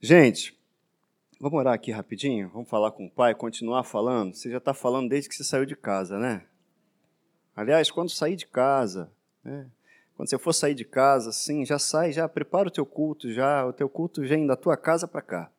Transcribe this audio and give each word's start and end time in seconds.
Gente, 0.00 0.54
vamos 1.40 1.58
orar 1.58 1.72
aqui 1.72 1.90
rapidinho? 1.90 2.50
Vamos 2.50 2.68
falar 2.68 2.90
com 2.90 3.06
o 3.06 3.10
pai, 3.10 3.34
continuar 3.34 3.82
falando? 3.82 4.34
Você 4.34 4.50
já 4.50 4.58
está 4.58 4.74
falando 4.74 5.08
desde 5.08 5.26
que 5.26 5.34
você 5.34 5.42
saiu 5.42 5.64
de 5.64 5.74
casa, 5.74 6.18
né? 6.18 6.42
Aliás, 7.56 7.90
quando 7.90 8.10
sair 8.10 8.36
de 8.36 8.46
casa, 8.46 9.10
né? 9.42 9.66
quando 10.14 10.28
você 10.28 10.38
for 10.38 10.52
sair 10.52 10.74
de 10.74 10.84
casa, 10.84 11.32
sim, 11.32 11.64
já 11.64 11.78
sai, 11.78 12.12
já 12.12 12.28
prepara 12.28 12.68
o 12.68 12.70
teu 12.70 12.84
culto, 12.84 13.32
já 13.32 13.64
o 13.64 13.72
teu 13.72 13.88
culto 13.88 14.20
vem 14.20 14.46
da 14.46 14.54
tua 14.54 14.76
casa 14.76 15.08
para 15.08 15.22
cá. 15.22 15.50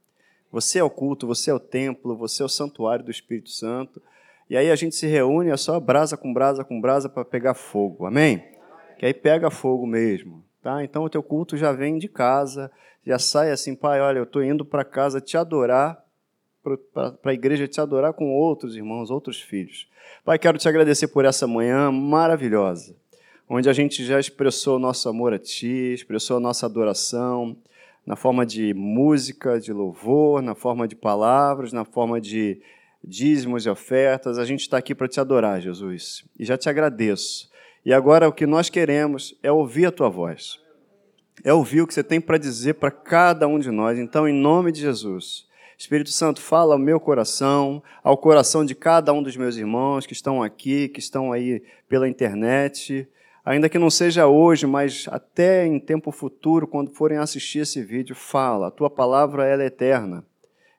Você 0.51 0.77
é 0.77 0.83
o 0.83 0.89
culto, 0.89 1.25
você 1.25 1.49
é 1.49 1.53
o 1.53 1.59
templo, 1.59 2.15
você 2.15 2.43
é 2.43 2.45
o 2.45 2.49
santuário 2.49 3.03
do 3.03 3.09
Espírito 3.09 3.49
Santo. 3.49 3.99
E 4.47 4.55
aí 4.55 4.69
a 4.69 4.75
gente 4.75 4.95
se 4.95 5.07
reúne, 5.07 5.49
é 5.49 5.57
só 5.57 5.79
brasa 5.79 6.15
com 6.15 6.31
brasa 6.31 6.63
com 6.63 6.79
brasa 6.79 7.09
para 7.09 7.25
pegar 7.25 7.55
fogo. 7.55 8.05
Amém? 8.05 8.47
Que 8.99 9.07
aí 9.07 9.15
pega 9.15 9.49
fogo 9.49 9.87
mesmo. 9.87 10.46
Tá? 10.61 10.83
Então 10.83 11.03
o 11.03 11.09
teu 11.09 11.23
culto 11.23 11.55
já 11.55 11.71
vem 11.71 11.97
de 11.97 12.07
casa, 12.07 12.71
já 13.05 13.17
sai 13.17 13.51
assim, 13.51 13.75
pai, 13.75 14.01
olha, 14.01 14.19
eu 14.19 14.23
estou 14.23 14.43
indo 14.43 14.65
para 14.65 14.83
casa 14.83 15.21
te 15.21 15.37
adorar, 15.37 16.03
para 16.93 17.31
a 17.31 17.33
igreja 17.33 17.67
te 17.67 17.79
adorar 17.79 18.13
com 18.13 18.35
outros 18.35 18.75
irmãos, 18.75 19.09
outros 19.09 19.41
filhos. 19.41 19.87
Pai, 20.25 20.37
quero 20.37 20.57
te 20.57 20.67
agradecer 20.67 21.07
por 21.07 21.23
essa 21.23 21.47
manhã 21.47 21.91
maravilhosa, 21.91 22.95
onde 23.47 23.69
a 23.69 23.73
gente 23.73 24.03
já 24.03 24.19
expressou 24.19 24.75
o 24.75 24.79
nosso 24.79 25.07
amor 25.07 25.33
a 25.33 25.39
Ti, 25.39 25.93
expressou 25.93 26.37
a 26.37 26.39
nossa 26.39 26.65
adoração, 26.65 27.55
na 28.05 28.15
forma 28.15 28.45
de 28.45 28.73
música, 28.73 29.59
de 29.59 29.71
louvor, 29.73 30.41
na 30.41 30.55
forma 30.55 30.87
de 30.87 30.95
palavras, 30.95 31.73
na 31.73 31.83
forma 31.83 32.19
de 32.21 32.61
dízimos 33.03 33.65
e 33.65 33.69
ofertas. 33.69 34.37
A 34.37 34.45
gente 34.45 34.61
está 34.61 34.77
aqui 34.77 34.95
para 34.95 35.07
te 35.07 35.19
adorar, 35.19 35.61
Jesus. 35.61 36.25
E 36.39 36.45
já 36.45 36.57
te 36.57 36.69
agradeço. 36.69 37.49
E 37.85 37.93
agora 37.93 38.27
o 38.27 38.33
que 38.33 38.45
nós 38.45 38.69
queremos 38.69 39.37
é 39.41 39.51
ouvir 39.51 39.85
a 39.85 39.91
tua 39.91 40.09
voz. 40.09 40.59
É 41.43 41.53
ouvir 41.53 41.81
o 41.81 41.87
que 41.87 41.93
você 41.93 42.03
tem 42.03 42.19
para 42.19 42.37
dizer 42.37 42.75
para 42.75 42.91
cada 42.91 43.47
um 43.47 43.59
de 43.59 43.71
nós. 43.71 43.97
Então, 43.97 44.27
em 44.27 44.33
nome 44.33 44.71
de 44.71 44.81
Jesus, 44.81 45.47
Espírito 45.77 46.09
Santo, 46.09 46.41
fala 46.41 46.73
ao 46.73 46.79
meu 46.79 46.99
coração, 46.99 47.83
ao 48.03 48.17
coração 48.17 48.65
de 48.65 48.73
cada 48.73 49.13
um 49.13 49.21
dos 49.21 49.37
meus 49.37 49.57
irmãos 49.57 50.07
que 50.07 50.13
estão 50.13 50.41
aqui, 50.41 50.89
que 50.89 50.99
estão 50.99 51.31
aí 51.31 51.61
pela 51.87 52.09
internet. 52.09 53.07
Ainda 53.45 53.69
que 53.69 53.77
não 53.77 53.89
seja 53.89 54.27
hoje, 54.27 54.65
mas 54.65 55.05
até 55.09 55.65
em 55.65 55.79
tempo 55.79 56.11
futuro, 56.11 56.67
quando 56.67 56.91
forem 56.91 57.19
assistir 57.19 57.59
esse 57.59 57.81
vídeo, 57.83 58.15
fala. 58.15 58.67
A 58.67 58.71
tua 58.71 58.89
palavra 58.89 59.45
ela 59.45 59.61
é 59.61 59.67
eterna. 59.67 60.25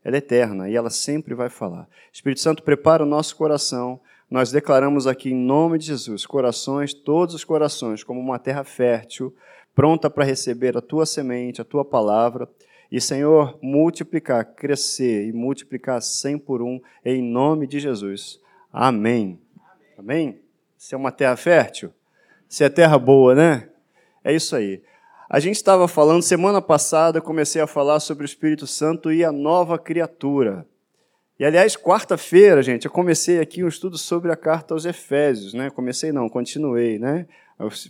Ela 0.05 0.17
é 0.17 0.19
eterna 0.19 0.69
e 0.69 0.75
ela 0.75 0.91
sempre 0.91 1.33
vai 1.33 1.49
falar. 1.49 1.89
Espírito 2.13 2.41
Santo, 2.41 2.63
prepara 2.63 3.05
o 3.05 3.07
nosso 3.07 3.37
coração 3.37 4.01
nós 4.31 4.53
declaramos 4.53 5.07
aqui 5.07 5.31
em 5.31 5.35
nome 5.35 5.79
de 5.79 5.87
Jesus, 5.87 6.27
corações, 6.27 6.93
todos 6.93 7.35
os 7.35 7.45
corações, 7.45 8.05
como 8.05 8.21
uma 8.21 8.39
terra 8.39 8.63
fértil, 8.63 9.35
pronta 9.75 10.11
para 10.11 10.25
receber 10.25 10.77
a 10.77 10.83
tua 10.83 11.07
semente, 11.07 11.63
a 11.63 11.65
tua 11.65 11.85
palavra. 11.85 12.49
E, 12.93 13.01
Senhor, 13.01 13.59
multiplicar, 13.63 14.45
crescer 14.55 15.27
e 15.27 15.33
multiplicar 15.33 16.03
cem 16.03 16.39
por 16.39 16.61
um, 16.61 16.81
em 17.05 17.23
nome 17.23 17.67
de 17.67 17.81
Jesus. 17.81 18.39
Amém. 18.73 19.41
Amém? 19.97 20.41
Se 20.77 20.95
é 20.95 20.99
uma 20.99 21.13
terra 21.13 21.37
fértil? 21.37 21.91
Se 22.49 22.65
é 22.65 22.69
terra 22.69 22.99
boa, 22.99 23.35
né? 23.35 23.69
É 24.23 24.35
isso 24.35 24.55
aí. 24.55 24.83
A 25.29 25.41
gente 25.41 25.57
estava 25.57 25.87
falando, 25.89 26.23
semana 26.23 26.61
passada, 26.61 27.21
comecei 27.21 27.61
a 27.61 27.67
falar 27.67 28.01
sobre 28.01 28.25
o 28.25 28.27
Espírito 28.27 28.67
Santo 28.67 29.13
e 29.13 29.25
a 29.25 29.33
nova 29.33 29.79
criatura. 29.79 30.67
E 31.39 31.45
aliás, 31.45 31.77
quarta-feira, 31.77 32.61
gente, 32.63 32.87
eu 32.87 32.91
comecei 32.91 33.39
aqui 33.39 33.63
um 33.63 33.69
estudo 33.69 33.97
sobre 33.97 34.33
a 34.33 34.37
carta 34.37 34.75
aos 34.75 34.85
Efésios, 34.85 35.55
né? 35.55 35.71
Comecei 35.71 36.11
não, 36.11 36.29
continuei, 36.29 36.99
né? 36.99 37.29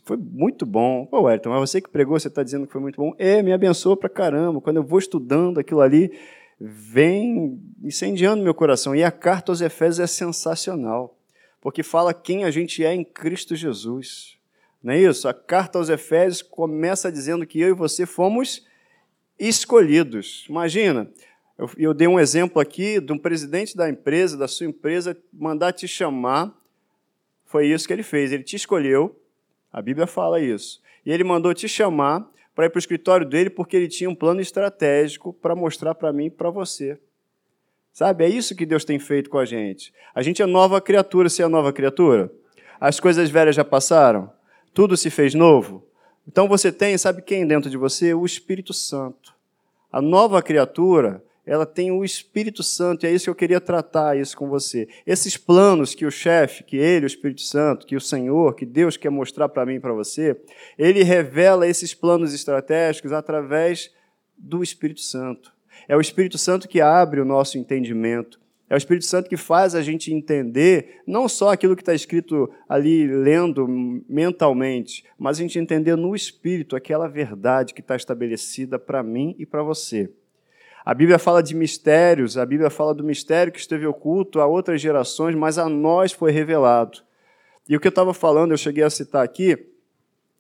Foi 0.05 0.19
muito 0.19 0.67
bom. 0.67 1.07
Pô, 1.07 1.23
Wellington, 1.23 1.49
mas 1.49 1.71
você 1.71 1.81
que 1.81 1.89
pregou, 1.89 2.21
você 2.21 2.29
está 2.29 2.43
dizendo 2.43 2.67
que 2.67 2.73
foi 2.73 2.81
muito 2.81 2.97
bom. 2.97 3.15
É, 3.19 3.43
me 3.43 3.53
abençoa 3.53 3.97
pra 3.97 4.11
caramba. 4.11 4.61
Quando 4.61 4.77
eu 4.77 4.83
vou 4.83 4.99
estudando 4.99 5.59
aquilo 5.59 5.81
ali, 5.81 6.13
vem 6.61 7.59
incendiando 7.83 8.43
meu 8.43 8.53
coração. 8.53 8.95
E 8.95 9.03
a 9.03 9.11
carta 9.11 9.51
aos 9.51 9.63
Efésios 9.63 10.01
é 10.01 10.07
sensacional, 10.07 11.17
porque 11.59 11.83
fala 11.83 12.13
quem 12.13 12.45
a 12.45 12.51
gente 12.51 12.85
é 12.85 12.95
em 12.95 13.05
Cristo 13.05 13.57
Jesus. 13.57 14.37
Não 14.83 14.93
é 14.93 14.99
isso? 14.99 15.27
A 15.27 15.33
carta 15.33 15.79
aos 15.79 15.89
Efésios 15.89 16.43
começa 16.43 17.11
dizendo 17.11 17.47
que 17.47 17.59
eu 17.59 17.69
e 17.69 17.73
você 17.73 18.05
fomos 18.05 18.67
escolhidos. 19.39 20.45
Imagina, 20.49 21.11
eu, 21.59 21.71
eu 21.77 21.93
dei 21.93 22.07
um 22.07 22.21
exemplo 22.21 22.63
aqui 22.63 23.01
de 23.01 23.13
um 23.13 23.19
presidente 23.19 23.77
da 23.77 23.91
empresa, 23.91 24.37
da 24.37 24.47
sua 24.47 24.67
empresa, 24.67 25.17
mandar 25.33 25.73
te 25.73 25.89
chamar. 25.89 26.55
Foi 27.45 27.67
isso 27.67 27.87
que 27.87 27.93
ele 27.93 28.05
fez. 28.05 28.31
Ele 28.31 28.45
te 28.45 28.55
escolheu, 28.55 29.21
a 29.73 29.83
Bíblia 29.83 30.07
fala 30.07 30.41
isso. 30.41 30.81
E 31.05 31.11
ele 31.11 31.25
mandou 31.25 31.53
te 31.53 31.69
chamar 31.69 32.31
para 32.55 32.67
ir 32.67 32.71
para 32.71 32.79
o 32.79 32.81
escritório 32.81 33.27
dele 33.27 33.51
porque 33.51 33.77
ele 33.77 33.89
tinha 33.89 34.09
um 34.09 34.15
plano 34.15 34.41
estratégico 34.41 35.33
para 35.33 35.57
mostrar 35.57 35.95
para 35.97 36.13
mim 36.13 36.27
e 36.27 36.31
para 36.31 36.49
você. 36.49 36.99
Sabe? 37.93 38.25
É 38.25 38.29
isso 38.29 38.55
que 38.55 38.65
Deus 38.65 38.85
tem 38.85 39.01
feito 39.01 39.29
com 39.29 39.39
a 39.39 39.45
gente. 39.45 39.93
A 40.15 40.23
gente 40.23 40.41
é 40.41 40.47
nova 40.47 40.81
criatura, 40.81 41.29
se 41.29 41.43
é 41.43 41.49
nova 41.49 41.73
criatura. 41.73 42.31
As 42.81 43.01
coisas 43.01 43.29
velhas 43.29 43.57
já 43.57 43.65
passaram, 43.65 44.31
tudo 44.73 44.97
se 44.97 45.11
fez 45.11 45.35
novo. 45.35 45.85
Então 46.27 46.47
você 46.47 46.71
tem, 46.71 46.97
sabe 46.97 47.23
quem 47.23 47.45
dentro 47.45 47.69
de 47.69 47.77
você? 47.77 48.15
O 48.15 48.25
Espírito 48.25 48.73
Santo. 48.73 49.35
A 49.91 50.01
nova 50.01 50.41
criatura 50.43 51.25
ela 51.49 51.65
tem 51.65 51.91
o 51.91 52.05
Espírito 52.05 52.63
Santo, 52.63 53.05
e 53.05 53.09
é 53.09 53.13
isso 53.13 53.25
que 53.25 53.31
eu 53.31 53.35
queria 53.35 53.61
tratar 53.61 54.19
isso 54.19 54.37
com 54.37 54.49
você. 54.49 54.87
Esses 55.07 55.39
planos 55.39 55.95
que 55.95 56.05
o 56.05 56.11
chefe, 56.11 56.63
que 56.63 56.77
ele, 56.77 57.07
o 57.07 57.09
Espírito 57.09 57.41
Santo, 57.41 57.87
que 57.87 57.97
o 57.97 58.01
Senhor, 58.01 58.55
que 58.55 58.67
Deus 58.67 58.99
quer 58.99 59.11
mostrar 59.11 59.49
para 59.49 59.65
mim 59.65 59.77
e 59.77 59.81
para 59.81 59.95
você, 59.95 60.39
ele 60.79 61.03
revela 61.03 61.67
esses 61.67 61.95
planos 61.95 62.35
estratégicos 62.35 63.13
através 63.13 63.91
do 64.37 64.63
Espírito 64.63 65.01
Santo. 65.01 65.51
É 65.89 65.97
o 65.97 66.01
Espírito 66.03 66.37
Santo 66.37 66.69
que 66.69 66.83
abre 66.83 67.19
o 67.19 67.25
nosso 67.25 67.57
entendimento. 67.57 68.39
É 68.69 68.75
o 68.75 68.77
Espírito 68.77 69.07
Santo 69.07 69.31
que 69.31 69.37
faz 69.39 69.75
a 69.75 69.81
gente 69.81 70.13
entender 70.13 71.01
não 71.07 71.27
só 71.31 71.51
aquilo 71.51 71.75
que 71.75 71.81
está 71.81 71.95
escrito 71.95 72.51
ali 72.69 73.07
lendo 73.07 73.67
mentalmente, 74.07 75.03
mas 75.19 75.39
a 75.39 75.43
gente 75.43 75.59
entender 75.59 75.97
no 75.97 76.15
Espírito 76.15 76.77
aquela 76.77 77.09
verdade 77.09 77.73
que 77.73 77.81
está 77.81 77.97
estabelecida 77.97 78.79
para 78.79 79.03
mim 79.03 79.35
e 79.39 79.47
para 79.47 79.63
você. 79.63 80.11
A 80.89 80.95
Bíblia 80.95 81.19
fala 81.19 81.43
de 81.43 81.55
mistérios, 81.55 82.39
a 82.39 82.47
Bíblia 82.47 82.71
fala 82.71 82.95
do 82.95 83.05
mistério 83.05 83.53
que 83.53 83.59
esteve 83.59 83.87
oculto 83.87 84.41
a 84.41 84.47
outras 84.47 84.81
gerações, 84.81 85.35
mas 85.35 85.59
a 85.59 85.69
nós 85.69 86.13
foi 86.13 86.33
revelado. 86.33 87.03
E 87.69 87.77
o 87.77 87.81
que 87.81 87.87
eu 87.87 87.91
estava 87.91 88.15
falando, 88.15 88.53
eu 88.53 88.57
cheguei 88.57 88.83
a 88.83 88.89
citar 88.89 89.23
aqui, 89.23 89.69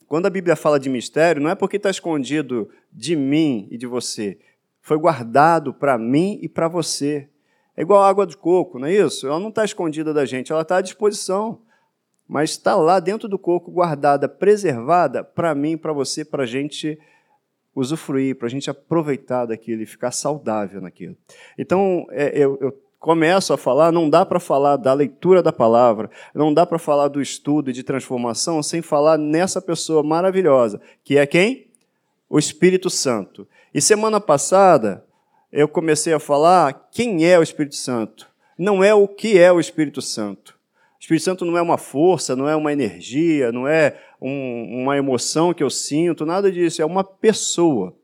quando 0.06 0.24
a 0.24 0.30
Bíblia 0.30 0.56
fala 0.56 0.80
de 0.80 0.88
mistério, 0.88 1.42
não 1.42 1.50
é 1.50 1.54
porque 1.54 1.76
está 1.76 1.90
escondido 1.90 2.70
de 2.90 3.14
mim 3.14 3.68
e 3.70 3.76
de 3.76 3.86
você, 3.86 4.38
foi 4.80 4.96
guardado 4.96 5.74
para 5.74 5.98
mim 5.98 6.38
e 6.40 6.48
para 6.48 6.66
você. 6.66 7.28
É 7.76 7.82
igual 7.82 8.02
a 8.02 8.08
água 8.08 8.26
de 8.26 8.34
coco, 8.34 8.78
não 8.78 8.86
é 8.86 8.94
isso? 8.94 9.26
Ela 9.26 9.38
não 9.38 9.50
está 9.50 9.66
escondida 9.66 10.14
da 10.14 10.24
gente, 10.24 10.50
ela 10.50 10.62
está 10.62 10.78
à 10.78 10.80
disposição. 10.80 11.60
Mas 12.26 12.52
está 12.52 12.74
lá 12.74 13.00
dentro 13.00 13.28
do 13.28 13.38
coco, 13.38 13.70
guardada, 13.70 14.26
preservada 14.26 15.22
para 15.22 15.54
mim, 15.54 15.76
para 15.76 15.92
você, 15.92 16.24
para 16.24 16.44
a 16.44 16.46
gente 16.46 16.98
usufruir, 17.78 18.36
para 18.36 18.46
a 18.46 18.50
gente 18.50 18.68
aproveitar 18.68 19.46
daquilo 19.46 19.82
e 19.82 19.86
ficar 19.86 20.10
saudável 20.10 20.80
naquilo. 20.80 21.16
Então, 21.56 22.06
é, 22.10 22.30
eu, 22.34 22.58
eu 22.60 22.76
começo 22.98 23.52
a 23.52 23.58
falar, 23.58 23.92
não 23.92 24.10
dá 24.10 24.26
para 24.26 24.40
falar 24.40 24.76
da 24.76 24.92
leitura 24.92 25.42
da 25.42 25.52
palavra, 25.52 26.10
não 26.34 26.52
dá 26.52 26.66
para 26.66 26.78
falar 26.78 27.08
do 27.08 27.22
estudo 27.22 27.70
e 27.70 27.72
de 27.72 27.84
transformação 27.84 28.62
sem 28.62 28.82
falar 28.82 29.16
nessa 29.16 29.62
pessoa 29.62 30.02
maravilhosa, 30.02 30.80
que 31.04 31.16
é 31.16 31.26
quem? 31.26 31.68
O 32.28 32.38
Espírito 32.38 32.90
Santo. 32.90 33.46
E 33.72 33.80
semana 33.80 34.20
passada 34.20 35.04
eu 35.52 35.68
comecei 35.68 36.12
a 36.12 36.20
falar 36.20 36.88
quem 36.90 37.24
é 37.24 37.38
o 37.38 37.42
Espírito 37.42 37.76
Santo. 37.76 38.28
Não 38.58 38.82
é 38.82 38.92
o 38.92 39.06
que 39.06 39.38
é 39.38 39.52
o 39.52 39.60
Espírito 39.60 40.02
Santo. 40.02 40.58
O 40.98 41.00
Espírito 41.00 41.22
Santo 41.22 41.44
não 41.44 41.56
é 41.56 41.62
uma 41.62 41.78
força, 41.78 42.34
não 42.34 42.48
é 42.48 42.56
uma 42.56 42.72
energia, 42.72 43.52
não 43.52 43.68
é 43.68 43.96
um, 44.20 44.82
uma 44.82 44.96
emoção 44.96 45.54
que 45.54 45.62
eu 45.62 45.70
sinto, 45.70 46.26
nada 46.26 46.50
disso. 46.50 46.82
É 46.82 46.84
uma 46.84 47.04
pessoa. 47.04 47.90
O 47.90 47.94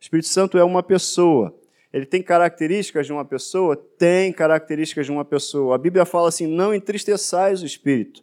Espírito 0.00 0.28
Santo 0.28 0.58
é 0.58 0.64
uma 0.64 0.82
pessoa. 0.82 1.54
Ele 1.92 2.04
tem 2.04 2.22
características 2.22 3.06
de 3.06 3.12
uma 3.12 3.24
pessoa? 3.24 3.76
Tem 3.76 4.32
características 4.32 5.06
de 5.06 5.12
uma 5.12 5.24
pessoa. 5.24 5.76
A 5.76 5.78
Bíblia 5.78 6.04
fala 6.04 6.28
assim: 6.28 6.46
não 6.46 6.74
entristeçais 6.74 7.62
o 7.62 7.66
Espírito. 7.66 8.22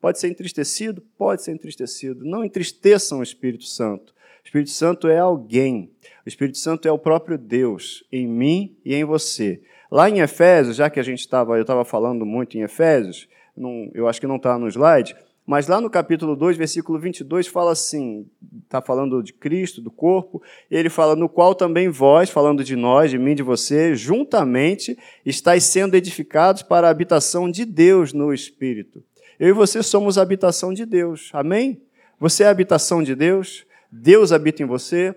Pode 0.00 0.18
ser 0.18 0.28
entristecido? 0.28 1.02
Pode 1.16 1.42
ser 1.42 1.52
entristecido. 1.52 2.24
Não 2.24 2.44
entristeçam 2.44 3.18
o 3.18 3.22
Espírito 3.22 3.64
Santo. 3.64 4.12
O 4.12 4.46
Espírito 4.46 4.70
Santo 4.70 5.08
é 5.08 5.18
alguém. 5.18 5.90
O 6.24 6.28
Espírito 6.28 6.58
Santo 6.58 6.86
é 6.86 6.92
o 6.92 6.98
próprio 6.98 7.36
Deus 7.36 8.04
em 8.12 8.26
mim 8.26 8.76
e 8.84 8.94
em 8.94 9.04
você. 9.04 9.60
Lá 9.90 10.08
em 10.08 10.20
Efésios, 10.20 10.76
já 10.76 10.90
que 10.90 11.00
a 11.00 11.02
gente 11.02 11.20
estava, 11.20 11.56
eu 11.56 11.62
estava 11.62 11.84
falando 11.84 12.24
muito 12.26 12.56
em 12.58 12.62
Efésios, 12.62 13.26
não, 13.56 13.90
eu 13.94 14.06
acho 14.06 14.20
que 14.20 14.26
não 14.26 14.36
está 14.36 14.58
no 14.58 14.68
slide, 14.68 15.16
mas 15.48 15.66
lá 15.66 15.80
no 15.80 15.88
capítulo 15.88 16.36
2, 16.36 16.58
versículo 16.58 16.98
22, 16.98 17.46
fala 17.46 17.72
assim: 17.72 18.26
está 18.64 18.82
falando 18.82 19.22
de 19.22 19.32
Cristo, 19.32 19.80
do 19.80 19.90
corpo, 19.90 20.42
e 20.70 20.76
ele 20.76 20.90
fala: 20.90 21.16
no 21.16 21.26
qual 21.26 21.54
também 21.54 21.88
vós, 21.88 22.28
falando 22.28 22.62
de 22.62 22.76
nós, 22.76 23.10
de 23.10 23.16
mim, 23.16 23.34
de 23.34 23.42
você, 23.42 23.96
juntamente 23.96 24.98
estáis 25.24 25.64
sendo 25.64 25.94
edificados 25.94 26.62
para 26.62 26.86
a 26.86 26.90
habitação 26.90 27.50
de 27.50 27.64
Deus 27.64 28.12
no 28.12 28.30
Espírito. 28.30 29.02
Eu 29.40 29.48
e 29.48 29.52
você 29.52 29.82
somos 29.82 30.18
a 30.18 30.22
habitação 30.22 30.74
de 30.74 30.84
Deus, 30.84 31.30
amém? 31.32 31.80
Você 32.20 32.42
é 32.42 32.46
a 32.46 32.50
habitação 32.50 33.02
de 33.02 33.14
Deus, 33.14 33.64
Deus 33.90 34.32
habita 34.32 34.62
em 34.62 34.66
você. 34.66 35.14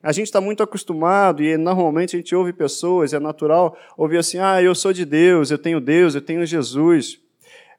A 0.00 0.12
gente 0.12 0.26
está 0.26 0.40
muito 0.40 0.62
acostumado 0.62 1.42
e 1.42 1.56
normalmente 1.56 2.14
a 2.14 2.20
gente 2.20 2.32
ouve 2.36 2.52
pessoas, 2.52 3.12
é 3.12 3.18
natural 3.18 3.76
ouvir 3.96 4.18
assim: 4.18 4.38
ah, 4.38 4.62
eu 4.62 4.76
sou 4.76 4.92
de 4.92 5.04
Deus, 5.04 5.50
eu 5.50 5.58
tenho 5.58 5.80
Deus, 5.80 6.14
eu 6.14 6.20
tenho 6.20 6.46
Jesus. 6.46 7.20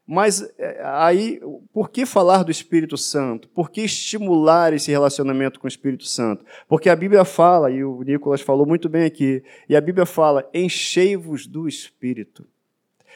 Mas 0.05 0.41
é, 0.57 0.81
aí, 0.83 1.41
por 1.71 1.89
que 1.89 2.05
falar 2.05 2.43
do 2.43 2.51
Espírito 2.51 2.97
Santo? 2.97 3.47
Por 3.49 3.71
que 3.71 3.81
estimular 3.81 4.73
esse 4.73 4.91
relacionamento 4.91 5.59
com 5.59 5.65
o 5.65 5.69
Espírito 5.69 6.05
Santo? 6.05 6.45
Porque 6.67 6.89
a 6.89 6.95
Bíblia 6.95 7.23
fala, 7.23 7.71
e 7.71 7.83
o 7.83 8.01
Nicolas 8.03 8.41
falou 8.41 8.65
muito 8.65 8.89
bem 8.89 9.05
aqui, 9.05 9.41
e 9.67 9.75
a 9.75 9.81
Bíblia 9.81 10.05
fala: 10.05 10.47
enchei-vos 10.53 11.47
do 11.47 11.67
Espírito. 11.67 12.45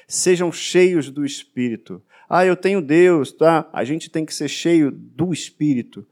Sejam 0.08 0.52
cheios 0.52 1.10
do 1.10 1.26
Espírito. 1.26 2.02
Ah, 2.30 2.46
eu 2.46 2.56
tenho 2.56 2.82
Deus, 2.82 3.32
tá? 3.32 3.70
A 3.74 3.84
gente 3.84 4.10
tem 4.10 4.26
que 4.26 4.34
ser 4.34 4.48
cheio 4.48 4.90
do 4.90 5.34
Espírito. 5.34 6.06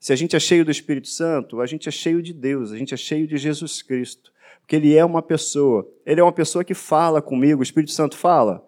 Se 0.00 0.12
a 0.12 0.16
gente 0.16 0.34
é 0.34 0.40
cheio 0.40 0.64
do 0.64 0.70
Espírito 0.70 1.08
Santo, 1.08 1.60
a 1.60 1.66
gente 1.66 1.88
é 1.88 1.92
cheio 1.92 2.22
de 2.22 2.32
Deus, 2.32 2.72
a 2.72 2.76
gente 2.76 2.94
é 2.94 2.96
cheio 2.96 3.26
de 3.26 3.36
Jesus 3.36 3.82
Cristo. 3.82 4.32
Porque 4.60 4.76
Ele 4.76 4.94
é 4.94 5.04
uma 5.04 5.22
pessoa. 5.22 5.86
Ele 6.06 6.20
é 6.20 6.22
uma 6.22 6.32
pessoa 6.32 6.62
que 6.62 6.74
fala 6.74 7.20
comigo. 7.20 7.60
O 7.60 7.62
Espírito 7.62 7.92
Santo 7.92 8.16
fala? 8.16 8.66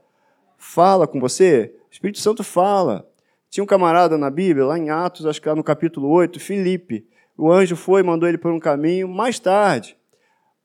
Fala 0.62 1.08
com 1.08 1.18
você? 1.18 1.74
O 1.88 1.90
Espírito 1.90 2.18
Santo 2.18 2.44
fala. 2.44 3.10
Tinha 3.48 3.64
um 3.64 3.66
camarada 3.66 4.18
na 4.18 4.28
Bíblia, 4.28 4.66
lá 4.66 4.78
em 4.78 4.90
Atos, 4.90 5.24
acho 5.24 5.40
que 5.40 5.48
lá 5.48 5.56
no 5.56 5.64
capítulo 5.64 6.06
8, 6.10 6.38
Filipe. 6.38 7.06
O 7.36 7.50
anjo 7.50 7.74
foi, 7.74 8.02
mandou 8.02 8.28
ele 8.28 8.36
por 8.36 8.52
um 8.52 8.60
caminho. 8.60 9.08
Mais 9.08 9.38
tarde, 9.38 9.96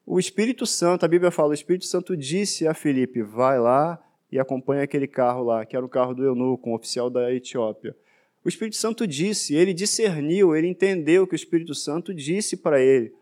o 0.05 0.19
Espírito 0.19 0.65
Santo, 0.65 1.05
a 1.05 1.07
Bíblia 1.07 1.31
fala, 1.31 1.51
o 1.51 1.53
Espírito 1.53 1.85
Santo 1.85 2.15
disse 2.15 2.67
a 2.67 2.73
Filipe: 2.73 3.23
vai 3.23 3.57
lá 3.57 3.97
e 4.29 4.37
acompanha 4.37 4.83
aquele 4.83 5.07
carro 5.07 5.45
lá, 5.45 5.65
que 5.65 5.77
era 5.77 5.85
o 5.85 5.89
carro 5.89 6.13
do 6.13 6.25
eunuco, 6.25 6.69
um 6.69 6.73
oficial 6.73 7.09
da 7.09 7.33
Etiópia. 7.33 7.95
O 8.43 8.49
Espírito 8.49 8.75
Santo 8.75 9.07
disse, 9.07 9.55
ele 9.55 9.73
discerniu, 9.73 10.53
ele 10.53 10.67
entendeu 10.67 11.23
o 11.23 11.27
que 11.27 11.33
o 11.33 11.37
Espírito 11.37 11.73
Santo 11.73 12.13
disse 12.13 12.57
para 12.57 12.81
ele. 12.81 13.13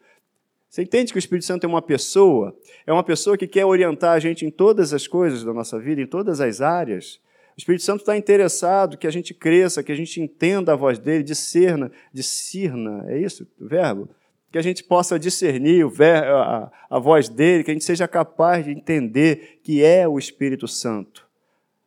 Você 0.74 0.81
entende 0.81 1.12
que 1.14 1.20
o 1.20 1.20
Espírito 1.20 1.46
Santo 1.46 1.66
é 1.66 1.68
uma 1.68 1.84
pessoa? 1.84 2.58
É 2.88 2.92
uma 2.92 3.04
pessoa 3.04 3.38
que 3.38 3.46
quer 3.46 3.64
orientar 3.64 4.14
a 4.14 4.20
gente 4.20 4.44
em 4.44 4.50
todas 4.50 4.92
as 4.92 5.06
coisas 5.06 5.44
da 5.44 5.54
nossa 5.54 5.78
vida, 5.78 6.02
em 6.02 6.08
todas 6.08 6.42
as 6.42 6.62
áreas. 6.62 7.22
O 7.56 7.60
Espírito 7.60 7.84
Santo 7.84 8.00
está 8.00 8.18
interessado 8.18 8.98
que 8.98 9.06
a 9.06 9.12
gente 9.12 9.36
cresça, 9.36 9.84
que 9.84 9.92
a 9.92 9.96
gente 9.96 10.20
entenda 10.20 10.74
a 10.74 10.75
voz 10.75 10.98
dele, 10.98 11.24
discerna, 11.24 11.92
discerna, 12.12 13.06
é 13.08 13.20
isso 13.20 13.48
o 13.62 13.68
verbo? 13.68 14.10
Que 14.52 14.58
a 14.58 14.64
gente 14.64 14.84
possa 14.84 15.20
discernir 15.20 15.86
a, 16.02 16.72
a 16.90 16.98
voz 16.98 17.30
dele, 17.30 17.64
que 17.64 17.70
a 17.70 17.74
gente 17.75 17.86
seja 17.86 18.08
capaz 18.08 18.66
de 18.66 18.72
entender 18.72 19.60
que 19.62 19.84
é 19.84 20.08
o 20.08 20.18
Espírito 20.18 20.68
Santo. 20.68 21.30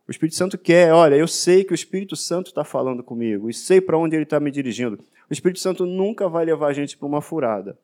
O 0.07 0.13
Espírito 0.13 0.37
Santo 0.37 0.57
quer, 0.57 0.93
olha, 0.93 1.17
eu 1.17 1.27
sei 1.27 1.65
que 1.65 1.73
o 1.73 1.75
Espírito 1.75 2.15
Santo 2.15 2.47
está 2.51 2.63
falando 2.63 3.03
comigo 3.03 3.51
e 3.51 3.53
sei 3.53 3.81
para 3.81 3.99
onde 3.99 4.15
ele 4.15 4.23
está 4.23 4.39
me 4.39 4.53
dirigindo. 4.53 4.97
O 5.29 5.33
Espírito 5.33 5.59
Santo 5.59 5.85
nunca 5.85 6.29
vai 6.29 6.45
levar 6.45 6.69
a 6.69 6.73
gente 6.73 6.97
para 6.97 7.09
uma 7.09 7.21
furada. 7.21 7.77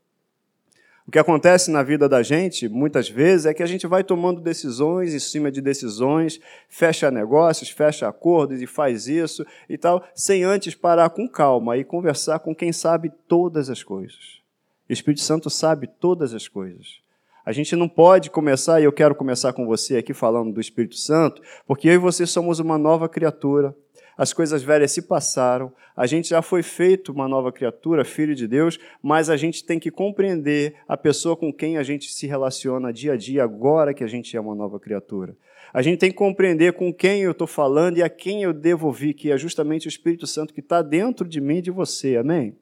O 1.06 1.10
que 1.10 1.18
acontece 1.18 1.70
na 1.70 1.82
vida 1.82 2.08
da 2.08 2.22
gente, 2.22 2.68
muitas 2.68 3.08
vezes, 3.08 3.46
é 3.46 3.54
que 3.54 3.62
a 3.62 3.66
gente 3.66 3.86
vai 3.86 4.04
tomando 4.04 4.40
decisões 4.40 5.12
em 5.12 5.18
cima 5.18 5.50
de 5.50 5.60
decisões, 5.60 6.40
fecha 6.68 7.10
negócios, 7.10 7.70
fecha 7.70 8.08
acordos 8.08 8.62
e 8.62 8.66
faz 8.66 9.08
isso 9.08 9.44
e 9.68 9.76
tal, 9.76 10.04
sem 10.14 10.44
antes 10.44 10.76
parar 10.76 11.10
com 11.10 11.28
calma 11.28 11.76
e 11.76 11.84
conversar 11.84 12.38
com 12.38 12.54
quem 12.54 12.72
sabe 12.72 13.10
todas 13.26 13.68
as 13.68 13.82
coisas. 13.82 14.40
O 14.88 14.92
Espírito 14.92 15.22
Santo 15.22 15.50
sabe 15.50 15.88
todas 15.88 16.34
as 16.34 16.46
coisas. 16.46 17.00
A 17.44 17.50
gente 17.50 17.74
não 17.74 17.88
pode 17.88 18.30
começar, 18.30 18.80
e 18.80 18.84
eu 18.84 18.92
quero 18.92 19.16
começar 19.16 19.52
com 19.52 19.66
você 19.66 19.96
aqui 19.96 20.14
falando 20.14 20.52
do 20.52 20.60
Espírito 20.60 20.96
Santo, 20.96 21.42
porque 21.66 21.88
eu 21.88 21.94
e 21.94 21.98
você 21.98 22.24
somos 22.24 22.60
uma 22.60 22.78
nova 22.78 23.08
criatura. 23.08 23.74
As 24.16 24.32
coisas 24.32 24.62
velhas 24.62 24.92
se 24.92 25.02
passaram, 25.02 25.72
a 25.96 26.06
gente 26.06 26.28
já 26.28 26.42
foi 26.42 26.62
feito 26.62 27.12
uma 27.12 27.26
nova 27.26 27.50
criatura, 27.50 28.04
filho 28.04 28.34
de 28.34 28.46
Deus, 28.46 28.78
mas 29.02 29.30
a 29.30 29.36
gente 29.36 29.64
tem 29.64 29.78
que 29.78 29.90
compreender 29.90 30.74
a 30.86 30.96
pessoa 30.96 31.36
com 31.36 31.52
quem 31.52 31.78
a 31.78 31.82
gente 31.82 32.12
se 32.12 32.26
relaciona 32.26 32.92
dia 32.92 33.14
a 33.14 33.16
dia, 33.16 33.44
agora 33.44 33.94
que 33.94 34.04
a 34.04 34.06
gente 34.06 34.36
é 34.36 34.40
uma 34.40 34.54
nova 34.54 34.78
criatura. 34.78 35.36
A 35.72 35.80
gente 35.80 35.98
tem 35.98 36.10
que 36.10 36.16
compreender 36.16 36.74
com 36.74 36.92
quem 36.92 37.22
eu 37.22 37.32
estou 37.32 37.46
falando 37.46 37.96
e 37.96 38.02
a 38.02 38.08
quem 38.08 38.42
eu 38.42 38.52
devo 38.52 38.86
ouvir, 38.86 39.14
que 39.14 39.30
é 39.30 39.38
justamente 39.38 39.86
o 39.86 39.88
Espírito 39.88 40.26
Santo 40.26 40.52
que 40.52 40.60
está 40.60 40.82
dentro 40.82 41.26
de 41.26 41.40
mim 41.40 41.58
e 41.58 41.62
de 41.62 41.70
você. 41.70 42.16
Amém? 42.16 42.54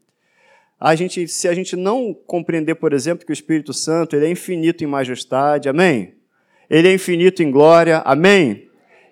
A 0.79 0.94
gente, 0.94 1.26
se 1.26 1.49
a 1.49 1.52
gente 1.52 1.75
não 1.75 2.14
compreender, 2.14 2.76
por 2.76 2.93
exemplo, 2.93 3.26
que 3.26 3.32
o 3.32 3.35
Espírito 3.35 3.75
Santo 3.75 4.14
ele 4.14 4.26
é 4.26 4.31
infinito 4.31 4.85
em 4.85 4.87
majestade, 4.87 5.69
amém? 5.69 6.14
Ele 6.70 6.88
é 6.88 6.94
infinito 6.94 7.43
em 7.43 7.50
glória, 7.50 7.99
amém? 7.99 8.69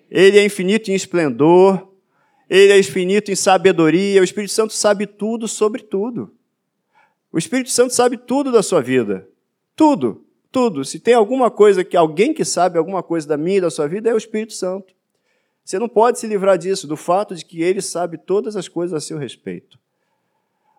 Ele 0.09 0.39
é 0.39 0.45
infinito 0.45 0.89
em 0.89 0.95
esplendor, 0.95 1.88
ele 2.49 2.73
é 2.73 2.79
infinito 2.79 3.31
em 3.31 3.35
sabedoria, 3.35 4.21
o 4.21 4.23
Espírito 4.23 4.51
Santo 4.53 4.73
sabe 4.73 5.05
tudo 5.05 5.47
sobre 5.47 5.83
tudo. 5.83 6.33
O 7.31 7.37
Espírito 7.37 7.69
Santo 7.69 7.93
sabe 7.93 8.17
tudo 8.17 8.51
da 8.51 8.63
sua 8.63 8.81
vida. 8.81 9.27
Tudo, 9.75 10.25
tudo. 10.51 10.83
Se 10.83 10.99
tem 10.99 11.13
alguma 11.13 11.51
coisa 11.51 11.83
que 11.83 11.95
alguém 11.95 12.33
que 12.33 12.43
sabe 12.43 12.77
alguma 12.77 13.03
coisa 13.03 13.27
da 13.27 13.37
minha 13.37 13.57
e 13.57 13.61
da 13.61 13.69
sua 13.69 13.87
vida, 13.87 14.09
é 14.09 14.13
o 14.13 14.17
Espírito 14.17 14.53
Santo. 14.53 14.95
Você 15.63 15.77
não 15.77 15.87
pode 15.87 16.17
se 16.17 16.25
livrar 16.25 16.57
disso, 16.57 16.87
do 16.87 16.97
fato 16.97 17.35
de 17.35 17.45
que 17.45 17.61
ele 17.61 17.81
sabe 17.81 18.17
todas 18.17 18.55
as 18.55 18.67
coisas 18.67 18.95
a 18.95 18.99
seu 18.99 19.19
respeito. 19.19 19.77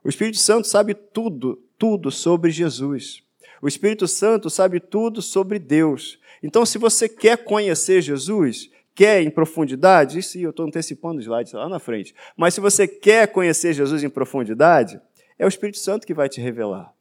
O 0.03 0.09
Espírito 0.09 0.39
Santo 0.39 0.67
sabe 0.67 0.95
tudo, 0.95 1.63
tudo 1.79 2.11
sobre 2.11 2.51
Jesus. 2.51 3.23
O 3.63 3.69
Espírito 3.69 4.09
Santo 4.09 4.51
sabe 4.51 4.81
tudo 4.81 5.23
sobre 5.23 5.61
Deus. 5.61 6.19
Então, 6.43 6.67
se 6.67 6.79
você 6.79 7.09
quer 7.09 7.45
conhecer 7.45 8.03
Jesus, 8.03 8.71
quer 9.01 9.23
em 9.23 9.31
profundidade, 9.31 10.19
isso 10.19 10.37
eu 10.37 10.51
estou 10.51 10.67
antecipando 10.67 11.21
o 11.21 11.23
slide 11.23 11.57
lá 11.57 11.71
na 11.71 11.79
frente, 11.79 12.15
mas 12.37 12.53
se 12.53 12.61
você 12.61 12.87
quer 12.87 13.29
conhecer 13.29 13.73
Jesus 13.73 14.05
em 14.05 14.11
profundidade, 14.11 15.01
é 15.39 15.47
o 15.47 15.49
Espírito 15.49 15.79
Santo 15.79 16.07
que 16.07 16.13
vai 16.13 16.29
te 16.29 16.39
revelar. 16.39 16.93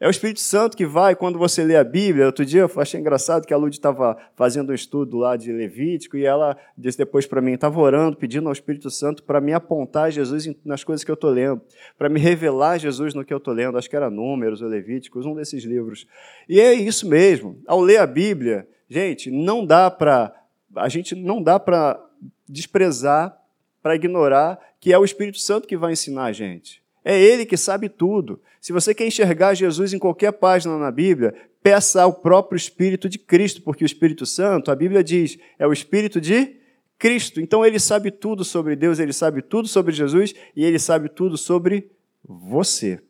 É 0.00 0.08
o 0.08 0.10
Espírito 0.10 0.40
Santo 0.40 0.76
que 0.76 0.84
vai, 0.84 1.14
quando 1.14 1.38
você 1.38 1.62
lê 1.62 1.76
a 1.76 1.84
Bíblia. 1.84 2.26
Outro 2.26 2.44
dia 2.44 2.62
eu 2.62 2.70
achei 2.76 2.98
engraçado 2.98 3.46
que 3.46 3.54
a 3.54 3.56
Lud 3.56 3.72
estava 3.72 4.16
fazendo 4.34 4.70
um 4.70 4.74
estudo 4.74 5.16
lá 5.16 5.36
de 5.36 5.52
Levítico 5.52 6.16
e 6.16 6.24
ela 6.24 6.56
disse 6.76 6.98
depois 6.98 7.24
para 7.24 7.40
mim: 7.40 7.52
estava 7.52 7.78
orando, 7.78 8.16
pedindo 8.16 8.48
ao 8.48 8.52
Espírito 8.52 8.90
Santo 8.90 9.22
para 9.22 9.40
me 9.40 9.52
apontar 9.52 10.10
Jesus 10.10 10.48
nas 10.64 10.82
coisas 10.82 11.04
que 11.04 11.10
eu 11.10 11.14
estou 11.14 11.30
lendo, 11.30 11.62
para 11.96 12.08
me 12.08 12.18
revelar 12.18 12.78
Jesus 12.78 13.14
no 13.14 13.24
que 13.24 13.32
eu 13.32 13.38
estou 13.38 13.54
lendo. 13.54 13.78
Acho 13.78 13.88
que 13.88 13.94
era 13.94 14.10
Números 14.10 14.60
ou 14.60 14.68
Levíticos, 14.68 15.24
um 15.24 15.36
desses 15.36 15.62
livros. 15.62 16.04
E 16.48 16.60
é 16.60 16.74
isso 16.74 17.08
mesmo. 17.08 17.60
Ao 17.64 17.80
ler 17.80 17.98
a 17.98 18.06
Bíblia, 18.06 18.66
gente, 18.90 19.30
não 19.30 19.64
dá 19.64 19.88
para. 19.88 20.34
A 20.78 20.88
gente 20.88 21.14
não 21.14 21.42
dá 21.42 21.58
para 21.58 22.02
desprezar, 22.48 23.36
para 23.82 23.94
ignorar 23.94 24.58
que 24.80 24.92
é 24.92 24.98
o 24.98 25.04
Espírito 25.04 25.38
Santo 25.38 25.66
que 25.66 25.76
vai 25.76 25.92
ensinar 25.92 26.24
a 26.24 26.32
gente. 26.32 26.82
É 27.04 27.18
Ele 27.18 27.46
que 27.46 27.56
sabe 27.56 27.88
tudo. 27.88 28.40
Se 28.60 28.72
você 28.72 28.94
quer 28.94 29.06
enxergar 29.06 29.54
Jesus 29.54 29.92
em 29.92 29.98
qualquer 29.98 30.32
página 30.32 30.76
na 30.78 30.90
Bíblia, 30.90 31.34
peça 31.62 32.02
ao 32.02 32.12
próprio 32.12 32.56
Espírito 32.56 33.08
de 33.08 33.18
Cristo, 33.18 33.62
porque 33.62 33.84
o 33.84 33.86
Espírito 33.86 34.26
Santo, 34.26 34.70
a 34.70 34.76
Bíblia 34.76 35.02
diz, 35.02 35.38
é 35.58 35.66
o 35.66 35.72
Espírito 35.72 36.20
de 36.20 36.56
Cristo. 36.98 37.40
Então 37.40 37.64
ele 37.64 37.78
sabe 37.78 38.10
tudo 38.10 38.44
sobre 38.44 38.76
Deus, 38.76 38.98
ele 38.98 39.12
sabe 39.12 39.42
tudo 39.42 39.68
sobre 39.68 39.92
Jesus 39.92 40.34
e 40.54 40.64
ele 40.64 40.78
sabe 40.78 41.08
tudo 41.08 41.36
sobre 41.36 41.90
você. 42.24 43.00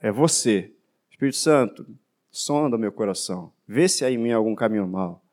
É 0.00 0.10
você. 0.10 0.72
Espírito 1.10 1.36
Santo, 1.36 1.86
sonda 2.30 2.76
meu 2.76 2.92
coração. 2.92 3.52
Vê 3.66 3.88
se 3.88 4.04
há 4.04 4.10
em 4.10 4.18
mim 4.18 4.32
algum 4.32 4.54
caminho 4.54 4.86
mal. 4.86 5.23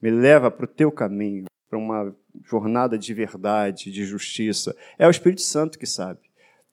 Me 0.00 0.10
leva 0.10 0.50
para 0.50 0.64
o 0.64 0.68
teu 0.68 0.90
caminho, 0.90 1.44
para 1.68 1.78
uma 1.78 2.14
jornada 2.44 2.98
de 2.98 3.12
verdade, 3.12 3.90
de 3.90 4.04
justiça. 4.04 4.74
É 4.98 5.06
o 5.06 5.10
Espírito 5.10 5.42
Santo 5.42 5.78
que 5.78 5.86
sabe. 5.86 6.20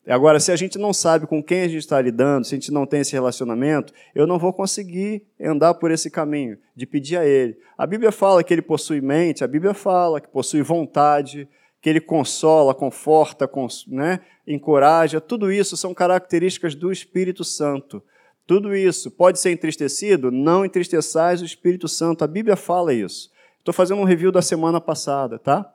Agora, 0.07 0.39
se 0.39 0.53
a 0.53 0.55
gente 0.55 0.77
não 0.77 0.93
sabe 0.93 1.27
com 1.27 1.43
quem 1.43 1.61
a 1.61 1.67
gente 1.67 1.79
está 1.79 1.99
lidando, 1.99 2.47
se 2.47 2.55
a 2.55 2.57
gente 2.57 2.71
não 2.71 2.85
tem 2.85 3.01
esse 3.01 3.11
relacionamento, 3.11 3.91
eu 4.15 4.25
não 4.25 4.39
vou 4.39 4.53
conseguir 4.53 5.27
andar 5.41 5.73
por 5.73 5.91
esse 5.91 6.09
caminho 6.09 6.57
de 6.73 6.85
pedir 6.85 7.17
a 7.17 7.25
Ele. 7.25 7.57
A 7.77 7.85
Bíblia 7.85 8.09
fala 8.09 8.41
que 8.41 8.53
Ele 8.53 8.61
possui 8.61 9.01
mente, 9.01 9.43
a 9.43 9.47
Bíblia 9.47 9.73
fala 9.73 10.21
que 10.21 10.29
possui 10.29 10.61
vontade, 10.61 11.45
que 11.81 11.89
Ele 11.89 11.99
consola, 11.99 12.73
conforta, 12.73 13.49
cons 13.49 13.85
né, 13.85 14.21
encoraja. 14.47 15.19
Tudo 15.19 15.51
isso 15.51 15.75
são 15.75 15.93
características 15.93 16.73
do 16.73 16.89
Espírito 16.89 17.43
Santo. 17.43 18.01
Tudo 18.47 18.73
isso 18.73 19.11
pode 19.11 19.39
ser 19.41 19.51
entristecido? 19.51 20.31
Não 20.31 20.63
entristeçais 20.63 21.41
o 21.41 21.45
Espírito 21.45 21.89
Santo. 21.89 22.23
A 22.23 22.27
Bíblia 22.27 22.55
fala 22.55 22.93
isso. 22.93 23.29
Estou 23.59 23.73
fazendo 23.73 23.99
um 23.99 24.05
review 24.05 24.31
da 24.31 24.41
semana 24.41 24.79
passada, 24.79 25.37
tá? 25.37 25.69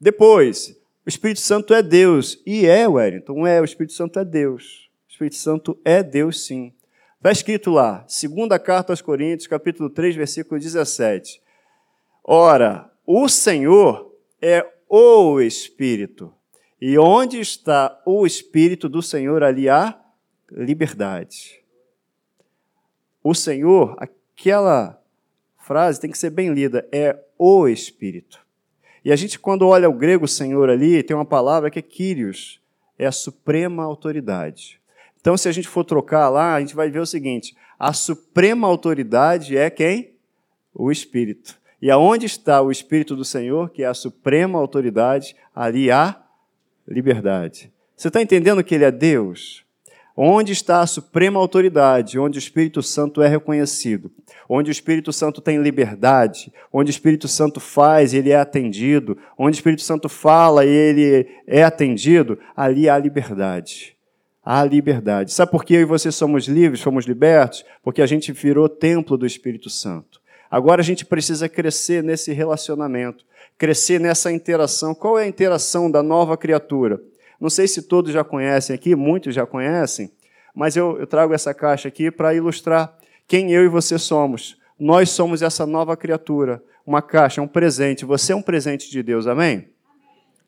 Depois, 0.00 0.74
o 1.04 1.08
Espírito 1.08 1.40
Santo 1.40 1.74
é 1.74 1.82
Deus. 1.82 2.40
E 2.46 2.66
é, 2.66 2.88
Wellington, 2.88 3.46
é, 3.46 3.60
o 3.60 3.64
Espírito 3.64 3.92
Santo 3.92 4.18
é 4.18 4.24
Deus. 4.24 4.90
O 5.06 5.12
Espírito 5.12 5.36
Santo 5.36 5.78
é 5.84 6.02
Deus, 6.02 6.46
sim. 6.46 6.72
Está 7.18 7.30
escrito 7.30 7.70
lá, 7.70 8.04
segunda 8.08 8.58
carta 8.58 8.92
aos 8.92 9.02
Coríntios, 9.02 9.46
capítulo 9.46 9.90
3, 9.90 10.16
versículo 10.16 10.58
17. 10.58 11.42
Ora, 12.24 12.90
o 13.06 13.28
Senhor 13.28 14.12
é 14.40 14.66
o 14.88 15.40
Espírito. 15.40 16.32
E 16.80 16.98
onde 16.98 17.38
está 17.38 18.00
o 18.06 18.26
Espírito 18.26 18.88
do 18.88 19.02
Senhor, 19.02 19.42
ali 19.42 19.68
há 19.68 20.00
liberdade. 20.50 21.61
O 23.22 23.34
Senhor, 23.34 23.96
aquela 23.98 25.00
frase 25.58 26.00
tem 26.00 26.10
que 26.10 26.18
ser 26.18 26.30
bem 26.30 26.52
lida, 26.52 26.86
é 26.90 27.16
o 27.38 27.68
Espírito. 27.68 28.40
E 29.04 29.12
a 29.12 29.16
gente, 29.16 29.38
quando 29.38 29.66
olha 29.66 29.88
o 29.88 29.92
grego 29.92 30.28
Senhor 30.28 30.68
ali, 30.70 31.02
tem 31.02 31.14
uma 31.16 31.24
palavra 31.24 31.70
que 31.70 31.78
é 31.78 31.82
Kyrios, 31.82 32.60
é 32.98 33.06
a 33.06 33.12
suprema 33.12 33.82
autoridade. 33.82 34.80
Então, 35.20 35.36
se 35.36 35.48
a 35.48 35.52
gente 35.52 35.68
for 35.68 35.84
trocar 35.84 36.28
lá, 36.28 36.54
a 36.54 36.60
gente 36.60 36.74
vai 36.74 36.90
ver 36.90 36.98
o 36.98 37.06
seguinte: 37.06 37.56
a 37.78 37.92
suprema 37.92 38.66
autoridade 38.66 39.56
é 39.56 39.70
quem? 39.70 40.12
O 40.74 40.90
Espírito. 40.90 41.60
E 41.80 41.90
aonde 41.90 42.26
está 42.26 42.62
o 42.62 42.70
Espírito 42.70 43.16
do 43.16 43.24
Senhor, 43.24 43.70
que 43.70 43.82
é 43.82 43.86
a 43.86 43.94
suprema 43.94 44.58
autoridade, 44.58 45.36
ali 45.54 45.90
há 45.90 46.20
liberdade. 46.86 47.72
Você 47.96 48.08
está 48.08 48.22
entendendo 48.22 48.62
que 48.62 48.74
Ele 48.74 48.84
é 48.84 48.90
Deus? 48.90 49.64
Onde 50.16 50.52
está 50.52 50.80
a 50.80 50.86
suprema 50.86 51.40
autoridade, 51.40 52.18
onde 52.18 52.38
o 52.38 52.40
Espírito 52.40 52.82
Santo 52.82 53.22
é 53.22 53.28
reconhecido, 53.28 54.10
onde 54.48 54.70
o 54.70 54.72
Espírito 54.72 55.12
Santo 55.12 55.40
tem 55.40 55.62
liberdade, 55.62 56.52
onde 56.72 56.90
o 56.90 56.92
Espírito 56.92 57.26
Santo 57.26 57.58
faz 57.58 58.12
e 58.12 58.18
ele 58.18 58.30
é 58.30 58.36
atendido, 58.36 59.16
onde 59.38 59.56
o 59.56 59.58
Espírito 59.58 59.82
Santo 59.82 60.08
fala 60.08 60.64
e 60.66 60.68
ele 60.68 61.26
é 61.46 61.62
atendido, 61.62 62.38
ali 62.54 62.88
há 62.88 62.98
liberdade. 62.98 63.96
Há 64.44 64.64
liberdade. 64.64 65.32
Sabe 65.32 65.52
por 65.52 65.64
que 65.64 65.74
eu 65.74 65.80
e 65.80 65.84
você 65.84 66.10
somos 66.10 66.46
livres, 66.46 66.80
somos 66.80 67.06
libertos? 67.06 67.64
Porque 67.82 68.02
a 68.02 68.06
gente 68.06 68.32
virou 68.32 68.68
templo 68.68 69.16
do 69.16 69.24
Espírito 69.24 69.70
Santo. 69.70 70.20
Agora 70.50 70.82
a 70.82 70.84
gente 70.84 71.06
precisa 71.06 71.48
crescer 71.48 72.02
nesse 72.02 72.32
relacionamento, 72.32 73.24
crescer 73.56 73.98
nessa 73.98 74.30
interação. 74.30 74.94
Qual 74.94 75.18
é 75.18 75.22
a 75.22 75.26
interação 75.26 75.90
da 75.90 76.02
nova 76.02 76.36
criatura? 76.36 77.00
Não 77.42 77.50
sei 77.50 77.66
se 77.66 77.82
todos 77.82 78.12
já 78.12 78.22
conhecem 78.22 78.72
aqui, 78.72 78.94
muitos 78.94 79.34
já 79.34 79.44
conhecem, 79.44 80.12
mas 80.54 80.76
eu, 80.76 80.96
eu 81.00 81.08
trago 81.08 81.34
essa 81.34 81.52
caixa 81.52 81.88
aqui 81.88 82.08
para 82.08 82.32
ilustrar 82.32 82.96
quem 83.26 83.50
eu 83.50 83.64
e 83.64 83.68
você 83.68 83.98
somos. 83.98 84.56
Nós 84.78 85.10
somos 85.10 85.42
essa 85.42 85.66
nova 85.66 85.96
criatura, 85.96 86.62
uma 86.86 87.02
caixa, 87.02 87.42
um 87.42 87.48
presente. 87.48 88.04
Você 88.04 88.32
é 88.32 88.36
um 88.36 88.42
presente 88.42 88.88
de 88.88 89.02
Deus, 89.02 89.26
amém? 89.26 89.70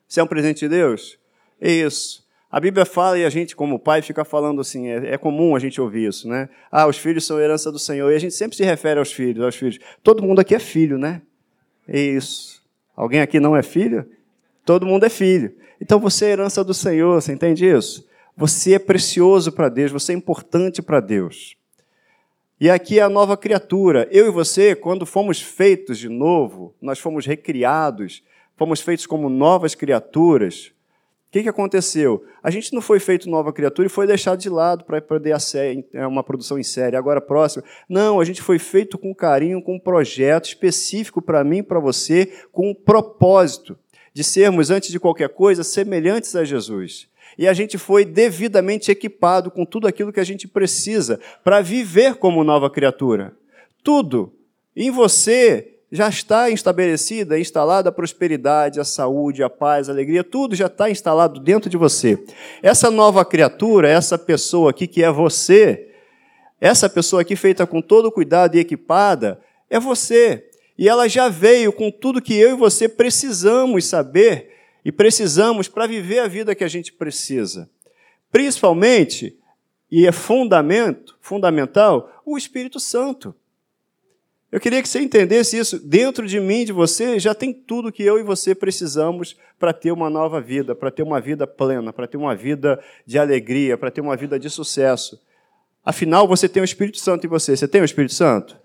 Você 0.06 0.20
é 0.20 0.22
um 0.22 0.26
presente 0.28 0.60
de 0.60 0.68
Deus? 0.68 1.18
É 1.60 1.68
isso. 1.68 2.24
A 2.48 2.60
Bíblia 2.60 2.86
fala 2.86 3.18
e 3.18 3.24
a 3.24 3.30
gente, 3.30 3.56
como 3.56 3.76
pai, 3.76 4.00
fica 4.00 4.24
falando 4.24 4.60
assim, 4.60 4.86
é, 4.86 5.14
é, 5.14 5.18
comum 5.18 5.56
a 5.56 5.58
gente 5.58 5.80
ouvir 5.80 6.06
isso, 6.06 6.28
né? 6.28 6.48
Ah, 6.70 6.86
os 6.86 6.96
filhos 6.96 7.26
são 7.26 7.40
herança 7.40 7.72
do 7.72 7.78
Senhor. 7.80 8.12
E 8.12 8.14
a 8.14 8.20
gente 8.20 8.34
sempre 8.34 8.56
se 8.56 8.62
refere 8.62 9.00
aos 9.00 9.10
filhos, 9.10 9.44
aos 9.44 9.56
filhos. 9.56 9.80
Todo 10.00 10.22
mundo 10.22 10.38
aqui 10.38 10.54
é 10.54 10.60
filho, 10.60 10.96
né? 10.96 11.22
É 11.88 11.98
isso. 11.98 12.62
Alguém 12.94 13.20
aqui 13.20 13.40
não 13.40 13.56
é 13.56 13.64
filho? 13.64 14.08
Todo 14.64 14.86
mundo 14.86 15.04
é 15.04 15.08
filho. 15.08 15.63
Então 15.84 16.00
você 16.00 16.24
é 16.24 16.30
herança 16.30 16.64
do 16.64 16.72
Senhor, 16.72 17.20
você 17.20 17.30
entende 17.30 17.66
isso? 17.66 18.08
Você 18.34 18.72
é 18.72 18.78
precioso 18.78 19.52
para 19.52 19.68
Deus, 19.68 19.92
você 19.92 20.12
é 20.12 20.16
importante 20.16 20.80
para 20.80 20.98
Deus. 20.98 21.58
E 22.58 22.70
aqui 22.70 22.98
é 22.98 23.02
a 23.02 23.08
nova 23.10 23.36
criatura. 23.36 24.08
Eu 24.10 24.26
e 24.26 24.30
você, 24.30 24.74
quando 24.74 25.04
fomos 25.04 25.42
feitos 25.42 25.98
de 25.98 26.08
novo, 26.08 26.74
nós 26.80 26.98
fomos 26.98 27.26
recriados, 27.26 28.22
fomos 28.56 28.80
feitos 28.80 29.04
como 29.04 29.28
novas 29.28 29.74
criaturas. 29.74 30.72
O 31.28 31.32
que, 31.32 31.42
que 31.42 31.50
aconteceu? 31.50 32.24
A 32.42 32.50
gente 32.50 32.72
não 32.72 32.80
foi 32.80 32.98
feito 32.98 33.28
nova 33.28 33.52
criatura 33.52 33.84
e 33.84 33.90
foi 33.90 34.06
deixado 34.06 34.38
de 34.38 34.48
lado 34.48 34.84
para 34.84 35.02
poder 35.02 35.36
é, 35.92 36.06
uma 36.06 36.24
produção 36.24 36.58
em 36.58 36.62
série, 36.62 36.96
agora 36.96 37.20
próxima. 37.20 37.62
Não, 37.86 38.20
a 38.20 38.24
gente 38.24 38.40
foi 38.40 38.58
feito 38.58 38.96
com 38.96 39.14
carinho, 39.14 39.60
com 39.60 39.74
um 39.74 39.80
projeto 39.80 40.46
específico 40.46 41.20
para 41.20 41.44
mim 41.44 41.62
para 41.62 41.78
você, 41.78 42.32
com 42.50 42.70
um 42.70 42.74
propósito 42.74 43.76
de 44.14 44.23
sermos, 44.23 44.71
antes 44.71 44.90
de 44.90 45.00
qualquer 45.00 45.28
coisa, 45.28 45.64
semelhantes 45.64 46.37
a 46.37 46.44
Jesus. 46.44 47.09
E 47.37 47.49
a 47.49 47.52
gente 47.52 47.76
foi 47.76 48.04
devidamente 48.04 48.90
equipado 48.90 49.50
com 49.50 49.64
tudo 49.64 49.88
aquilo 49.88 50.12
que 50.12 50.21
a 50.21 50.25
gente 50.25 50.47
precisa 50.47 51.18
para 51.42 51.61
viver 51.61 52.14
como 52.14 52.44
nova 52.44 52.71
criatura. 52.71 53.35
Tudo 53.83 54.33
em 54.76 54.90
você 54.90 55.73
já 55.90 56.09
está 56.09 56.49
estabelecida, 56.49 57.38
instalada 57.38 57.88
a 57.88 57.92
prosperidade, 57.92 58.80
a 58.80 58.85
saúde, 58.85 59.42
a 59.42 59.50
paz, 59.50 59.88
a 59.88 59.92
alegria, 59.92 60.25
tudo 60.25 60.54
já 60.54 60.66
está 60.66 60.88
instalado 60.88 61.40
dentro 61.40 61.68
de 61.68 61.76
você. 61.76 62.18
Essa 62.62 62.90
nova 62.90 63.25
criatura, 63.25 63.88
essa 63.88 64.16
pessoa 64.16 64.71
aqui 64.71 64.87
que 64.87 65.02
é 65.02 65.11
você, 65.11 65.88
essa 66.61 66.88
pessoa 66.88 67.23
aqui 67.23 67.37
feita 67.37 67.66
com 67.66 67.83
todo 67.83 68.11
cuidado 68.11 68.56
e 68.56 68.61
equipada, 68.61 69.40
é 69.68 69.78
você. 69.78 70.50
E 70.76 70.88
ela 70.88 71.08
já 71.08 71.28
veio 71.28 71.72
com 71.72 71.90
tudo 71.90 72.20
que 72.20 72.34
eu 72.34 72.50
e 72.50 72.58
você 72.58 72.88
precisamos 72.88 73.86
saber 73.86 74.50
e 74.84 74.92
precisamos 74.92 75.68
para 75.68 75.86
viver 75.86 76.18
a 76.18 76.28
vida 76.28 76.54
que 76.54 76.64
a 76.64 76.68
gente 76.68 76.92
precisa. 76.92 77.70
Principalmente, 78.30 79.38
e 79.90 80.06
é 80.06 80.12
fundamento, 80.12 81.16
fundamental, 81.20 82.22
o 82.26 82.36
Espírito 82.36 82.80
Santo. 82.80 83.34
Eu 84.50 84.60
queria 84.60 84.82
que 84.82 84.88
você 84.88 85.00
entendesse 85.00 85.58
isso. 85.58 85.78
Dentro 85.78 86.26
de 86.26 86.38
mim, 86.38 86.64
de 86.64 86.72
você, 86.72 87.18
já 87.18 87.34
tem 87.34 87.52
tudo 87.52 87.90
que 87.90 88.02
eu 88.02 88.18
e 88.18 88.22
você 88.22 88.54
precisamos 88.54 89.36
para 89.58 89.72
ter 89.72 89.90
uma 89.90 90.08
nova 90.08 90.40
vida, 90.40 90.74
para 90.74 90.90
ter 90.90 91.02
uma 91.02 91.20
vida 91.20 91.46
plena, 91.46 91.92
para 91.92 92.06
ter 92.06 92.16
uma 92.16 92.36
vida 92.36 92.82
de 93.06 93.18
alegria, 93.18 93.76
para 93.76 93.90
ter 93.90 94.00
uma 94.00 94.16
vida 94.16 94.38
de 94.38 94.48
sucesso. 94.48 95.20
Afinal, 95.84 96.28
você 96.28 96.48
tem 96.48 96.62
o 96.62 96.64
Espírito 96.64 96.98
Santo 96.98 97.26
em 97.26 97.28
você. 97.28 97.56
Você 97.56 97.66
tem 97.66 97.80
o 97.80 97.84
Espírito 97.84 98.14
Santo? 98.14 98.56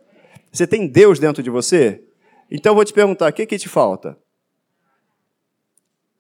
Você 0.52 0.66
tem 0.66 0.88
Deus 0.88 1.20
dentro 1.20 1.44
de 1.44 1.50
você? 1.50 2.04
Então 2.50 2.72
eu 2.72 2.76
vou 2.76 2.86
te 2.86 2.94
perguntar: 2.94 3.30
o 3.30 3.34
que, 3.34 3.46
que 3.46 3.58
te 3.58 3.70
falta? 3.70 4.18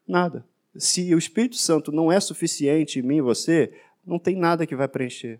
Nada. 0.07 0.45
Se 0.77 1.13
o 1.13 1.17
Espírito 1.17 1.57
Santo 1.57 1.91
não 1.91 2.11
é 2.11 2.19
suficiente 2.19 2.99
em 2.99 3.01
mim 3.01 3.17
e 3.17 3.21
você, 3.21 3.73
não 4.05 4.19
tem 4.19 4.35
nada 4.35 4.65
que 4.65 4.75
vai 4.75 4.87
preencher. 4.87 5.39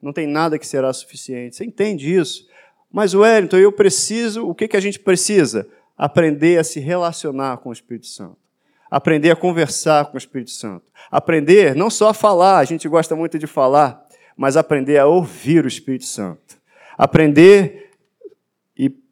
Não 0.00 0.12
tem 0.12 0.26
nada 0.26 0.58
que 0.58 0.66
será 0.66 0.92
suficiente. 0.92 1.56
Você 1.56 1.64
entende 1.64 2.14
isso? 2.14 2.48
Mas, 2.90 3.14
Wellington, 3.14 3.58
eu 3.58 3.70
preciso. 3.70 4.46
O 4.46 4.54
que, 4.54 4.66
que 4.66 4.76
a 4.76 4.80
gente 4.80 4.98
precisa? 4.98 5.68
Aprender 5.96 6.58
a 6.58 6.64
se 6.64 6.80
relacionar 6.80 7.58
com 7.58 7.68
o 7.68 7.72
Espírito 7.72 8.06
Santo. 8.06 8.38
Aprender 8.90 9.30
a 9.30 9.36
conversar 9.36 10.06
com 10.06 10.14
o 10.14 10.18
Espírito 10.18 10.50
Santo. 10.50 10.84
Aprender 11.10 11.76
não 11.76 11.90
só 11.90 12.08
a 12.08 12.14
falar, 12.14 12.58
a 12.58 12.64
gente 12.64 12.88
gosta 12.88 13.14
muito 13.14 13.38
de 13.38 13.46
falar, 13.46 14.04
mas 14.36 14.56
aprender 14.56 14.98
a 14.98 15.06
ouvir 15.06 15.64
o 15.64 15.68
Espírito 15.68 16.06
Santo. 16.06 16.58
Aprender 16.98 17.89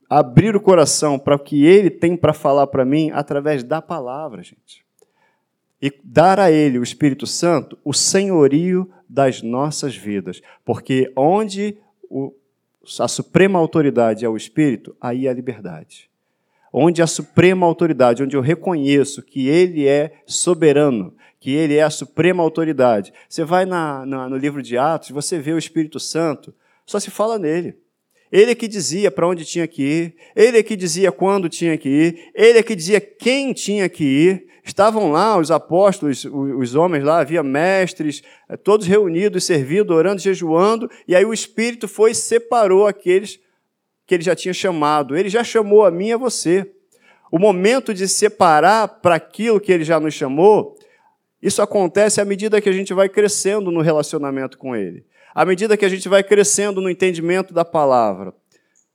abrir 0.08 0.56
o 0.56 0.60
coração 0.60 1.18
para 1.18 1.36
o 1.36 1.38
que 1.38 1.64
ele 1.64 1.90
tem 1.90 2.16
para 2.16 2.32
falar 2.32 2.66
para 2.68 2.84
mim 2.84 3.10
através 3.12 3.62
da 3.62 3.82
palavra, 3.82 4.42
gente. 4.42 4.84
E 5.80 5.92
dar 6.02 6.40
a 6.40 6.50
ele, 6.50 6.78
o 6.78 6.82
Espírito 6.82 7.26
Santo, 7.26 7.78
o 7.84 7.92
senhorio 7.92 8.90
das 9.08 9.42
nossas 9.42 9.94
vidas. 9.94 10.40
Porque 10.64 11.12
onde 11.14 11.76
o, 12.10 12.32
a 12.98 13.06
suprema 13.06 13.58
autoridade 13.58 14.24
é 14.24 14.28
o 14.28 14.36
Espírito, 14.36 14.96
aí 15.00 15.26
é 15.26 15.30
a 15.30 15.34
liberdade. 15.34 16.10
Onde 16.72 17.00
a 17.00 17.06
suprema 17.06 17.66
autoridade, 17.66 18.22
onde 18.22 18.36
eu 18.36 18.40
reconheço 18.40 19.22
que 19.22 19.46
ele 19.46 19.86
é 19.86 20.20
soberano, 20.26 21.14
que 21.38 21.50
ele 21.50 21.76
é 21.76 21.82
a 21.82 21.90
suprema 21.90 22.42
autoridade. 22.42 23.12
Você 23.28 23.44
vai 23.44 23.64
na, 23.64 24.04
na, 24.04 24.28
no 24.28 24.36
livro 24.36 24.62
de 24.62 24.76
Atos, 24.76 25.10
você 25.10 25.38
vê 25.38 25.52
o 25.52 25.58
Espírito 25.58 26.00
Santo, 26.00 26.52
só 26.84 26.98
se 26.98 27.10
fala 27.10 27.38
nele. 27.38 27.76
Ele 28.30 28.50
é 28.50 28.54
que 28.54 28.68
dizia 28.68 29.10
para 29.10 29.26
onde 29.26 29.44
tinha 29.44 29.66
que 29.66 29.82
ir, 29.82 30.14
ele 30.36 30.58
é 30.58 30.62
que 30.62 30.76
dizia 30.76 31.10
quando 31.10 31.48
tinha 31.48 31.76
que 31.78 31.88
ir, 31.88 32.30
ele 32.34 32.58
é 32.58 32.62
que 32.62 32.76
dizia 32.76 33.00
quem 33.00 33.52
tinha 33.52 33.88
que 33.88 34.04
ir. 34.04 34.48
Estavam 34.62 35.10
lá 35.10 35.38
os 35.38 35.50
apóstolos, 35.50 36.26
os 36.26 36.74
homens 36.74 37.02
lá, 37.02 37.20
havia 37.20 37.42
mestres, 37.42 38.22
eh, 38.50 38.56
todos 38.56 38.86
reunidos, 38.86 39.44
servindo, 39.44 39.94
orando, 39.94 40.20
jejuando, 40.20 40.90
e 41.06 41.16
aí 41.16 41.24
o 41.24 41.32
Espírito 41.32 41.88
foi 41.88 42.10
e 42.10 42.14
separou 42.14 42.86
aqueles 42.86 43.40
que 44.06 44.14
ele 44.14 44.22
já 44.22 44.36
tinha 44.36 44.52
chamado. 44.52 45.16
Ele 45.16 45.30
já 45.30 45.42
chamou 45.42 45.86
a 45.86 45.90
mim 45.90 46.08
e 46.08 46.12
a 46.12 46.18
você. 46.18 46.70
O 47.32 47.38
momento 47.38 47.94
de 47.94 48.06
separar 48.06 48.88
para 49.00 49.14
aquilo 49.14 49.58
que 49.58 49.72
ele 49.72 49.84
já 49.84 49.98
nos 49.98 50.12
chamou, 50.12 50.76
isso 51.40 51.62
acontece 51.62 52.20
à 52.20 52.24
medida 52.26 52.60
que 52.60 52.68
a 52.68 52.72
gente 52.72 52.92
vai 52.92 53.08
crescendo 53.08 53.70
no 53.70 53.80
relacionamento 53.80 54.58
com 54.58 54.76
ele 54.76 55.06
à 55.34 55.44
medida 55.44 55.76
que 55.76 55.84
a 55.84 55.88
gente 55.88 56.08
vai 56.08 56.22
crescendo 56.22 56.80
no 56.80 56.90
entendimento 56.90 57.52
da 57.54 57.64
palavra. 57.64 58.34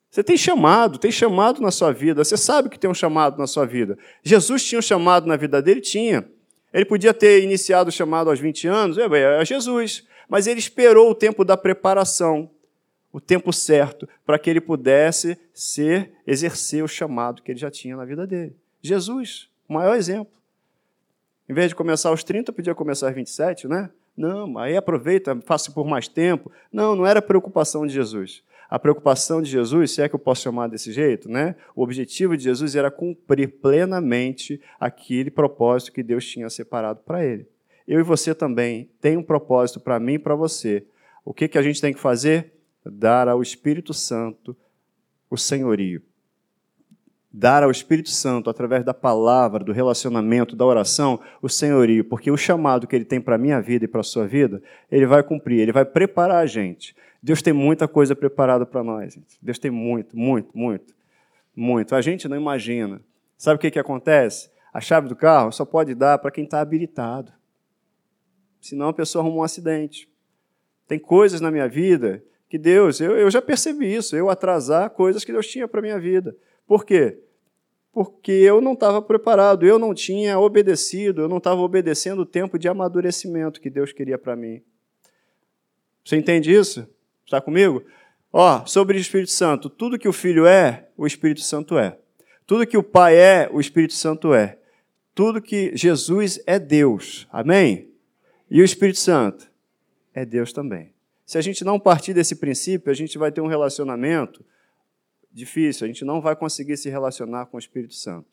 Você 0.09 0.23
tem 0.23 0.37
chamado, 0.37 0.99
tem 0.99 1.11
chamado 1.11 1.59
na 1.59 1.71
sua 1.71 1.91
vida, 1.91 2.23
você 2.23 2.37
sabe 2.37 2.69
que 2.69 2.77
tem 2.77 2.89
um 2.89 2.93
chamado 2.93 3.37
na 3.37 3.47
sua 3.47 3.65
vida. 3.65 3.97
Jesus 4.21 4.63
tinha 4.63 4.77
um 4.77 4.81
chamado 4.81 5.25
na 5.25 5.35
vida 5.35 5.61
dele? 5.61 5.81
Tinha. 5.81 6.23
Ele 6.71 6.85
podia 6.85 7.13
ter 7.13 7.43
iniciado 7.43 7.89
o 7.89 7.91
chamado 7.91 8.29
aos 8.29 8.39
20 8.39 8.67
anos, 8.67 8.97
é, 8.97 9.07
é 9.41 9.45
Jesus, 9.45 10.05
mas 10.29 10.47
ele 10.47 10.59
esperou 10.59 11.09
o 11.09 11.15
tempo 11.15 11.43
da 11.43 11.57
preparação, 11.57 12.49
o 13.11 13.19
tempo 13.19 13.51
certo, 13.51 14.07
para 14.25 14.37
que 14.37 14.49
ele 14.49 14.61
pudesse 14.61 15.37
ser, 15.53 16.11
exercer 16.25 16.83
o 16.83 16.87
chamado 16.87 17.41
que 17.41 17.51
ele 17.51 17.59
já 17.59 17.71
tinha 17.71 17.95
na 17.95 18.05
vida 18.05 18.25
dele. 18.25 18.55
Jesus, 18.81 19.49
o 19.67 19.73
maior 19.73 19.95
exemplo. 19.95 20.33
Em 21.47 21.53
vez 21.53 21.69
de 21.69 21.75
começar 21.75 22.09
aos 22.09 22.23
30, 22.23 22.53
podia 22.53 22.73
começar 22.75 23.07
aos 23.07 23.15
27, 23.15 23.67
né? 23.67 23.89
Não, 24.15 24.57
aí 24.57 24.77
aproveita, 24.77 25.39
faça 25.45 25.71
por 25.71 25.85
mais 25.85 26.07
tempo. 26.07 26.51
Não, 26.71 26.95
não 26.95 27.05
era 27.05 27.19
a 27.19 27.21
preocupação 27.21 27.85
de 27.85 27.93
Jesus. 27.93 28.43
A 28.69 28.79
preocupação 28.79 29.41
de 29.41 29.49
Jesus, 29.49 29.91
se 29.91 30.01
é 30.01 30.09
que 30.09 30.15
eu 30.15 30.19
posso 30.19 30.41
chamar 30.41 30.67
desse 30.67 30.91
jeito, 30.91 31.29
né? 31.29 31.55
O 31.75 31.83
objetivo 31.83 32.35
de 32.35 32.43
Jesus 32.43 32.75
era 32.75 32.89
cumprir 32.89 33.59
plenamente 33.59 34.59
aquele 34.79 35.29
propósito 35.29 35.91
que 35.91 36.01
Deus 36.01 36.25
tinha 36.25 36.49
separado 36.49 37.01
para 37.05 37.23
ele. 37.23 37.47
Eu 37.87 37.99
e 37.99 38.03
você 38.03 38.33
também 38.33 38.89
tem 39.01 39.17
um 39.17 39.23
propósito 39.23 39.79
para 39.79 39.99
mim 39.99 40.13
e 40.13 40.19
para 40.19 40.35
você. 40.35 40.85
O 41.25 41.33
que, 41.33 41.47
que 41.47 41.57
a 41.57 41.61
gente 41.61 41.81
tem 41.81 41.93
que 41.93 41.99
fazer? 41.99 42.53
Dar 42.85 43.27
ao 43.27 43.41
Espírito 43.41 43.93
Santo 43.93 44.55
o 45.29 45.37
senhorio. 45.37 46.01
Dar 47.33 47.63
ao 47.63 47.71
Espírito 47.71 48.11
Santo, 48.11 48.47
através 48.47 48.85
da 48.85 48.93
palavra, 48.93 49.63
do 49.63 49.71
relacionamento, 49.71 50.55
da 50.55 50.65
oração, 50.65 51.19
o 51.41 51.49
senhorio, 51.49 52.05
porque 52.05 52.29
o 52.29 52.37
chamado 52.37 52.85
que 52.85 52.95
ele 52.95 53.03
tem 53.03 53.19
para 53.19 53.35
a 53.35 53.39
minha 53.39 53.59
vida 53.59 53.85
e 53.85 53.87
para 53.87 54.01
a 54.01 54.03
sua 54.03 54.27
vida, 54.27 54.61
ele 54.91 55.07
vai 55.07 55.23
cumprir, 55.23 55.59
ele 55.59 55.71
vai 55.71 55.83
preparar 55.83 56.43
a 56.43 56.45
gente. 56.45 56.95
Deus 57.21 57.41
tem 57.41 57.51
muita 57.51 57.87
coisa 57.87 58.15
preparada 58.15 58.65
para 58.65 58.83
nós. 58.83 59.13
Gente. 59.15 59.37
Deus 59.41 59.57
tem 59.57 59.71
muito, 59.71 60.15
muito, 60.15 60.55
muito, 60.55 60.93
muito. 61.55 61.95
A 61.95 62.01
gente 62.01 62.27
não 62.27 62.37
imagina. 62.37 63.01
Sabe 63.35 63.55
o 63.55 63.59
que, 63.59 63.71
que 63.71 63.79
acontece? 63.79 64.51
A 64.71 64.79
chave 64.79 65.07
do 65.07 65.15
carro 65.15 65.51
só 65.51 65.65
pode 65.65 65.95
dar 65.95 66.19
para 66.19 66.29
quem 66.29 66.43
está 66.43 66.61
habilitado. 66.61 67.31
Senão 68.61 68.89
a 68.89 68.93
pessoa 68.93 69.23
arruma 69.23 69.37
um 69.37 69.43
acidente. 69.43 70.07
Tem 70.87 70.99
coisas 70.99 71.41
na 71.41 71.49
minha 71.49 71.67
vida 71.67 72.23
que 72.49 72.57
Deus, 72.57 73.01
eu, 73.01 73.17
eu 73.17 73.31
já 73.31 73.41
percebi 73.41 73.91
isso, 73.91 74.15
eu 74.15 74.29
atrasar 74.29 74.89
coisas 74.91 75.23
que 75.25 75.31
Deus 75.31 75.47
tinha 75.47 75.67
para 75.67 75.81
minha 75.81 75.99
vida. 75.99 76.35
Por 76.65 76.85
quê? 76.85 77.19
Porque 77.91 78.31
eu 78.31 78.59
não 78.59 78.73
estava 78.73 79.01
preparado, 79.01 79.65
eu 79.65 79.77
não 79.77 79.93
tinha 79.93 80.39
obedecido, 80.39 81.21
eu 81.21 81.29
não 81.29 81.37
estava 81.37 81.61
obedecendo 81.61 82.23
o 82.23 82.25
tempo 82.25 82.57
de 82.57 82.67
amadurecimento 82.67 83.61
que 83.61 83.69
Deus 83.69 83.91
queria 83.91 84.17
para 84.17 84.35
mim. 84.35 84.63
Você 86.03 86.15
entende 86.15 86.51
isso? 86.51 86.87
Está 87.25 87.39
comigo? 87.39 87.83
Ó, 88.31 88.65
sobre 88.65 88.97
o 88.97 88.99
Espírito 88.99 89.31
Santo, 89.31 89.69
tudo 89.69 89.99
que 89.99 90.07
o 90.07 90.13
Filho 90.13 90.47
é, 90.47 90.89
o 90.97 91.05
Espírito 91.05 91.41
Santo 91.41 91.77
é. 91.77 91.97
Tudo 92.47 92.65
que 92.65 92.77
o 92.77 92.83
Pai 92.83 93.15
é, 93.15 93.47
o 93.51 93.59
Espírito 93.59 93.93
Santo 93.93 94.33
é. 94.33 94.57
Tudo 95.13 95.41
que 95.41 95.71
Jesus 95.75 96.41
é 96.47 96.57
Deus. 96.57 97.27
Amém? 97.31 97.89
E 98.49 98.59
o 98.59 98.65
Espírito 98.65 98.99
Santo 98.99 99.47
é 100.13 100.25
Deus 100.25 100.51
também. 100.51 100.93
Se 101.25 101.37
a 101.37 101.41
gente 101.41 101.63
não 101.63 101.79
partir 101.79 102.13
desse 102.13 102.35
princípio, 102.35 102.91
a 102.91 102.95
gente 102.95 103.17
vai 103.17 103.31
ter 103.31 103.41
um 103.41 103.47
relacionamento 103.47 104.43
difícil, 105.33 105.85
a 105.85 105.87
gente 105.87 106.05
não 106.05 106.21
vai 106.21 106.35
conseguir 106.35 106.77
se 106.77 106.89
relacionar 106.89 107.47
com 107.47 107.57
o 107.57 107.59
Espírito 107.59 107.95
Santo. 107.95 108.27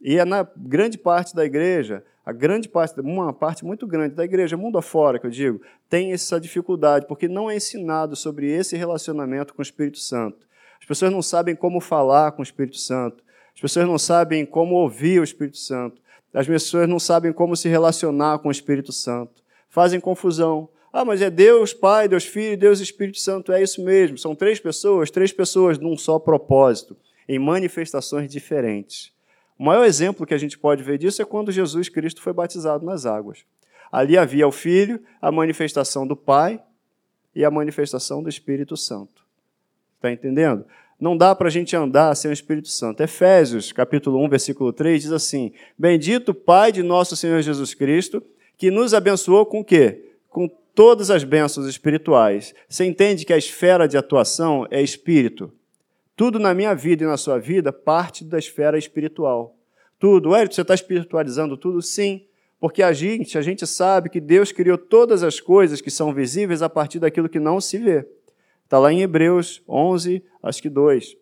E 0.00 0.18
é 0.18 0.24
na 0.24 0.48
grande 0.56 0.96
parte 0.96 1.34
da 1.34 1.44
igreja, 1.44 2.04
a 2.24 2.32
grande 2.32 2.68
parte, 2.68 3.00
uma 3.00 3.32
parte 3.32 3.64
muito 3.64 3.86
grande 3.86 4.14
da 4.14 4.24
igreja, 4.24 4.56
mundo 4.56 4.78
afora, 4.78 5.18
que 5.18 5.26
eu 5.26 5.30
digo, 5.30 5.60
tem 5.88 6.12
essa 6.12 6.40
dificuldade, 6.40 7.06
porque 7.06 7.26
não 7.26 7.50
é 7.50 7.56
ensinado 7.56 8.14
sobre 8.14 8.50
esse 8.50 8.76
relacionamento 8.76 9.54
com 9.54 9.60
o 9.60 9.62
Espírito 9.62 9.98
Santo. 9.98 10.46
As 10.80 10.86
pessoas 10.86 11.10
não 11.10 11.22
sabem 11.22 11.56
como 11.56 11.80
falar 11.80 12.32
com 12.32 12.40
o 12.40 12.42
Espírito 12.42 12.76
Santo. 12.76 13.24
As 13.54 13.60
pessoas 13.60 13.86
não 13.86 13.98
sabem 13.98 14.46
como 14.46 14.74
ouvir 14.76 15.20
o 15.20 15.24
Espírito 15.24 15.58
Santo. 15.58 16.00
As 16.32 16.46
pessoas 16.46 16.88
não 16.88 16.98
sabem 16.98 17.32
como 17.32 17.56
se 17.56 17.68
relacionar 17.68 18.38
com 18.38 18.48
o 18.48 18.52
Espírito 18.52 18.92
Santo. 18.92 19.42
Fazem 19.68 19.98
confusão. 19.98 20.68
Ah, 20.92 21.04
mas 21.04 21.20
é 21.20 21.30
Deus 21.30 21.74
Pai, 21.74 22.08
Deus 22.08 22.24
Filho, 22.24 22.56
Deus 22.56 22.80
Espírito 22.80 23.18
Santo. 23.18 23.52
É 23.52 23.62
isso 23.62 23.82
mesmo. 23.84 24.16
São 24.16 24.34
três 24.34 24.58
pessoas, 24.58 25.10
três 25.10 25.32
pessoas 25.32 25.78
num 25.78 25.96
só 25.96 26.18
propósito, 26.18 26.96
em 27.28 27.38
manifestações 27.38 28.30
diferentes. 28.30 29.12
O 29.58 29.64
maior 29.64 29.84
exemplo 29.84 30.26
que 30.26 30.34
a 30.34 30.38
gente 30.38 30.56
pode 30.56 30.82
ver 30.82 30.98
disso 30.98 31.20
é 31.20 31.24
quando 31.24 31.52
Jesus 31.52 31.88
Cristo 31.88 32.22
foi 32.22 32.32
batizado 32.32 32.86
nas 32.86 33.04
águas. 33.04 33.44
Ali 33.90 34.16
havia 34.16 34.46
o 34.46 34.52
Filho, 34.52 35.00
a 35.20 35.32
manifestação 35.32 36.06
do 36.06 36.16
Pai 36.16 36.62
e 37.34 37.44
a 37.44 37.50
manifestação 37.50 38.22
do 38.22 38.28
Espírito 38.28 38.76
Santo. 38.76 39.24
Está 39.96 40.12
entendendo? 40.12 40.64
Não 41.00 41.16
dá 41.16 41.34
para 41.34 41.48
a 41.48 41.50
gente 41.50 41.76
andar 41.76 42.14
sem 42.14 42.30
o 42.30 42.32
Espírito 42.32 42.68
Santo. 42.68 43.02
Efésios, 43.02 43.72
capítulo 43.72 44.22
1, 44.24 44.28
versículo 44.28 44.72
3, 44.72 45.02
diz 45.02 45.12
assim: 45.12 45.52
Bendito 45.76 46.34
Pai 46.34 46.72
de 46.72 46.82
nosso 46.82 47.16
Senhor 47.16 47.40
Jesus 47.40 47.74
Cristo, 47.74 48.22
que 48.56 48.70
nos 48.70 48.94
abençoou 48.94 49.46
com 49.46 49.60
o 49.60 49.64
quê? 49.64 50.07
Todas 50.78 51.10
as 51.10 51.24
bênçãos 51.24 51.66
espirituais. 51.66 52.54
Você 52.68 52.84
entende 52.84 53.24
que 53.24 53.32
a 53.32 53.36
esfera 53.36 53.88
de 53.88 53.96
atuação 53.96 54.64
é 54.70 54.80
espírito. 54.80 55.52
Tudo 56.14 56.38
na 56.38 56.54
minha 56.54 56.72
vida 56.72 57.02
e 57.02 57.06
na 57.08 57.16
sua 57.16 57.36
vida 57.36 57.72
parte 57.72 58.24
da 58.24 58.38
esfera 58.38 58.78
espiritual. 58.78 59.56
Tudo. 59.98 60.36
Hélio, 60.36 60.54
você 60.54 60.62
está 60.62 60.74
espiritualizando 60.74 61.56
tudo? 61.56 61.82
Sim. 61.82 62.24
Porque 62.60 62.80
a 62.80 62.92
gente, 62.92 63.36
a 63.36 63.42
gente 63.42 63.66
sabe 63.66 64.08
que 64.08 64.20
Deus 64.20 64.52
criou 64.52 64.78
todas 64.78 65.24
as 65.24 65.40
coisas 65.40 65.80
que 65.80 65.90
são 65.90 66.14
visíveis 66.14 66.62
a 66.62 66.68
partir 66.68 67.00
daquilo 67.00 67.28
que 67.28 67.40
não 67.40 67.60
se 67.60 67.76
vê. 67.76 68.06
Está 68.62 68.78
lá 68.78 68.92
em 68.92 69.02
Hebreus 69.02 69.60
11, 69.68 70.22
acho 70.40 70.62
que 70.62 70.70
2. 70.70 71.16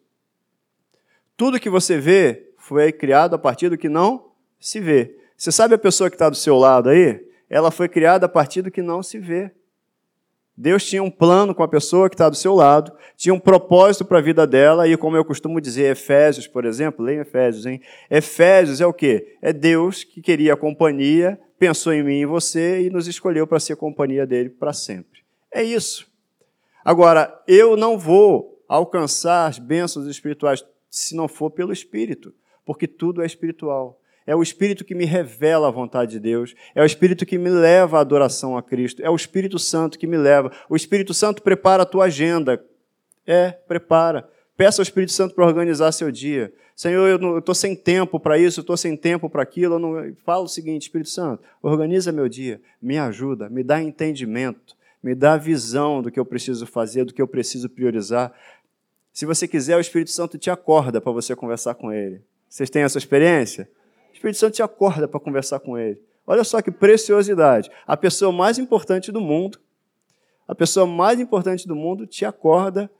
Tudo 1.34 1.58
que 1.58 1.70
você 1.70 1.98
vê 1.98 2.50
foi 2.58 2.92
criado 2.92 3.32
a 3.32 3.38
partir 3.38 3.70
do 3.70 3.78
que 3.78 3.88
não 3.88 4.32
se 4.60 4.80
vê. 4.80 5.16
Você 5.34 5.50
sabe 5.50 5.74
a 5.74 5.78
pessoa 5.78 6.10
que 6.10 6.16
está 6.16 6.28
do 6.28 6.36
seu 6.36 6.58
lado 6.58 6.90
aí? 6.90 7.25
Ela 7.48 7.70
foi 7.70 7.88
criada 7.88 8.26
a 8.26 8.28
partir 8.28 8.62
do 8.62 8.70
que 8.70 8.82
não 8.82 9.02
se 9.02 9.18
vê. 9.18 9.50
Deus 10.56 10.84
tinha 10.86 11.02
um 11.02 11.10
plano 11.10 11.54
com 11.54 11.62
a 11.62 11.68
pessoa 11.68 12.08
que 12.08 12.14
está 12.14 12.30
do 12.30 12.36
seu 12.36 12.54
lado, 12.54 12.90
tinha 13.14 13.34
um 13.34 13.38
propósito 13.38 14.06
para 14.06 14.18
a 14.18 14.22
vida 14.22 14.46
dela, 14.46 14.88
e 14.88 14.96
como 14.96 15.14
eu 15.14 15.24
costumo 15.24 15.60
dizer, 15.60 15.92
Efésios, 15.92 16.46
por 16.46 16.64
exemplo, 16.64 17.04
leia 17.04 17.20
Efésios, 17.20 17.66
hein? 17.66 17.80
Efésios 18.10 18.80
é 18.80 18.86
o 18.86 18.92
quê? 18.92 19.36
É 19.42 19.52
Deus 19.52 20.02
que 20.02 20.22
queria 20.22 20.54
a 20.54 20.56
companhia, 20.56 21.38
pensou 21.58 21.92
em 21.92 22.02
mim 22.02 22.20
e 22.20 22.26
você 22.26 22.86
e 22.86 22.90
nos 22.90 23.06
escolheu 23.06 23.46
para 23.46 23.60
ser 23.60 23.76
companhia 23.76 24.26
dele 24.26 24.48
para 24.48 24.72
sempre. 24.72 25.20
É 25.52 25.62
isso. 25.62 26.06
Agora, 26.82 27.42
eu 27.46 27.76
não 27.76 27.98
vou 27.98 28.64
alcançar 28.66 29.46
as 29.46 29.58
bênçãos 29.58 30.06
espirituais 30.06 30.64
se 30.88 31.14
não 31.14 31.28
for 31.28 31.50
pelo 31.50 31.72
Espírito, 31.72 32.32
porque 32.64 32.86
tudo 32.86 33.22
é 33.22 33.26
espiritual. 33.26 34.00
É 34.26 34.34
o 34.34 34.42
Espírito 34.42 34.84
que 34.84 34.94
me 34.94 35.04
revela 35.04 35.68
a 35.68 35.70
vontade 35.70 36.12
de 36.12 36.20
Deus. 36.20 36.54
É 36.74 36.82
o 36.82 36.86
Espírito 36.86 37.24
que 37.24 37.38
me 37.38 37.48
leva 37.48 37.98
à 37.98 38.00
adoração 38.00 38.56
a 38.56 38.62
Cristo. 38.62 39.00
É 39.02 39.08
o 39.08 39.14
Espírito 39.14 39.58
Santo 39.58 39.98
que 39.98 40.06
me 40.06 40.16
leva. 40.16 40.50
O 40.68 40.74
Espírito 40.74 41.14
Santo 41.14 41.42
prepara 41.42 41.84
a 41.84 41.86
tua 41.86 42.06
agenda. 42.06 42.62
É, 43.24 43.50
prepara. 43.50 44.28
Peça 44.56 44.80
ao 44.80 44.82
Espírito 44.82 45.12
Santo 45.12 45.34
para 45.34 45.46
organizar 45.46 45.92
seu 45.92 46.10
dia. 46.10 46.52
Senhor, 46.74 47.06
eu 47.08 47.38
estou 47.38 47.54
sem 47.54 47.74
tempo 47.74 48.20
para 48.20 48.36
isso, 48.36 48.60
eu 48.60 48.62
estou 48.62 48.76
sem 48.76 48.96
tempo 48.96 49.30
para 49.30 49.42
aquilo. 49.42 49.76
Eu 49.76 49.78
não... 49.78 50.14
Fala 50.24 50.44
o 50.44 50.48
seguinte, 50.48 50.82
Espírito 50.82 51.10
Santo, 51.10 51.42
organiza 51.62 52.12
meu 52.12 52.28
dia, 52.28 52.60
me 52.82 52.98
ajuda, 52.98 53.48
me 53.48 53.62
dá 53.62 53.82
entendimento, 53.82 54.76
me 55.02 55.14
dá 55.14 55.36
visão 55.36 56.02
do 56.02 56.10
que 56.10 56.20
eu 56.20 56.24
preciso 56.24 56.66
fazer, 56.66 57.04
do 57.04 57.14
que 57.14 57.22
eu 57.22 57.28
preciso 57.28 57.68
priorizar. 57.68 58.32
Se 59.10 59.24
você 59.24 59.48
quiser, 59.48 59.76
o 59.76 59.80
Espírito 59.80 60.10
Santo 60.10 60.36
te 60.36 60.50
acorda 60.50 61.00
para 61.00 61.12
você 61.12 61.34
conversar 61.34 61.74
com 61.74 61.90
ele. 61.90 62.20
Vocês 62.48 62.68
têm 62.68 62.82
essa 62.82 62.98
experiência? 62.98 63.68
O 64.16 64.18
Espírito 64.18 64.38
Santo 64.38 64.54
te 64.54 64.62
acorda 64.62 65.06
para 65.06 65.20
conversar 65.20 65.60
com 65.60 65.76
ele. 65.76 66.02
Olha 66.26 66.42
só 66.42 66.62
que 66.62 66.70
preciosidade. 66.70 67.70
A 67.86 67.98
pessoa 67.98 68.32
mais 68.32 68.58
importante 68.58 69.12
do 69.12 69.20
mundo, 69.20 69.60
a 70.48 70.54
pessoa 70.54 70.86
mais 70.86 71.20
importante 71.20 71.68
do 71.68 71.76
mundo 71.76 72.06
te 72.06 72.24
acorda 72.24 72.90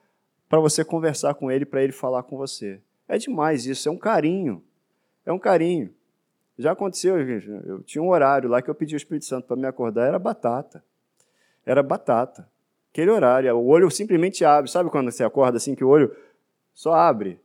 para 0.47 0.61
você 0.61 0.85
conversar 0.85 1.33
com 1.33 1.51
ele, 1.51 1.65
para 1.65 1.83
ele 1.83 1.93
falar 1.93 2.23
com 2.23 2.37
você. 2.37 2.83
É 3.09 3.17
demais 3.17 3.65
isso, 3.65 3.89
é 3.89 3.93
um 3.93 3.97
carinho. 3.97 4.63
É 5.25 5.33
um 5.33 5.39
carinho. 5.39 5.91
Já 6.59 6.73
aconteceu. 6.73 7.19
Eu 7.19 7.83
tinha 7.83 8.03
um 8.03 8.11
horário 8.11 8.51
lá 8.51 8.61
que 8.61 8.69
eu 8.69 8.75
pedi 8.75 8.95
ao 8.95 8.99
Espírito 8.99 9.25
Santo 9.25 9.47
para 9.47 9.57
me 9.57 9.67
acordar, 9.67 10.07
era 10.07 10.19
batata. 10.19 10.85
Era 11.65 11.83
batata. 11.83 12.47
Aquele 12.93 13.11
horário, 13.11 13.57
o 13.57 13.67
olho 13.69 13.91
simplesmente 13.91 14.45
abre. 14.45 14.71
Sabe 14.71 14.91
quando 14.91 15.11
você 15.11 15.25
acorda 15.25 15.57
assim 15.57 15.75
que 15.75 15.83
o 15.83 15.89
olho 15.89 16.15
só 16.75 16.93
abre? 16.93 17.41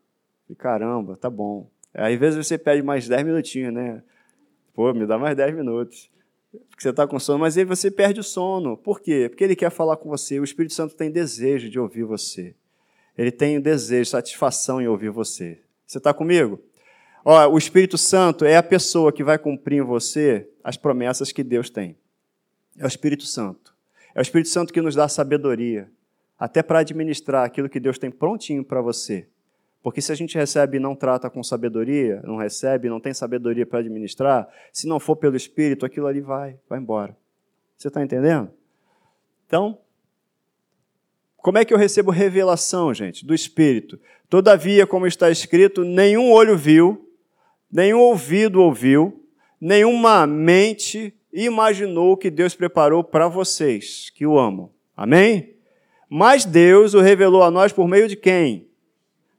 E 0.49 0.55
caramba, 0.55 1.15
tá 1.15 1.29
bom. 1.29 1.70
Às 1.93 2.17
vezes 2.17 2.45
você 2.45 2.57
pede 2.57 2.81
mais 2.81 3.07
10 3.07 3.23
minutinhos, 3.23 3.73
né? 3.73 4.01
Pô, 4.73 4.93
me 4.93 5.05
dá 5.05 5.17
mais 5.17 5.35
10 5.35 5.55
minutos. 5.55 6.09
Porque 6.51 6.83
você 6.83 6.89
está 6.89 7.07
com 7.07 7.19
sono, 7.19 7.39
mas 7.39 7.57
aí 7.57 7.63
você 7.63 7.89
perde 7.89 8.19
o 8.19 8.23
sono. 8.23 8.75
Por 8.75 8.99
quê? 8.99 9.27
Porque 9.29 9.43
ele 9.43 9.55
quer 9.55 9.69
falar 9.69 9.97
com 9.97 10.09
você. 10.09 10.39
O 10.39 10.43
Espírito 10.43 10.73
Santo 10.73 10.95
tem 10.95 11.09
desejo 11.09 11.69
de 11.69 11.79
ouvir 11.79 12.03
você. 12.03 12.55
Ele 13.17 13.31
tem 13.31 13.59
desejo, 13.59 14.09
satisfação 14.09 14.81
em 14.81 14.87
ouvir 14.87 15.09
você. 15.09 15.59
Você 15.85 15.97
está 15.97 16.13
comigo? 16.13 16.61
Ó, 17.23 17.47
o 17.49 17.57
Espírito 17.57 17.97
Santo 17.97 18.45
é 18.45 18.57
a 18.57 18.63
pessoa 18.63 19.11
que 19.11 19.23
vai 19.23 19.37
cumprir 19.37 19.79
em 19.79 19.85
você 19.85 20.49
as 20.63 20.75
promessas 20.75 21.31
que 21.31 21.43
Deus 21.43 21.69
tem. 21.69 21.95
É 22.77 22.83
o 22.83 22.87
Espírito 22.87 23.23
Santo. 23.23 23.75
É 24.15 24.19
o 24.19 24.21
Espírito 24.21 24.49
Santo 24.49 24.73
que 24.73 24.81
nos 24.81 24.95
dá 24.95 25.07
sabedoria, 25.07 25.89
até 26.37 26.63
para 26.63 26.79
administrar 26.79 27.45
aquilo 27.45 27.69
que 27.69 27.79
Deus 27.79 27.97
tem 27.97 28.09
prontinho 28.09 28.63
para 28.63 28.81
você. 28.81 29.27
Porque 29.83 30.01
se 30.01 30.11
a 30.11 30.15
gente 30.15 30.37
recebe 30.37 30.77
e 30.77 30.79
não 30.79 30.95
trata 30.95 31.29
com 31.29 31.43
sabedoria, 31.43 32.21
não 32.23 32.37
recebe, 32.37 32.87
não 32.87 32.99
tem 32.99 33.13
sabedoria 33.13 33.65
para 33.65 33.79
administrar, 33.79 34.47
se 34.71 34.87
não 34.87 34.99
for 34.99 35.15
pelo 35.15 35.35
Espírito, 35.35 35.85
aquilo 35.85 36.07
ali 36.07 36.21
vai, 36.21 36.57
vai 36.69 36.79
embora. 36.79 37.17
Você 37.77 37.87
está 37.87 38.03
entendendo? 38.03 38.51
Então, 39.47 39.79
como 41.37 41.57
é 41.57 41.65
que 41.65 41.73
eu 41.73 41.77
recebo 41.77 42.11
revelação, 42.11 42.93
gente, 42.93 43.25
do 43.25 43.33
Espírito? 43.33 43.99
Todavia, 44.29 44.85
como 44.85 45.07
está 45.07 45.31
escrito, 45.31 45.83
nenhum 45.83 46.31
olho 46.31 46.55
viu, 46.55 47.09
nenhum 47.71 47.99
ouvido 47.99 48.61
ouviu, 48.61 49.25
nenhuma 49.59 50.27
mente 50.27 51.13
imaginou 51.33 52.15
que 52.15 52.29
Deus 52.29 52.53
preparou 52.53 53.03
para 53.03 53.27
vocês 53.27 54.11
que 54.11 54.27
o 54.27 54.37
amam. 54.37 54.69
Amém? 54.95 55.55
Mas 56.07 56.45
Deus 56.45 56.93
o 56.93 57.01
revelou 57.01 57.41
a 57.41 57.49
nós 57.49 57.73
por 57.73 57.87
meio 57.87 58.07
de 58.07 58.15
quem? 58.15 58.70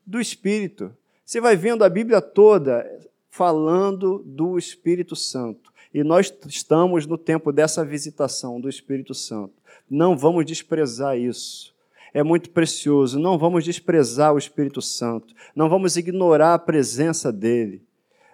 Do 0.06 0.20
Espírito. 0.20 0.94
Você 1.24 1.40
vai 1.40 1.56
vendo 1.56 1.84
a 1.84 1.88
Bíblia 1.88 2.20
toda 2.20 2.86
falando 3.30 4.22
do 4.24 4.58
Espírito 4.58 5.16
Santo. 5.16 5.72
E 5.94 6.02
nós 6.02 6.32
estamos 6.46 7.06
no 7.06 7.18
tempo 7.18 7.52
dessa 7.52 7.84
visitação 7.84 8.60
do 8.60 8.68
Espírito 8.68 9.14
Santo. 9.14 9.54
Não 9.88 10.16
vamos 10.16 10.44
desprezar 10.44 11.18
isso. 11.18 11.72
é 12.14 12.22
muito 12.22 12.50
precioso. 12.50 13.18
Não 13.18 13.38
vamos 13.38 13.64
desprezar 13.64 14.34
o 14.34 14.38
Espírito 14.38 14.82
Santo, 14.82 15.34
não 15.56 15.68
vamos 15.68 15.96
ignorar 15.96 16.54
a 16.54 16.58
presença 16.58 17.32
dele. 17.32 17.82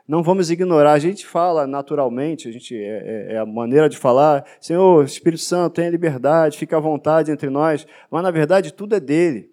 Não 0.06 0.22
vamos 0.22 0.50
ignorar. 0.50 0.92
A 0.92 0.98
gente 0.98 1.26
fala 1.26 1.66
naturalmente, 1.66 2.48
a 2.48 2.52
gente 2.52 2.74
é, 2.74 3.28
é, 3.30 3.34
é 3.34 3.38
a 3.38 3.44
maneira 3.44 3.90
de 3.90 3.98
falar, 3.98 4.44
Senhor, 4.58 5.04
Espírito 5.04 5.42
Santo, 5.42 5.74
tenha 5.74 5.90
liberdade, 5.90 6.56
fica 6.56 6.78
à 6.78 6.80
vontade 6.80 7.30
entre 7.30 7.50
nós, 7.50 7.86
mas 8.10 8.22
na 8.22 8.30
verdade 8.30 8.72
tudo 8.72 8.94
é 8.94 9.00
dele. 9.00 9.50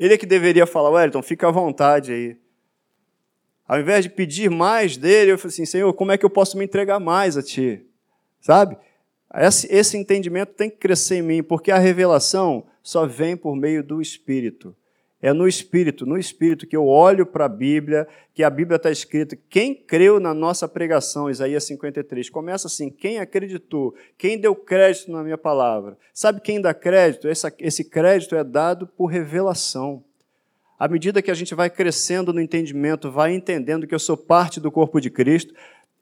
Ele 0.00 0.14
é 0.14 0.16
que 0.16 0.24
deveria 0.24 0.66
falar, 0.66 0.88
Wellington, 0.88 1.22
fica 1.22 1.46
à 1.46 1.50
vontade 1.50 2.10
aí. 2.10 2.36
Ao 3.68 3.78
invés 3.78 4.02
de 4.02 4.08
pedir 4.08 4.50
mais 4.50 4.96
dele, 4.96 5.32
eu 5.32 5.38
falei 5.38 5.52
assim, 5.52 5.66
Senhor, 5.66 5.92
como 5.92 6.10
é 6.10 6.16
que 6.16 6.24
eu 6.24 6.30
posso 6.30 6.56
me 6.56 6.64
entregar 6.64 6.98
mais 6.98 7.36
a 7.36 7.42
Ti? 7.42 7.86
Sabe? 8.40 8.78
Esse, 9.34 9.70
esse 9.70 9.98
entendimento 9.98 10.54
tem 10.54 10.70
que 10.70 10.78
crescer 10.78 11.16
em 11.16 11.22
mim, 11.22 11.42
porque 11.42 11.70
a 11.70 11.76
revelação 11.76 12.66
só 12.82 13.06
vem 13.06 13.36
por 13.36 13.54
meio 13.54 13.84
do 13.84 14.00
Espírito. 14.00 14.74
É 15.22 15.34
no 15.34 15.46
Espírito, 15.46 16.06
no 16.06 16.16
Espírito 16.16 16.66
que 16.66 16.76
eu 16.76 16.86
olho 16.86 17.26
para 17.26 17.44
a 17.44 17.48
Bíblia, 17.48 18.08
que 18.32 18.42
a 18.42 18.48
Bíblia 18.48 18.76
está 18.76 18.90
escrita. 18.90 19.36
Quem 19.50 19.74
creu 19.74 20.18
na 20.18 20.32
nossa 20.32 20.66
pregação, 20.66 21.28
Isaías 21.28 21.64
53, 21.64 22.30
começa 22.30 22.68
assim: 22.68 22.88
quem 22.88 23.18
acreditou, 23.18 23.94
quem 24.16 24.38
deu 24.38 24.54
crédito 24.54 25.12
na 25.12 25.22
minha 25.22 25.36
palavra. 25.36 25.98
Sabe 26.14 26.40
quem 26.40 26.60
dá 26.60 26.72
crédito? 26.72 27.28
Esse, 27.28 27.52
esse 27.58 27.84
crédito 27.84 28.34
é 28.34 28.42
dado 28.42 28.86
por 28.86 29.06
revelação. 29.06 30.02
À 30.78 30.88
medida 30.88 31.20
que 31.20 31.30
a 31.30 31.34
gente 31.34 31.54
vai 31.54 31.68
crescendo 31.68 32.32
no 32.32 32.40
entendimento, 32.40 33.10
vai 33.10 33.34
entendendo 33.34 33.86
que 33.86 33.94
eu 33.94 33.98
sou 33.98 34.16
parte 34.16 34.58
do 34.58 34.72
corpo 34.72 34.98
de 34.98 35.10
Cristo, 35.10 35.52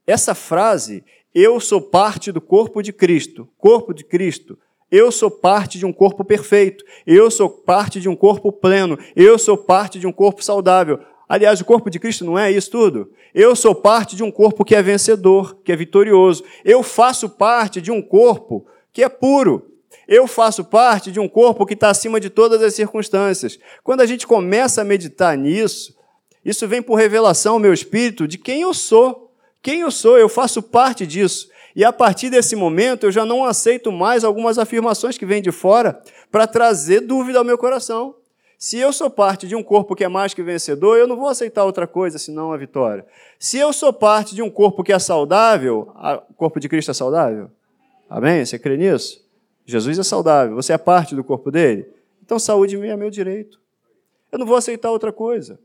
essa 0.06 0.32
frase, 0.32 1.04
eu 1.34 1.58
sou 1.58 1.82
parte 1.82 2.30
do 2.30 2.40
corpo 2.40 2.80
de 2.80 2.92
Cristo, 2.92 3.48
corpo 3.58 3.92
de 3.92 4.04
Cristo, 4.04 4.56
eu 4.90 5.12
sou 5.12 5.30
parte 5.30 5.78
de 5.78 5.84
um 5.84 5.92
corpo 5.92 6.24
perfeito. 6.24 6.84
Eu 7.06 7.30
sou 7.30 7.48
parte 7.48 8.00
de 8.00 8.08
um 8.08 8.16
corpo 8.16 8.50
pleno. 8.50 8.98
Eu 9.14 9.38
sou 9.38 9.56
parte 9.56 9.98
de 9.98 10.06
um 10.06 10.12
corpo 10.12 10.42
saudável. 10.42 11.00
Aliás, 11.28 11.60
o 11.60 11.64
corpo 11.64 11.90
de 11.90 11.98
Cristo 11.98 12.24
não 12.24 12.38
é 12.38 12.50
isso 12.50 12.70
tudo. 12.70 13.12
Eu 13.34 13.54
sou 13.54 13.74
parte 13.74 14.16
de 14.16 14.22
um 14.22 14.30
corpo 14.30 14.64
que 14.64 14.74
é 14.74 14.82
vencedor, 14.82 15.58
que 15.62 15.70
é 15.70 15.76
vitorioso. 15.76 16.42
Eu 16.64 16.82
faço 16.82 17.28
parte 17.28 17.82
de 17.82 17.90
um 17.90 18.00
corpo 18.00 18.66
que 18.92 19.02
é 19.02 19.08
puro. 19.08 19.66
Eu 20.06 20.26
faço 20.26 20.64
parte 20.64 21.12
de 21.12 21.20
um 21.20 21.28
corpo 21.28 21.66
que 21.66 21.74
está 21.74 21.90
acima 21.90 22.18
de 22.18 22.30
todas 22.30 22.62
as 22.62 22.74
circunstâncias. 22.74 23.58
Quando 23.84 24.00
a 24.00 24.06
gente 24.06 24.26
começa 24.26 24.80
a 24.80 24.84
meditar 24.84 25.36
nisso, 25.36 25.94
isso 26.42 26.66
vem 26.66 26.80
por 26.80 26.94
revelação 26.94 27.58
meu 27.58 27.74
espírito 27.74 28.26
de 28.26 28.38
quem 28.38 28.62
eu 28.62 28.72
sou. 28.72 29.30
Quem 29.60 29.80
eu 29.80 29.90
sou, 29.90 30.16
eu 30.16 30.30
faço 30.30 30.62
parte 30.62 31.06
disso. 31.06 31.50
E 31.78 31.84
a 31.84 31.92
partir 31.92 32.28
desse 32.28 32.56
momento, 32.56 33.06
eu 33.06 33.12
já 33.12 33.24
não 33.24 33.44
aceito 33.44 33.92
mais 33.92 34.24
algumas 34.24 34.58
afirmações 34.58 35.16
que 35.16 35.24
vêm 35.24 35.40
de 35.40 35.52
fora 35.52 36.02
para 36.28 36.44
trazer 36.44 37.02
dúvida 37.02 37.38
ao 37.38 37.44
meu 37.44 37.56
coração. 37.56 38.16
Se 38.58 38.78
eu 38.78 38.92
sou 38.92 39.08
parte 39.08 39.46
de 39.46 39.54
um 39.54 39.62
corpo 39.62 39.94
que 39.94 40.02
é 40.02 40.08
mais 40.08 40.34
que 40.34 40.42
vencedor, 40.42 40.98
eu 40.98 41.06
não 41.06 41.14
vou 41.14 41.28
aceitar 41.28 41.62
outra 41.62 41.86
coisa 41.86 42.18
senão 42.18 42.52
a 42.52 42.56
vitória. 42.56 43.06
Se 43.38 43.58
eu 43.58 43.72
sou 43.72 43.92
parte 43.92 44.34
de 44.34 44.42
um 44.42 44.50
corpo 44.50 44.82
que 44.82 44.92
é 44.92 44.98
saudável, 44.98 45.92
o 46.28 46.34
corpo 46.34 46.58
de 46.58 46.68
Cristo 46.68 46.90
é 46.90 46.94
saudável? 46.94 47.48
Amém? 48.10 48.44
Você 48.44 48.58
crê 48.58 48.76
nisso? 48.76 49.24
Jesus 49.64 50.00
é 50.00 50.02
saudável, 50.02 50.56
você 50.56 50.72
é 50.72 50.78
parte 50.78 51.14
do 51.14 51.22
corpo 51.22 51.48
dele? 51.48 51.88
Então 52.24 52.40
saúde 52.40 52.74
é 52.74 52.96
meu 52.96 53.08
direito. 53.08 53.60
Eu 54.32 54.40
não 54.40 54.46
vou 54.46 54.56
aceitar 54.56 54.90
outra 54.90 55.12
coisa. 55.12 55.60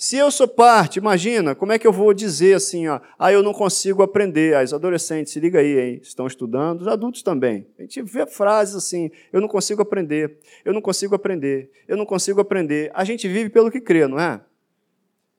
Se 0.00 0.16
eu 0.16 0.30
sou 0.30 0.48
parte, 0.48 0.98
imagina, 0.98 1.54
como 1.54 1.72
é 1.72 1.78
que 1.78 1.86
eu 1.86 1.92
vou 1.92 2.14
dizer 2.14 2.54
assim, 2.54 2.88
ó, 2.88 3.02
ah, 3.18 3.30
eu 3.30 3.42
não 3.42 3.52
consigo 3.52 4.02
aprender. 4.02 4.56
As 4.56 4.72
adolescentes, 4.72 5.30
se 5.30 5.38
liga 5.38 5.58
aí, 5.58 5.78
hein, 5.78 6.00
estão 6.02 6.26
estudando, 6.26 6.80
os 6.80 6.88
adultos 6.88 7.22
também. 7.22 7.66
A 7.78 7.82
gente 7.82 8.00
vê 8.00 8.24
frases 8.26 8.74
assim, 8.76 9.10
eu 9.30 9.42
não 9.42 9.46
consigo 9.46 9.82
aprender, 9.82 10.38
eu 10.64 10.72
não 10.72 10.80
consigo 10.80 11.14
aprender, 11.14 11.70
eu 11.86 11.98
não 11.98 12.06
consigo 12.06 12.40
aprender. 12.40 12.90
A 12.94 13.04
gente 13.04 13.28
vive 13.28 13.50
pelo 13.50 13.70
que 13.70 13.78
crê, 13.78 14.06
não 14.06 14.18
é? 14.18 14.40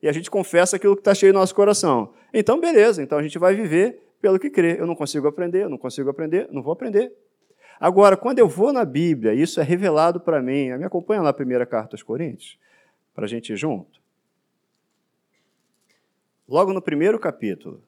E 0.00 0.08
a 0.08 0.12
gente 0.12 0.30
confessa 0.30 0.76
aquilo 0.76 0.94
que 0.94 1.00
está 1.00 1.12
cheio 1.12 1.32
no 1.32 1.40
nosso 1.40 1.56
coração. 1.56 2.14
Então, 2.32 2.60
beleza, 2.60 3.02
então 3.02 3.18
a 3.18 3.22
gente 3.24 3.40
vai 3.40 3.56
viver 3.56 4.00
pelo 4.20 4.38
que 4.38 4.48
crê. 4.48 4.76
Eu 4.78 4.86
não 4.86 4.94
consigo 4.94 5.26
aprender, 5.26 5.64
eu 5.64 5.70
não 5.70 5.76
consigo 5.76 6.08
aprender, 6.08 6.46
não 6.52 6.62
vou 6.62 6.72
aprender. 6.72 7.12
Agora, 7.80 8.16
quando 8.16 8.38
eu 8.38 8.48
vou 8.48 8.72
na 8.72 8.84
Bíblia, 8.84 9.34
isso 9.34 9.58
é 9.58 9.64
revelado 9.64 10.20
para 10.20 10.40
mim. 10.40 10.70
Me 10.78 10.84
acompanha 10.84 11.20
lá 11.20 11.30
a 11.30 11.34
primeira 11.34 11.66
carta 11.66 11.96
aos 11.96 12.02
Coríntios, 12.04 12.56
para 13.12 13.24
a 13.24 13.28
gente 13.28 13.52
ir 13.52 13.56
junto 13.56 14.01
logo 16.52 16.74
no 16.74 16.82
primeiro 16.82 17.18
capítulo. 17.18 17.82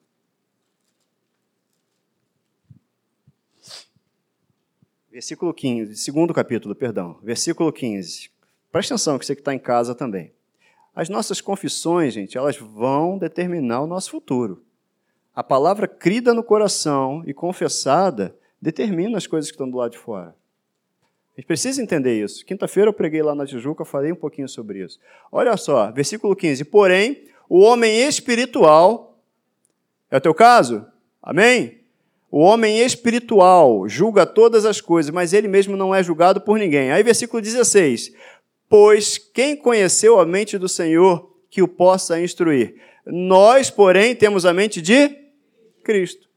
Versículo 5.11 5.53
15, 5.53 5.95
segundo 5.95 6.33
capítulo, 6.33 6.73
perdão, 6.73 7.19
versículo 7.21 7.71
15. 7.71 8.31
Presta 8.71 8.95
atenção 8.95 9.19
que 9.19 9.25
você 9.25 9.35
que 9.35 9.41
está 9.41 9.53
em 9.53 9.59
casa 9.59 9.93
também. 9.93 10.33
As 10.95 11.09
nossas 11.09 11.39
confissões, 11.39 12.15
gente, 12.15 12.39
elas 12.39 12.57
vão 12.57 13.19
determinar 13.19 13.81
o 13.81 13.87
nosso 13.87 14.09
futuro. 14.09 14.63
A 15.35 15.43
palavra 15.43 15.87
crida 15.87 16.33
no 16.33 16.43
coração 16.43 17.21
e 17.27 17.35
confessada 17.35 18.35
determina 18.59 19.15
as 19.15 19.27
coisas 19.27 19.51
que 19.51 19.55
estão 19.55 19.69
do 19.69 19.77
lado 19.77 19.91
de 19.91 19.99
fora. 19.99 20.35
A 21.37 21.39
gente 21.39 21.45
precisa 21.45 21.83
entender 21.83 22.19
isso. 22.19 22.43
Quinta-feira 22.43 22.89
eu 22.89 22.93
preguei 22.93 23.21
lá 23.21 23.35
na 23.35 23.45
Tijuca, 23.45 23.85
falei 23.85 24.11
um 24.11 24.15
pouquinho 24.15 24.49
sobre 24.49 24.83
isso. 24.83 24.99
Olha 25.31 25.55
só, 25.55 25.91
versículo 25.91 26.35
15. 26.35 26.65
Porém, 26.65 27.34
o 27.49 27.59
homem 27.59 28.01
espiritual, 28.01 29.19
é 30.09 30.17
o 30.17 30.21
teu 30.21 30.33
caso? 30.33 30.85
Amém? 31.21 31.79
O 32.31 32.39
homem 32.39 32.79
espiritual 32.79 33.87
julga 33.87 34.25
todas 34.25 34.65
as 34.65 34.81
coisas, 34.81 35.09
mas 35.09 35.31
ele 35.31 35.47
mesmo 35.47 35.77
não 35.77 35.93
é 35.93 36.03
julgado 36.03 36.41
por 36.41 36.59
ninguém. 36.59 36.91
Aí, 36.91 37.01
versículo 37.01 37.41
16: 37.41 38.13
Pois 38.67 39.17
quem 39.17 39.55
conheceu 39.55 40.19
a 40.19 40.25
mente 40.25 40.57
do 40.57 40.67
Senhor 40.67 41.31
que 41.49 41.61
o 41.61 41.67
possa 41.67 42.19
instruir? 42.19 42.75
Nós, 43.05 43.69
porém, 43.69 44.15
temos 44.15 44.45
a 44.45 44.53
mente 44.53 44.81
de 44.81 45.15
Cristo. 45.83 46.27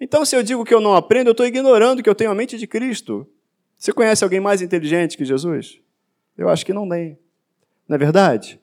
Então, 0.00 0.24
se 0.24 0.36
eu 0.36 0.42
digo 0.42 0.64
que 0.64 0.74
eu 0.74 0.80
não 0.80 0.94
aprendo, 0.94 1.28
eu 1.28 1.32
estou 1.32 1.46
ignorando 1.46 2.02
que 2.02 2.08
eu 2.08 2.14
tenho 2.14 2.30
a 2.30 2.34
mente 2.34 2.58
de 2.58 2.66
Cristo. 2.66 3.26
Você 3.78 3.92
conhece 3.92 4.22
alguém 4.22 4.40
mais 4.40 4.62
inteligente 4.62 5.16
que 5.16 5.24
Jesus? 5.24 5.80
Eu 6.36 6.48
acho 6.48 6.64
que 6.64 6.72
não 6.72 6.88
tem. 6.88 7.18
Não 7.88 7.96
é 7.96 7.98
verdade? 7.98 8.60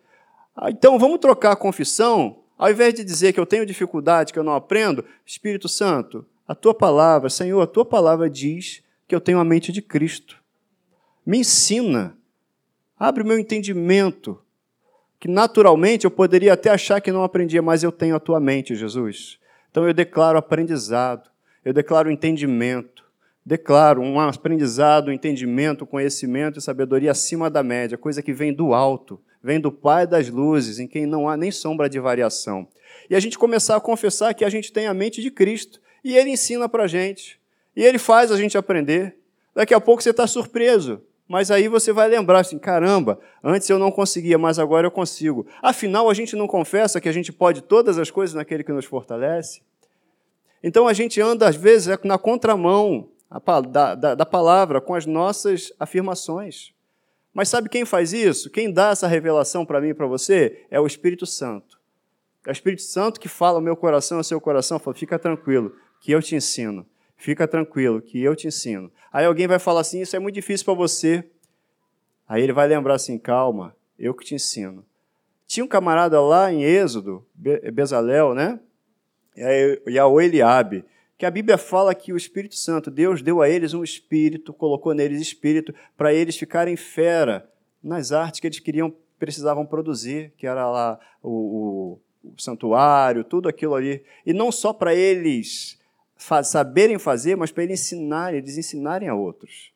Ah, 0.55 0.69
então, 0.69 0.99
vamos 0.99 1.19
trocar 1.19 1.51
a 1.51 1.55
confissão. 1.55 2.43
Ao 2.57 2.69
invés 2.69 2.93
de 2.93 3.03
dizer 3.03 3.33
que 3.33 3.39
eu 3.39 3.45
tenho 3.45 3.65
dificuldade, 3.65 4.31
que 4.31 4.39
eu 4.39 4.43
não 4.43 4.53
aprendo, 4.53 5.03
Espírito 5.25 5.67
Santo, 5.67 6.25
a 6.47 6.53
tua 6.53 6.73
palavra, 6.73 7.29
Senhor, 7.29 7.61
a 7.61 7.67
tua 7.67 7.83
palavra 7.83 8.29
diz 8.29 8.83
que 9.07 9.15
eu 9.15 9.21
tenho 9.21 9.39
a 9.39 9.43
mente 9.43 9.71
de 9.71 9.81
Cristo. 9.81 10.41
Me 11.25 11.39
ensina. 11.39 12.15
Abre 12.97 13.23
o 13.23 13.25
meu 13.25 13.39
entendimento. 13.39 14.39
Que 15.19 15.27
naturalmente 15.27 16.05
eu 16.05 16.11
poderia 16.11 16.53
até 16.53 16.69
achar 16.69 17.01
que 17.01 17.11
não 17.11 17.23
aprendia, 17.23 17.61
mas 17.61 17.81
eu 17.81 17.91
tenho 17.91 18.15
a 18.15 18.19
tua 18.19 18.39
mente, 18.39 18.75
Jesus. 18.75 19.39
Então 19.71 19.87
eu 19.87 19.93
declaro 19.93 20.37
aprendizado, 20.37 21.29
eu 21.65 21.73
declaro 21.73 22.11
entendimento, 22.11 23.03
declaro 23.43 24.01
um 24.01 24.19
aprendizado, 24.19 25.07
um 25.07 25.11
entendimento, 25.11 25.85
conhecimento 25.85 26.59
e 26.59 26.61
sabedoria 26.61 27.11
acima 27.11 27.49
da 27.49 27.63
média, 27.63 27.97
coisa 27.97 28.21
que 28.21 28.33
vem 28.33 28.53
do 28.53 28.73
alto 28.73 29.19
vem 29.43 29.59
do 29.59 29.71
Pai 29.71 30.07
das 30.07 30.29
luzes, 30.29 30.79
em 30.79 30.87
quem 30.87 31.05
não 31.05 31.27
há 31.27 31.35
nem 31.35 31.51
sombra 31.51 31.89
de 31.89 31.99
variação. 31.99 32.65
E 33.09 33.15
a 33.15 33.19
gente 33.19 33.37
começar 33.37 33.75
a 33.75 33.81
confessar 33.81 34.33
que 34.33 34.45
a 34.45 34.49
gente 34.49 34.71
tem 34.71 34.87
a 34.87 34.93
mente 34.93 35.21
de 35.21 35.29
Cristo, 35.29 35.81
e 36.03 36.15
Ele 36.15 36.29
ensina 36.29 36.69
para 36.69 36.83
a 36.83 36.87
gente, 36.87 37.39
e 37.75 37.83
Ele 37.83 37.97
faz 37.97 38.31
a 38.31 38.37
gente 38.37 38.57
aprender. 38.57 39.17
Daqui 39.53 39.73
a 39.73 39.81
pouco 39.81 40.01
você 40.01 40.11
está 40.11 40.25
surpreso, 40.25 41.01
mas 41.27 41.51
aí 41.51 41.67
você 41.67 41.91
vai 41.91 42.07
lembrar 42.07 42.39
assim: 42.39 42.57
caramba, 42.57 43.19
antes 43.43 43.69
eu 43.69 43.77
não 43.77 43.91
conseguia, 43.91 44.37
mas 44.37 44.57
agora 44.57 44.87
eu 44.87 44.91
consigo. 44.91 45.45
Afinal, 45.61 46.09
a 46.09 46.13
gente 46.13 46.35
não 46.35 46.47
confessa 46.47 47.01
que 47.01 47.09
a 47.09 47.13
gente 47.13 47.31
pode 47.31 47.61
todas 47.61 47.99
as 47.99 48.09
coisas 48.09 48.33
naquele 48.33 48.63
que 48.63 48.71
nos 48.71 48.85
fortalece? 48.85 49.61
Então 50.63 50.87
a 50.87 50.93
gente 50.93 51.19
anda, 51.19 51.47
às 51.47 51.55
vezes, 51.55 51.97
na 52.03 52.17
contramão 52.17 53.09
da, 53.69 53.95
da, 53.95 54.15
da 54.15 54.25
palavra, 54.25 54.79
com 54.79 54.95
as 54.95 55.05
nossas 55.05 55.73
afirmações. 55.79 56.72
Mas 57.33 57.49
sabe 57.49 57.67
quem 57.67 57.83
faz 57.83 58.13
isso? 58.13 58.49
Quem 58.49 58.71
dá 58.71 58.89
essa 58.89 59.07
revelação 59.07 59.65
para 59.65 59.81
mim 59.81 59.89
e 59.89 59.93
para 59.93 60.05
você? 60.05 60.65
É 60.69 60.79
o 60.79 60.85
Espírito 60.85 61.25
Santo. 61.25 61.79
É 62.45 62.49
o 62.49 62.51
Espírito 62.51 62.83
Santo 62.83 63.19
que 63.19 63.27
fala 63.27 63.57
ao 63.57 63.61
meu 63.61 63.75
coração, 63.75 64.17
ao 64.17 64.23
seu 64.23 64.39
coração, 64.39 64.77
fala, 64.77 64.95
fica 64.95 65.17
tranquilo, 65.17 65.75
que 65.99 66.11
eu 66.11 66.21
te 66.21 66.35
ensino. 66.35 66.85
Fica 67.15 67.47
tranquilo, 67.47 68.01
que 68.01 68.21
eu 68.21 68.35
te 68.35 68.47
ensino. 68.47 68.91
Aí 69.11 69.25
alguém 69.25 69.47
vai 69.47 69.57
falar 69.57 69.81
assim, 69.81 70.01
isso 70.01 70.15
é 70.15 70.19
muito 70.19 70.35
difícil 70.35 70.65
para 70.65 70.73
você. 70.73 71.23
Aí 72.27 72.43
ele 72.43 72.53
vai 72.53 72.67
lembrar 72.67 72.95
assim, 72.95 73.17
calma, 73.17 73.75
eu 73.97 74.13
que 74.13 74.25
te 74.25 74.35
ensino. 74.35 74.85
Tinha 75.47 75.63
um 75.63 75.67
camarada 75.67 76.19
lá 76.21 76.51
em 76.51 76.63
Êxodo, 76.63 77.25
Bezalel, 77.73 78.33
né? 78.33 78.59
E 79.35 79.97
a 79.97 80.05
Eliabe 80.21 80.85
que 81.23 81.27
a 81.27 81.31
Bíblia 81.31 81.57
fala 81.57 81.95
que 81.95 82.11
o 82.11 82.17
Espírito 82.17 82.57
Santo, 82.57 82.91
Deus 82.91 83.21
deu 83.21 83.41
a 83.41 83.47
eles 83.47 83.73
um 83.73 83.81
espírito, 83.81 84.51
colocou 84.51 84.93
neles 84.93 85.21
espírito, 85.21 85.73
para 85.95 86.13
eles 86.13 86.35
ficarem 86.35 86.75
fera 86.75 87.49
nas 87.81 88.11
artes 88.11 88.41
que 88.41 88.47
eles 88.47 88.59
queriam, 88.59 88.93
precisavam 89.17 89.65
produzir, 89.65 90.33
que 90.37 90.45
era 90.45 90.69
lá 90.69 90.99
o, 91.21 91.29
o, 92.25 92.29
o 92.31 92.41
santuário, 92.41 93.23
tudo 93.23 93.47
aquilo 93.47 93.73
ali. 93.73 94.03
E 94.25 94.33
não 94.33 94.51
só 94.51 94.73
para 94.73 94.93
eles 94.93 95.79
saberem 96.43 96.99
fazer, 96.99 97.37
mas 97.37 97.53
para 97.53 97.63
eles 97.63 97.79
ensinarem, 97.79 98.39
eles 98.39 98.57
ensinarem 98.57 99.07
a 99.07 99.15
outros. 99.15 99.71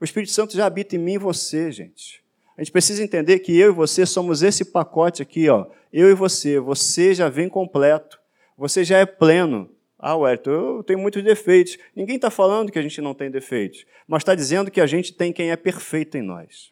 O 0.00 0.04
Espírito 0.04 0.30
Santo 0.30 0.56
já 0.56 0.64
habita 0.64 0.94
em 0.94 1.00
mim 1.00 1.14
e 1.14 1.18
você, 1.18 1.72
gente. 1.72 2.22
A 2.56 2.62
gente 2.62 2.70
precisa 2.70 3.02
entender 3.02 3.40
que 3.40 3.58
eu 3.58 3.72
e 3.72 3.74
você 3.74 4.06
somos 4.06 4.44
esse 4.44 4.64
pacote 4.64 5.22
aqui, 5.22 5.48
ó. 5.48 5.66
Eu 5.92 6.08
e 6.08 6.14
você. 6.14 6.60
Você 6.60 7.12
já 7.12 7.28
vem 7.28 7.48
completo. 7.48 8.20
Você 8.56 8.84
já 8.84 8.98
é 8.98 9.04
pleno. 9.04 9.74
Ah, 10.06 10.16
Wellington, 10.16 10.50
eu 10.50 10.84
tenho 10.84 10.98
muitos 10.98 11.24
defeitos. 11.24 11.78
Ninguém 11.96 12.16
está 12.16 12.28
falando 12.28 12.70
que 12.70 12.78
a 12.78 12.82
gente 12.82 13.00
não 13.00 13.14
tem 13.14 13.30
defeitos, 13.30 13.86
mas 14.06 14.20
está 14.20 14.34
dizendo 14.34 14.70
que 14.70 14.78
a 14.82 14.86
gente 14.86 15.14
tem 15.14 15.32
quem 15.32 15.50
é 15.50 15.56
perfeito 15.56 16.18
em 16.18 16.20
nós. 16.20 16.70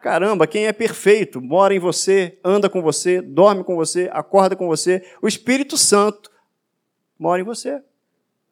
Caramba, 0.00 0.46
quem 0.46 0.68
é 0.68 0.72
perfeito 0.72 1.40
mora 1.40 1.74
em 1.74 1.80
você, 1.80 2.38
anda 2.44 2.70
com 2.70 2.80
você, 2.80 3.20
dorme 3.20 3.64
com 3.64 3.74
você, 3.74 4.08
acorda 4.12 4.54
com 4.54 4.68
você. 4.68 5.02
O 5.20 5.26
Espírito 5.26 5.76
Santo 5.76 6.30
mora 7.18 7.42
em 7.42 7.44
você. 7.44 7.82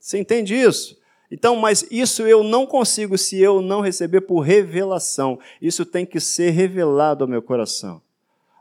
Você 0.00 0.18
entende 0.18 0.52
isso? 0.56 1.00
Então, 1.30 1.54
mas 1.54 1.86
isso 1.88 2.26
eu 2.26 2.42
não 2.42 2.66
consigo 2.66 3.16
se 3.16 3.40
eu 3.40 3.62
não 3.62 3.80
receber 3.80 4.22
por 4.22 4.40
revelação. 4.40 5.38
Isso 5.62 5.86
tem 5.86 6.04
que 6.04 6.18
ser 6.18 6.50
revelado 6.50 7.22
ao 7.22 7.30
meu 7.30 7.40
coração. 7.40 8.02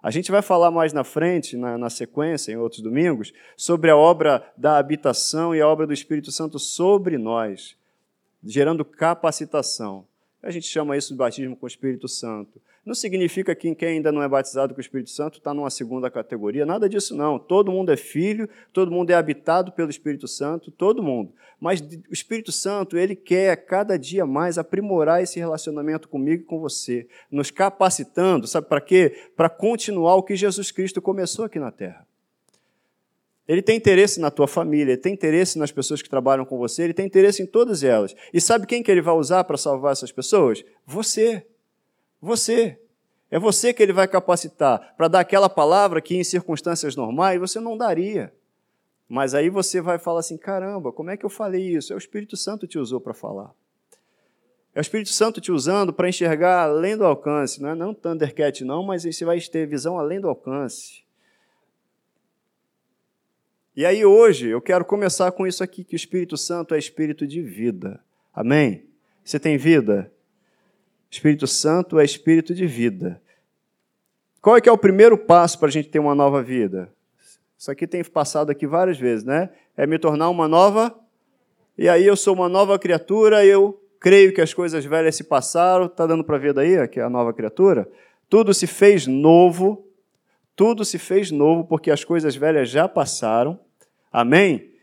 A 0.05 0.11
gente 0.11 0.29
vai 0.29 0.43
falar 0.43 0.69
mais 0.69 0.93
na 0.93 1.03
frente, 1.03 1.57
na, 1.57 1.79
na, 1.79 1.89
sequência, 1.89 2.51
em 2.51 2.57
outros 2.57 2.79
domingos, 2.79 3.33
sobre 3.57 3.89
a 3.89 3.97
obra 3.97 4.53
da 4.55 4.77
habitação 4.77 5.55
e 5.55 5.59
a 5.59 5.67
obra 5.67 5.87
do 5.87 5.93
Espírito 5.93 6.31
Santo 6.31 6.59
sobre 6.59 7.17
nós, 7.17 7.75
gerando 8.43 8.85
capacitação. 8.85 10.05
A 10.45 10.51
gente 10.51 10.67
chama 10.67 10.95
isso 10.95 11.11
de 11.11 11.17
batismo 11.17 11.55
com 11.55 11.65
o 11.65 11.67
Espírito 11.67 12.07
Santo. 12.07 12.61
Não 12.85 12.93
significa 12.93 13.55
que 13.55 13.73
quem 13.73 13.89
ainda 13.89 14.11
não 14.11 14.21
é 14.21 14.29
batizado 14.29 14.75
com 14.75 14.77
o 14.77 14.81
Espírito 14.81 15.09
Santo 15.09 15.39
está 15.39 15.55
numa 15.55 15.71
segunda 15.71 16.07
categoria, 16.07 16.67
nada 16.67 16.87
disso 16.87 17.15
não. 17.15 17.39
Todo 17.39 17.71
mundo 17.71 17.91
é 17.91 17.97
filho, 17.97 18.47
todo 18.71 18.91
mundo 18.91 19.09
é 19.09 19.15
habitado 19.15 19.71
pelo 19.71 19.89
Espírito 19.89 20.27
Santo, 20.27 20.69
todo 20.69 21.01
mundo. 21.01 21.33
Mas 21.59 21.81
o 21.81 22.13
Espírito 22.13 22.51
Santo, 22.51 22.95
ele 22.95 23.15
quer 23.15 23.55
cada 23.65 23.97
dia 23.97 24.23
mais 24.23 24.59
aprimorar 24.59 25.23
esse 25.23 25.39
relacionamento 25.39 26.07
comigo 26.07 26.43
e 26.43 26.45
com 26.45 26.59
você, 26.59 27.07
nos 27.31 27.49
capacitando, 27.49 28.45
sabe 28.45 28.67
para 28.67 28.81
quê? 28.81 29.31
Para 29.35 29.49
continuar 29.49 30.13
o 30.13 30.21
que 30.21 30.35
Jesus 30.35 30.69
Cristo 30.69 31.01
começou 31.01 31.45
aqui 31.45 31.57
na 31.57 31.71
terra. 31.71 32.05
Ele 33.47 33.61
tem 33.61 33.77
interesse 33.77 34.19
na 34.19 34.31
tua 34.31 34.47
família, 34.47 34.93
ele 34.93 35.01
tem 35.01 35.13
interesse 35.13 35.59
nas 35.59 35.71
pessoas 35.71 36.01
que 36.01 36.09
trabalham 36.09 36.45
com 36.45 36.57
você, 36.57 36.83
ele 36.83 36.93
tem 36.93 37.05
interesse 37.05 37.43
em 37.43 37.45
todas 37.45 37.83
elas. 37.83 38.15
E 38.33 38.41
sabe 38.41 38.65
quem 38.65 38.81
que 38.81 38.89
ele 38.89 39.01
vai 39.01 39.13
usar 39.13 39.43
para 39.43 39.57
salvar 39.57 39.91
essas 39.91 40.11
pessoas? 40.11 40.63
Você. 40.85 41.45
Você. 42.19 42.79
É 43.29 43.37
você 43.37 43.73
que 43.73 43.83
ele 43.83 43.93
vai 43.93 44.07
capacitar 44.07 44.95
para 44.97 45.07
dar 45.07 45.19
aquela 45.19 45.49
palavra 45.49 46.01
que 46.01 46.15
em 46.15 46.23
circunstâncias 46.23 46.95
normais 46.95 47.39
você 47.39 47.59
não 47.59 47.77
daria. 47.77 48.33
Mas 49.07 49.35
aí 49.35 49.49
você 49.49 49.79
vai 49.79 49.99
falar 49.99 50.21
assim: 50.21 50.37
caramba, 50.37 50.91
como 50.91 51.11
é 51.11 51.17
que 51.17 51.25
eu 51.25 51.29
falei 51.29 51.61
isso? 51.75 51.93
É 51.93 51.95
o 51.95 51.99
Espírito 51.99 52.35
Santo 52.35 52.65
te 52.65 52.79
usou 52.79 52.99
para 52.99 53.13
falar. 53.13 53.51
É 54.73 54.79
o 54.79 54.81
Espírito 54.81 55.09
Santo 55.09 55.39
te 55.39 55.51
usando 55.51 55.93
para 55.93 56.09
enxergar 56.09 56.63
além 56.63 56.97
do 56.97 57.05
alcance. 57.05 57.61
Não 57.61 57.69
é 57.69 57.75
não 57.75 57.93
Thundercat, 57.93 58.63
não, 58.65 58.83
mas 58.83 59.03
você 59.03 59.23
vai 59.23 59.39
ter 59.39 59.67
visão 59.67 59.97
além 59.97 60.19
do 60.19 60.27
alcance. 60.27 61.04
E 63.75 63.85
aí 63.85 64.05
hoje 64.05 64.47
eu 64.47 64.61
quero 64.61 64.85
começar 64.85 65.33
com 65.33 65.45
isso 65.45 65.61
aqui, 65.61 65.83
que 65.83 65.95
o 65.95 65.97
Espírito 65.97 66.37
Santo 66.37 66.73
é 66.73 66.77
espírito 66.77 67.27
de 67.27 67.41
vida. 67.41 67.99
Amém? 68.33 68.85
Você 69.21 69.37
tem 69.37 69.57
vida? 69.57 70.09
Espírito 71.11 71.45
Santo 71.45 71.99
é 71.99 72.05
espírito 72.05 72.55
de 72.55 72.65
vida. 72.65 73.21
Qual 74.41 74.55
é 74.55 74.61
que 74.61 74.69
é 74.69 74.71
o 74.71 74.77
primeiro 74.77 75.17
passo 75.17 75.59
para 75.59 75.67
a 75.67 75.71
gente 75.71 75.89
ter 75.89 75.99
uma 75.99 76.15
nova 76.15 76.41
vida? 76.41 76.89
Isso 77.57 77.69
aqui 77.69 77.85
tem 77.85 78.01
passado 78.01 78.49
aqui 78.49 78.65
várias 78.65 78.97
vezes, 78.97 79.25
né? 79.25 79.49
É 79.75 79.85
me 79.85 79.99
tornar 79.99 80.29
uma 80.29 80.47
nova. 80.47 80.97
E 81.77 81.89
aí 81.89 82.05
eu 82.05 82.15
sou 82.15 82.33
uma 82.33 82.47
nova 82.47 82.79
criatura, 82.79 83.45
eu 83.45 83.81
creio 83.99 84.33
que 84.33 84.39
as 84.39 84.53
coisas 84.53 84.85
velhas 84.85 85.17
se 85.17 85.23
passaram. 85.25 85.87
Está 85.87 86.07
dando 86.07 86.23
para 86.23 86.37
ver 86.37 86.53
daí 86.53 86.87
que 86.87 87.01
é 87.01 87.03
a 87.03 87.09
nova 87.09 87.33
criatura? 87.33 87.89
Tudo 88.29 88.53
se 88.53 88.67
fez 88.67 89.05
novo. 89.05 89.85
Tudo 90.55 90.85
se 90.85 90.97
fez 90.97 91.29
novo 91.29 91.65
porque 91.65 91.91
as 91.91 92.05
coisas 92.05 92.37
velhas 92.37 92.69
já 92.69 92.87
passaram. 92.87 93.64
Amém? 94.17 94.75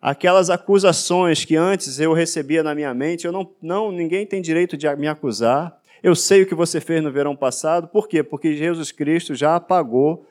aquelas 0.00 0.48
acusações 0.48 1.44
que 1.44 1.56
antes 1.56 1.98
eu 1.98 2.12
recebia 2.12 2.62
na 2.62 2.74
minha 2.74 2.94
mente, 2.94 3.26
eu 3.26 3.32
não, 3.32 3.50
não, 3.60 3.92
ninguém 3.92 4.24
tem 4.24 4.40
direito 4.40 4.76
de 4.76 4.88
me 4.96 5.08
acusar. 5.08 5.76
Eu 6.02 6.14
sei 6.14 6.42
o 6.42 6.46
que 6.46 6.54
você 6.54 6.80
fez 6.80 7.02
no 7.02 7.10
verão 7.10 7.34
passado. 7.34 7.88
Por 7.88 8.08
quê? 8.08 8.22
Porque 8.22 8.54
Jesus 8.54 8.92
Cristo 8.92 9.34
já 9.34 9.56
apagou 9.56 10.26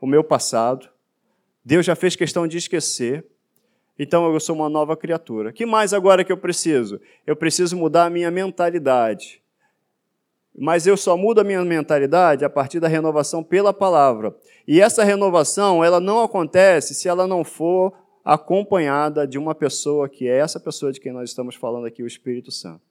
o 0.00 0.06
meu 0.06 0.24
passado. 0.24 0.88
Deus 1.64 1.86
já 1.86 1.94
fez 1.94 2.16
questão 2.16 2.48
de 2.48 2.58
esquecer. 2.58 3.24
Então 3.96 4.32
eu 4.32 4.40
sou 4.40 4.56
uma 4.56 4.68
nova 4.68 4.96
criatura. 4.96 5.52
Que 5.52 5.64
mais 5.64 5.94
agora 5.94 6.24
que 6.24 6.32
eu 6.32 6.36
preciso? 6.36 7.00
Eu 7.24 7.36
preciso 7.36 7.76
mudar 7.76 8.06
a 8.06 8.10
minha 8.10 8.30
mentalidade. 8.30 9.40
Mas 10.56 10.86
eu 10.86 10.96
só 10.96 11.16
mudo 11.16 11.40
a 11.40 11.44
minha 11.44 11.64
mentalidade 11.64 12.44
a 12.44 12.50
partir 12.50 12.78
da 12.78 12.88
renovação 12.88 13.42
pela 13.42 13.72
palavra. 13.72 14.36
E 14.66 14.80
essa 14.80 15.02
renovação, 15.02 15.82
ela 15.82 15.98
não 15.98 16.22
acontece 16.22 16.94
se 16.94 17.08
ela 17.08 17.26
não 17.26 17.42
for 17.42 17.92
acompanhada 18.24 19.26
de 19.26 19.38
uma 19.38 19.54
pessoa 19.54 20.08
que 20.08 20.28
é 20.28 20.38
essa 20.38 20.60
pessoa 20.60 20.92
de 20.92 21.00
quem 21.00 21.12
nós 21.12 21.30
estamos 21.30 21.54
falando 21.54 21.86
aqui, 21.86 22.02
o 22.02 22.06
Espírito 22.06 22.50
Santo. 22.50 22.82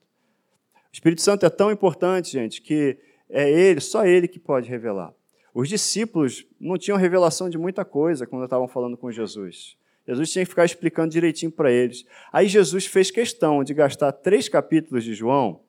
O 0.74 0.94
Espírito 0.94 1.22
Santo 1.22 1.46
é 1.46 1.50
tão 1.50 1.72
importante, 1.72 2.32
gente, 2.32 2.62
que 2.62 2.98
é 3.30 3.50
ele, 3.50 3.80
só 3.80 4.06
ele 4.06 4.28
que 4.28 4.40
pode 4.40 4.70
revelar. 4.70 5.14
Os 5.54 5.70
discípulos 5.70 6.46
não 6.60 6.78
tinham 6.78 6.98
revelação 6.98 7.50
de 7.50 7.58
muita 7.58 7.86
coisa 7.86 8.28
quando 8.28 8.44
estavam 8.44 8.68
falando 8.68 8.98
com 8.98 9.12
Jesus. 9.12 9.78
Jesus 10.08 10.32
tinha 10.32 10.44
que 10.44 10.50
ficar 10.50 10.66
explicando 10.66 11.12
direitinho 11.12 11.52
para 11.52 11.72
eles. 11.72 12.06
Aí 12.32 12.48
Jesus 12.48 12.86
fez 12.86 13.12
questão 13.12 13.64
de 13.64 13.74
gastar 13.74 14.12
três 14.12 14.50
capítulos 14.50 15.04
de 15.04 15.14
João, 15.14 15.62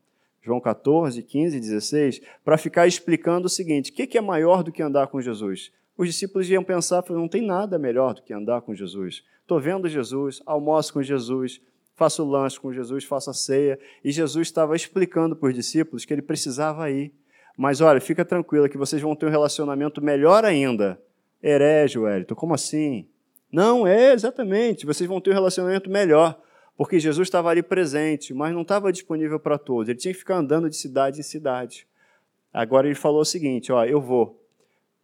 João 0.42 0.60
14, 0.60 1.22
15 1.22 1.56
e 1.56 1.60
16, 1.60 2.20
para 2.44 2.58
ficar 2.58 2.86
explicando 2.86 3.46
o 3.46 3.50
seguinte: 3.50 3.90
o 3.90 3.94
que 3.94 4.18
é 4.18 4.20
maior 4.20 4.62
do 4.62 4.72
que 4.72 4.82
andar 4.82 5.06
com 5.06 5.20
Jesus? 5.20 5.72
Os 5.96 6.08
discípulos 6.08 6.50
iam 6.50 6.64
pensar, 6.64 7.04
não 7.10 7.28
tem 7.28 7.42
nada 7.42 7.78
melhor 7.78 8.14
do 8.14 8.22
que 8.22 8.32
andar 8.32 8.62
com 8.62 8.74
Jesus. 8.74 9.22
Estou 9.40 9.60
vendo 9.60 9.88
Jesus, 9.88 10.42
almoço 10.46 10.92
com 10.92 11.02
Jesus, 11.02 11.60
faço 11.94 12.24
lanche 12.24 12.58
com 12.58 12.72
Jesus, 12.72 13.04
faço 13.04 13.30
a 13.30 13.34
ceia. 13.34 13.78
E 14.02 14.10
Jesus 14.10 14.48
estava 14.48 14.74
explicando 14.74 15.36
para 15.36 15.48
os 15.48 15.54
discípulos 15.54 16.04
que 16.04 16.12
ele 16.12 16.22
precisava 16.22 16.90
ir. 16.90 17.12
Mas 17.56 17.80
olha, 17.80 18.00
fica 18.00 18.24
tranquila 18.24 18.68
que 18.68 18.78
vocês 18.78 19.02
vão 19.02 19.14
ter 19.14 19.26
um 19.26 19.30
relacionamento 19.30 20.02
melhor 20.02 20.44
ainda. 20.44 21.00
Herégio, 21.42 22.02
Wellington, 22.02 22.34
como 22.34 22.54
assim? 22.54 23.06
Não, 23.52 23.86
é 23.86 24.12
exatamente, 24.12 24.86
vocês 24.86 25.06
vão 25.08 25.20
ter 25.20 25.30
um 25.30 25.34
relacionamento 25.34 25.90
melhor. 25.90 26.40
Porque 26.76 26.98
Jesus 26.98 27.28
estava 27.28 27.50
ali 27.50 27.62
presente, 27.62 28.32
mas 28.32 28.54
não 28.54 28.62
estava 28.62 28.92
disponível 28.92 29.38
para 29.38 29.58
todos. 29.58 29.88
Ele 29.88 29.98
tinha 29.98 30.12
que 30.12 30.18
ficar 30.18 30.36
andando 30.36 30.68
de 30.68 30.76
cidade 30.76 31.20
em 31.20 31.22
cidade. 31.22 31.86
Agora 32.52 32.86
ele 32.86 32.94
falou 32.94 33.20
o 33.20 33.24
seguinte: 33.24 33.70
ó, 33.72 33.84
eu 33.84 34.00
vou, 34.00 34.42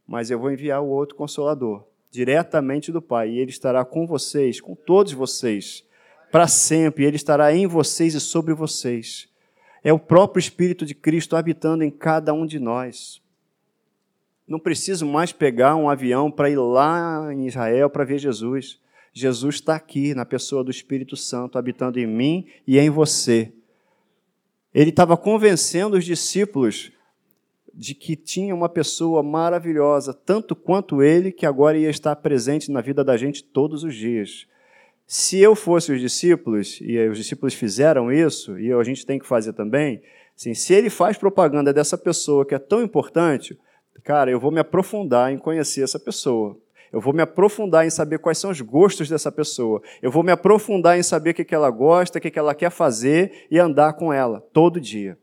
mas 0.07 0.31
eu 0.31 0.39
vou 0.39 0.51
enviar 0.51 0.83
o 0.83 0.89
outro 0.89 1.15
consolador, 1.15 1.85
diretamente 2.11 2.91
do 2.91 3.03
Pai, 3.03 3.31
e 3.31 3.39
ele 3.39 3.51
estará 3.51 3.85
com 3.85 4.07
vocês, 4.07 4.61
com 4.61 4.75
todos 4.75 5.13
vocês, 5.13 5.85
para 6.31 6.47
sempre, 6.47 7.05
ele 7.05 7.17
estará 7.17 7.55
em 7.55 7.67
vocês 7.67 8.15
e 8.15 8.21
sobre 8.21 8.53
vocês. 8.53 9.29
É 9.83 9.93
o 9.93 9.99
próprio 9.99 10.41
Espírito 10.41 10.85
de 10.85 10.95
Cristo 10.95 11.37
habitando 11.37 11.83
em 11.83 11.91
cada 11.91 12.35
um 12.35 12.45
de 12.45 12.59
nós. 12.59 13.23
Não 14.47 14.59
preciso 14.59 15.07
mais 15.07 15.33
pegar 15.33 15.77
um 15.77 15.89
avião 15.89 16.31
para 16.31 16.51
ir 16.51 16.57
lá 16.57 17.33
em 17.33 17.47
Israel 17.47 17.89
para 17.89 18.05
ver 18.05 18.19
Jesus. 18.19 18.81
Jesus 19.19 19.57
está 19.57 19.75
aqui, 19.75 20.15
na 20.15 20.25
pessoa 20.25 20.63
do 20.63 20.71
Espírito 20.71 21.17
Santo, 21.17 21.59
habitando 21.59 21.99
em 21.99 22.07
mim 22.07 22.47
e 22.67 22.79
em 22.79 22.89
você. 22.89 23.53
Ele 24.73 24.91
estava 24.91 25.17
convencendo 25.17 25.97
os 25.97 26.05
discípulos 26.05 26.93
de 27.75 27.95
que 27.95 28.17
tinha 28.17 28.55
uma 28.55 28.69
pessoa 28.69 29.23
maravilhosa, 29.23 30.13
tanto 30.13 30.57
quanto 30.57 31.03
ele, 31.03 31.33
que 31.33 31.47
agora 31.47 31.79
ia 31.79 31.91
estar 31.91 32.15
presente 32.17 32.71
na 32.71 32.81
vida 32.81 33.05
da 33.05 33.17
gente 33.17 33.43
todos 33.43 33.85
os 33.85 33.95
dias. 33.95 34.47
Se 35.07 35.39
eu 35.39 35.55
fosse 35.55 35.93
os 35.93 36.01
discípulos, 36.01 36.79
e 36.81 36.99
os 37.09 37.17
discípulos 37.17 37.55
fizeram 37.55 38.13
isso, 38.13 38.59
e 38.59 38.73
a 38.73 38.83
gente 38.83 39.07
tem 39.07 39.19
que 39.19 39.27
fazer 39.27 39.53
também, 39.53 40.03
assim, 40.37 40.55
se 40.55 40.75
ele 40.75 40.91
faz 40.91 41.17
propaganda 41.17 41.73
dessa 41.73 41.97
pessoa 41.97 42.45
que 42.45 42.55
é 42.55 42.59
tão 42.59 42.83
importante, 42.83 43.59
cara, 44.03 44.31
eu 44.31 44.39
vou 44.41 44.51
me 44.51 44.61
aprofundar 44.61 45.33
em 45.33 45.39
conhecer 45.39 45.83
essa 45.83 45.99
pessoa. 45.99 46.57
Eu 46.93 47.01
vou 47.01 47.13
me 47.13 47.23
aprofundar 47.23 47.87
em 47.87 47.91
saber 47.91 48.19
quais 48.19 48.39
são 48.39 48.51
os 48.51 48.61
gostos 48.61 49.09
dessa 49.09 49.31
pessoa. 49.31 49.83
Eu 50.01 50.11
vou 50.11 50.23
me 50.23 50.33
aprofundar 50.33 50.99
em 50.99 51.03
saber 51.03 51.31
o 51.31 51.35
que 51.35 51.55
ela 51.55 51.71
gosta, 51.71 52.19
o 52.19 52.21
que 52.21 52.39
ela 52.39 52.55
quer 52.55 52.71
fazer 52.71 53.47
e 53.51 53.59
andar 53.59 53.93
com 53.95 54.13
ela 54.13 54.41
todo 54.53 54.81
dia. 54.81 55.19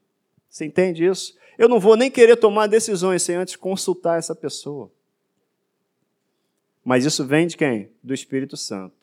Você 0.49 0.65
entende 0.65 1.05
isso? 1.05 1.35
Eu 1.57 1.67
não 1.67 1.79
vou 1.79 1.95
nem 1.95 2.11
querer 2.11 2.35
tomar 2.35 2.67
decisões 2.67 3.23
sem 3.23 3.35
antes 3.35 3.55
consultar 3.55 4.19
essa 4.19 4.35
pessoa. 4.35 4.91
Mas 6.83 7.03
isso 7.03 7.25
vem 7.25 7.47
de 7.47 7.57
quem? 7.57 7.89
Do 8.03 8.13
Espírito 8.13 8.55
Santo. 8.55 8.93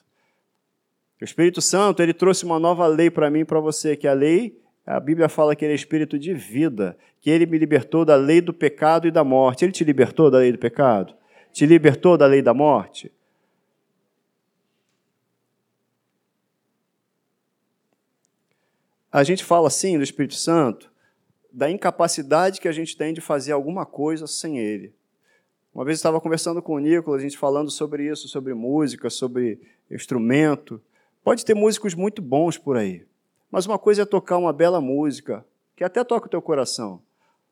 O 1.21 1.25
Espírito 1.25 1.61
Santo, 1.61 2.03
ele 2.03 2.13
trouxe 2.13 2.45
uma 2.45 2.59
nova 2.59 2.87
lei 2.87 3.11
para 3.11 3.31
mim 3.31 3.41
e 3.41 3.45
para 3.45 3.61
você, 3.61 3.97
que 3.97 4.07
a 4.07 4.13
lei, 4.13 4.61
a 4.87 4.99
Bíblia 4.99 5.29
fala 5.29 5.55
que 5.55 5.65
ele 5.65 5.73
é 5.73 5.77
espírito 5.77 6.19
de 6.19 6.35
vida, 6.35 6.97
que 7.21 7.31
ele 7.31 7.47
me 7.47 7.59
libertou 7.59 8.05
da 8.05 8.17
lei 8.17 8.41
do 8.41 8.53
pecado 8.53 9.07
e 9.07 9.11
da 9.11 9.23
morte. 9.23 9.65
Ele 9.65 9.73
te 9.73 9.85
libertou 9.85 10.31
da 10.31 10.39
lei 10.39 10.53
do 10.53 10.59
pecado? 10.59 11.15
Te 11.53 11.67
libertou 11.67 12.17
da 12.17 12.27
lei 12.27 12.41
da 12.41 12.55
morte? 12.55 13.13
A 19.11 19.23
gente 19.23 19.45
fala 19.45 19.69
assim 19.69 19.99
do 19.99 20.03
Espírito 20.03 20.35
Santo, 20.35 20.91
da 21.53 21.71
incapacidade 21.71 22.59
que 22.59 22.67
a 22.67 22.73
gente 22.73 22.97
tem 22.97 23.13
de 23.13 23.21
fazer 23.21 23.53
alguma 23.53 23.85
coisa 23.85 24.27
sem 24.27 24.59
Ele. 24.59 24.95
Uma 25.75 25.85
vez 25.85 25.97
eu 25.97 26.01
estava 26.01 26.21
conversando 26.21 26.63
com 26.63 26.75
o 26.75 26.79
Nicolas, 26.79 27.21
a 27.21 27.23
gente 27.23 27.37
falando 27.37 27.71
sobre 27.71 28.11
isso, 28.11 28.27
sobre 28.29 28.55
música, 28.55 29.11
sobre 29.11 29.61
instrumento. 29.91 30.81
Pode 31.23 31.45
ter 31.45 31.55
músicos 31.55 31.95
muito 31.95 32.23
bons 32.23 32.57
por 32.57 32.79
aí, 32.79 33.07
mas 33.51 33.67
uma 33.67 33.79
coisa 33.79 34.03
é 34.03 34.07
tocar 34.07 34.39
uma 34.39 34.53
bela 34.53 34.81
música, 34.81 35.45
que 35.77 35.85
até 35.85 36.03
toca 36.03 36.27
o 36.27 36.31
teu 36.31 36.41
coração, 36.41 37.03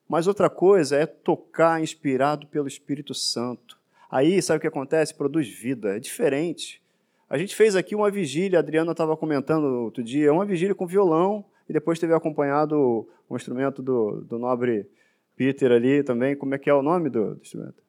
mas 0.08 0.26
outra 0.26 0.48
coisa 0.48 0.96
é 0.96 1.04
tocar 1.04 1.82
inspirado 1.82 2.46
pelo 2.46 2.68
Espírito 2.68 3.14
Santo. 3.14 3.79
Aí, 4.10 4.42
sabe 4.42 4.58
o 4.58 4.60
que 4.60 4.66
acontece? 4.66 5.14
Produz 5.14 5.48
vida, 5.48 5.96
é 5.96 6.00
diferente. 6.00 6.82
A 7.28 7.38
gente 7.38 7.54
fez 7.54 7.76
aqui 7.76 7.94
uma 7.94 8.10
vigília, 8.10 8.58
a 8.58 8.62
Adriana 8.62 8.90
estava 8.90 9.16
comentando 9.16 9.64
outro 9.84 10.02
dia, 10.02 10.32
uma 10.32 10.44
vigília 10.44 10.74
com 10.74 10.86
violão, 10.86 11.44
e 11.68 11.72
depois 11.72 11.98
teve 12.00 12.12
acompanhado 12.12 13.06
o 13.28 13.36
instrumento 13.36 13.80
do, 13.80 14.22
do 14.22 14.36
nobre 14.36 14.88
Peter 15.36 15.70
ali 15.70 16.02
também. 16.02 16.34
Como 16.34 16.54
é 16.54 16.58
que 16.58 16.68
é 16.68 16.74
o 16.74 16.82
nome 16.82 17.08
do, 17.08 17.36
do 17.36 17.40
instrumento? 17.40 17.80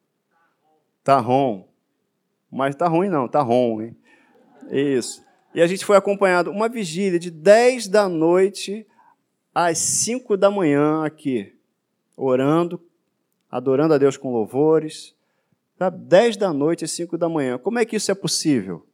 Tarrom. 1.03 1.65
Mas 2.51 2.75
tá 2.75 2.87
ruim 2.87 3.09
não, 3.09 3.27
tá 3.27 3.41
ruim. 3.41 3.85
hein? 3.85 3.97
Isso. 4.69 5.25
E 5.55 5.61
a 5.61 5.65
gente 5.65 5.83
foi 5.83 5.97
acompanhado 5.97 6.51
uma 6.51 6.69
vigília 6.69 7.17
de 7.17 7.31
10 7.31 7.87
da 7.87 8.07
noite 8.07 8.85
às 9.53 9.79
5 9.79 10.37
da 10.37 10.51
manhã 10.51 11.03
aqui, 11.03 11.53
orando, 12.15 12.79
adorando 13.49 13.95
a 13.95 13.97
Deus 13.97 14.15
com 14.15 14.31
louvores. 14.31 15.15
Tá? 15.81 15.89
10 15.89 16.37
da 16.37 16.53
noite 16.53 16.85
às 16.85 16.91
5 16.91 17.17
da 17.17 17.27
manhã. 17.27 17.57
Como 17.57 17.79
é 17.79 17.85
que 17.85 17.95
isso 17.95 18.11
é 18.11 18.13
possível? 18.13 18.85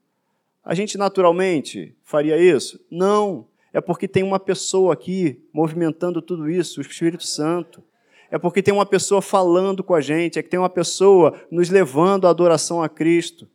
A 0.64 0.74
gente 0.74 0.98
naturalmente 0.98 1.94
faria 2.02 2.38
isso? 2.38 2.80
Não. 2.90 3.46
É 3.74 3.82
porque 3.82 4.08
tem 4.08 4.24
uma 4.24 4.40
pessoa 4.40 4.94
aqui 4.94 5.44
movimentando 5.52 6.22
tudo 6.22 6.50
isso, 6.50 6.80
o 6.80 6.82
Espírito 6.82 7.26
Santo 7.26 7.84
é 8.32 8.38
porque 8.38 8.64
tem 8.64 8.74
uma 8.74 8.86
pessoa 8.86 9.22
falando 9.22 9.84
com 9.84 9.94
a 9.94 10.00
gente, 10.00 10.40
é 10.40 10.42
que 10.42 10.48
tem 10.48 10.58
uma 10.58 10.70
pessoa 10.70 11.34
nos 11.52 11.70
levando 11.70 12.26
à 12.26 12.30
adoração 12.30 12.82
a 12.82 12.88
Cristo. 12.88 13.50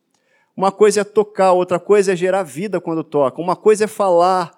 Uma 0.54 0.70
coisa 0.70 1.00
é 1.00 1.04
tocar, 1.04 1.52
outra 1.52 1.80
coisa 1.80 2.12
é 2.12 2.16
gerar 2.16 2.42
vida 2.42 2.82
quando 2.82 3.02
toca. 3.02 3.40
Uma 3.40 3.56
coisa 3.56 3.84
é 3.84 3.86
falar. 3.86 4.52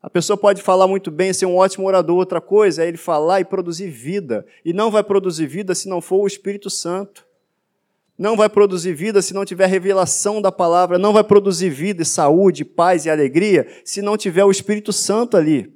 A 0.00 0.08
pessoa 0.08 0.36
pode 0.36 0.62
falar 0.62 0.86
muito 0.86 1.10
bem, 1.10 1.32
ser 1.32 1.46
um 1.46 1.56
ótimo 1.56 1.88
orador. 1.88 2.18
Outra 2.18 2.40
coisa 2.40 2.84
é 2.84 2.86
ele 2.86 2.96
falar 2.96 3.40
e 3.40 3.44
produzir 3.44 3.88
vida. 3.88 4.46
E 4.64 4.72
não 4.72 4.92
vai 4.92 5.02
produzir 5.02 5.48
vida 5.48 5.74
se 5.74 5.88
não 5.88 6.00
for 6.00 6.20
o 6.20 6.26
Espírito 6.28 6.70
Santo. 6.70 7.28
Não 8.20 8.36
vai 8.36 8.50
produzir 8.50 8.92
vida 8.92 9.22
se 9.22 9.32
não 9.32 9.46
tiver 9.46 9.64
revelação 9.64 10.42
da 10.42 10.52
palavra. 10.52 10.98
Não 10.98 11.10
vai 11.10 11.24
produzir 11.24 11.70
vida, 11.70 12.04
saúde, 12.04 12.66
paz 12.66 13.06
e 13.06 13.10
alegria 13.10 13.66
se 13.82 14.02
não 14.02 14.14
tiver 14.14 14.44
o 14.44 14.50
Espírito 14.50 14.92
Santo 14.92 15.38
ali. 15.38 15.72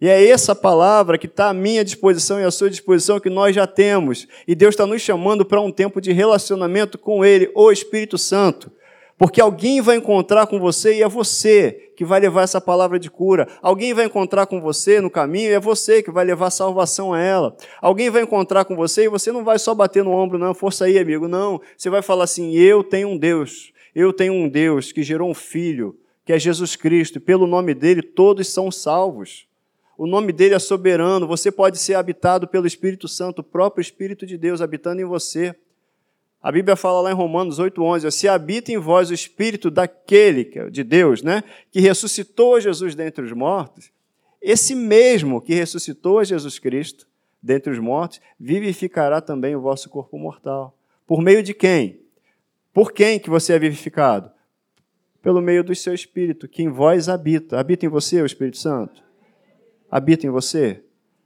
E 0.00 0.08
é 0.08 0.28
essa 0.28 0.54
palavra 0.54 1.18
que 1.18 1.26
está 1.26 1.48
à 1.48 1.52
minha 1.52 1.84
disposição 1.84 2.38
e 2.38 2.44
à 2.44 2.50
sua 2.52 2.70
disposição 2.70 3.18
que 3.18 3.28
nós 3.28 3.56
já 3.56 3.66
temos. 3.66 4.28
E 4.46 4.54
Deus 4.54 4.74
está 4.74 4.86
nos 4.86 5.02
chamando 5.02 5.44
para 5.44 5.60
um 5.60 5.72
tempo 5.72 6.00
de 6.00 6.12
relacionamento 6.12 6.96
com 6.96 7.24
Ele, 7.24 7.50
o 7.56 7.72
Espírito 7.72 8.16
Santo. 8.16 8.70
Porque 9.18 9.40
alguém 9.40 9.80
vai 9.80 9.96
encontrar 9.96 10.46
com 10.46 10.60
você 10.60 10.98
e 10.98 11.02
é 11.02 11.08
você 11.08 11.85
que 11.96 12.04
vai 12.04 12.20
levar 12.20 12.42
essa 12.42 12.60
palavra 12.60 12.98
de 12.98 13.10
cura. 13.10 13.48
Alguém 13.62 13.94
vai 13.94 14.04
encontrar 14.04 14.46
com 14.46 14.60
você 14.60 15.00
no 15.00 15.10
caminho 15.10 15.50
e 15.50 15.54
é 15.54 15.60
você 15.60 16.02
que 16.02 16.10
vai 16.10 16.24
levar 16.24 16.50
salvação 16.50 17.14
a 17.14 17.20
ela. 17.20 17.56
Alguém 17.80 18.10
vai 18.10 18.22
encontrar 18.22 18.66
com 18.66 18.76
você 18.76 19.04
e 19.04 19.08
você 19.08 19.32
não 19.32 19.42
vai 19.42 19.58
só 19.58 19.74
bater 19.74 20.04
no 20.04 20.12
ombro, 20.12 20.38
não, 20.38 20.54
força 20.54 20.84
aí, 20.84 20.98
amigo. 20.98 21.26
Não. 21.26 21.60
Você 21.76 21.88
vai 21.88 22.02
falar 22.02 22.24
assim: 22.24 22.54
Eu 22.54 22.84
tenho 22.84 23.08
um 23.08 23.16
Deus. 23.16 23.72
Eu 23.94 24.12
tenho 24.12 24.34
um 24.34 24.46
Deus 24.46 24.92
que 24.92 25.02
gerou 25.02 25.30
um 25.30 25.34
filho, 25.34 25.98
que 26.22 26.32
é 26.32 26.38
Jesus 26.38 26.76
Cristo, 26.76 27.16
e 27.16 27.20
pelo 27.20 27.46
nome 27.46 27.72
dele 27.72 28.02
todos 28.02 28.46
são 28.48 28.70
salvos. 28.70 29.46
O 29.96 30.06
nome 30.06 30.32
dele 30.32 30.54
é 30.54 30.58
soberano. 30.58 31.26
Você 31.26 31.50
pode 31.50 31.78
ser 31.78 31.94
habitado 31.94 32.46
pelo 32.46 32.66
Espírito 32.66 33.08
Santo, 33.08 33.38
o 33.38 33.44
próprio 33.44 33.80
Espírito 33.80 34.26
de 34.26 34.36
Deus 34.36 34.60
habitando 34.60 35.00
em 35.00 35.06
você. 35.06 35.56
A 36.46 36.52
Bíblia 36.52 36.76
fala 36.76 37.00
lá 37.00 37.10
em 37.10 37.12
Romanos 37.12 37.58
8:11, 37.58 38.08
se 38.12 38.28
habita 38.28 38.70
em 38.70 38.78
vós 38.78 39.10
o 39.10 39.14
espírito 39.14 39.68
daquele 39.68 40.48
é 40.54 40.70
de 40.70 40.84
Deus, 40.84 41.20
né, 41.20 41.42
que 41.72 41.80
ressuscitou 41.80 42.60
Jesus 42.60 42.94
dentre 42.94 43.24
os 43.24 43.32
mortos, 43.32 43.90
esse 44.40 44.72
mesmo 44.72 45.40
que 45.40 45.52
ressuscitou 45.52 46.22
Jesus 46.22 46.60
Cristo 46.60 47.04
dentre 47.42 47.72
os 47.72 47.80
mortos, 47.80 48.20
vivificará 48.38 49.20
também 49.20 49.56
o 49.56 49.60
vosso 49.60 49.90
corpo 49.90 50.16
mortal. 50.20 50.78
Por 51.04 51.20
meio 51.20 51.42
de 51.42 51.52
quem? 51.52 51.98
Por 52.72 52.92
quem 52.92 53.18
que 53.18 53.28
você 53.28 53.54
é 53.54 53.58
vivificado? 53.58 54.30
Pelo 55.20 55.42
meio 55.42 55.64
do 55.64 55.74
seu 55.74 55.94
espírito, 55.94 56.46
que 56.46 56.62
em 56.62 56.68
vós 56.68 57.08
habita. 57.08 57.58
Habita 57.58 57.86
em 57.86 57.88
você 57.88 58.22
o 58.22 58.26
Espírito 58.26 58.58
Santo? 58.58 59.02
habita 59.90 60.28
em 60.28 60.30
você? 60.30 60.80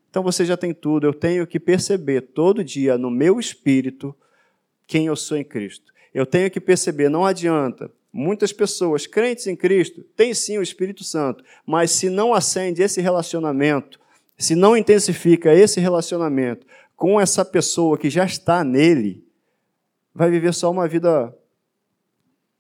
Então 0.09 0.23
você 0.23 0.47
já 0.47 0.57
tem 0.57 0.73
tudo. 0.73 1.07
Eu 1.07 1.13
tenho 1.13 1.47
que 1.47 1.61
perceber 1.61 2.23
todo 2.23 2.65
dia 2.65 2.97
no 2.97 3.11
meu 3.11 3.39
espírito 3.39 4.17
quem 4.91 5.07
eu 5.07 5.15
sou 5.15 5.37
em 5.37 5.45
Cristo. 5.45 5.95
Eu 6.13 6.27
tenho 6.27 6.51
que 6.51 6.61
perceber, 6.61 7.09
não 7.09 7.25
adianta. 7.25 7.93
Muitas 8.13 8.53
pessoas 8.53 9.07
crentes 9.07 9.47
em 9.47 9.55
Cristo 9.55 10.03
têm 10.17 10.35
sim 10.35 10.59
o 10.59 10.63
Espírito 10.63 11.05
Santo, 11.05 11.45
mas 11.65 11.93
se 11.93 12.11
não 12.11 12.35
acende 12.35 12.83
esse 12.83 13.01
relacionamento, 13.01 14.01
se 14.37 14.57
não 14.57 14.77
intensifica 14.77 15.55
esse 15.55 15.79
relacionamento 15.79 16.67
com 16.97 17.21
essa 17.21 17.45
pessoa 17.45 17.97
que 17.97 18.11
já 18.11 18.25
está 18.25 18.65
nele, 18.65 19.25
vai 20.13 20.29
viver 20.29 20.53
só 20.53 20.69
uma 20.69 20.89
vida 20.89 21.33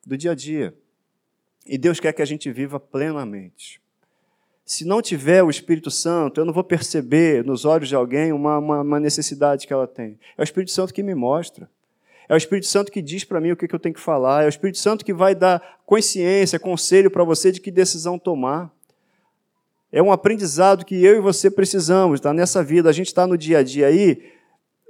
do 0.07 0.17
dia 0.17 0.31
a 0.31 0.35
dia. 0.37 0.73
E 1.67 1.77
Deus 1.77 1.99
quer 1.99 2.13
que 2.13 2.23
a 2.23 2.27
gente 2.27 2.49
viva 2.53 2.79
plenamente. 2.79 3.83
Se 4.65 4.85
não 4.85 5.03
tiver 5.03 5.43
o 5.43 5.51
Espírito 5.51 5.91
Santo, 5.91 6.41
eu 6.41 6.45
não 6.45 6.53
vou 6.53 6.63
perceber 6.63 7.45
nos 7.45 7.65
olhos 7.65 7.89
de 7.89 7.97
alguém 7.97 8.33
uma, 8.33 8.57
uma, 8.59 8.83
uma 8.83 9.01
necessidade 9.01 9.67
que 9.67 9.73
ela 9.73 9.89
tem. 9.89 10.17
É 10.39 10.43
o 10.43 10.45
Espírito 10.45 10.71
Santo 10.71 10.95
que 10.95 11.03
me 11.03 11.17
mostra. 11.17 11.69
É 12.31 12.35
o 12.35 12.37
Espírito 12.37 12.69
Santo 12.69 12.93
que 12.93 13.03
diz 13.03 13.25
para 13.25 13.41
mim 13.41 13.51
o 13.51 13.57
que, 13.57 13.75
eu 13.75 13.79
tenho 13.81 13.93
que 13.93 14.01
falar. 14.01 14.45
É 14.45 14.47
o 14.47 14.49
Espírito 14.49 14.79
Santo 14.79 15.05
que 15.05 15.13
vai 15.13 15.35
dar 15.35 15.81
consciência, 15.85 16.61
conselho 16.61 17.11
para 17.11 17.25
você 17.25 17.51
de 17.51 17.61
que 17.61 17.73
decisão 17.73 18.21
tomar. 18.21 18.73
É 19.91 20.01
um 20.01 20.13
aprendizado 20.13 20.85
que 20.85 21.05
eu 21.05 21.17
e 21.17 21.21
você 21.21 21.51
precisamos, 21.51 22.21
tá? 22.21 22.33
Nessa 22.33 22.63
vida, 22.63 22.89
a 22.89 22.93
gente 22.93 23.09
está 23.09 23.27
no 23.27 23.37
dia 23.37 23.59
a 23.59 23.63
dia 23.65 23.89
aí, 23.89 24.33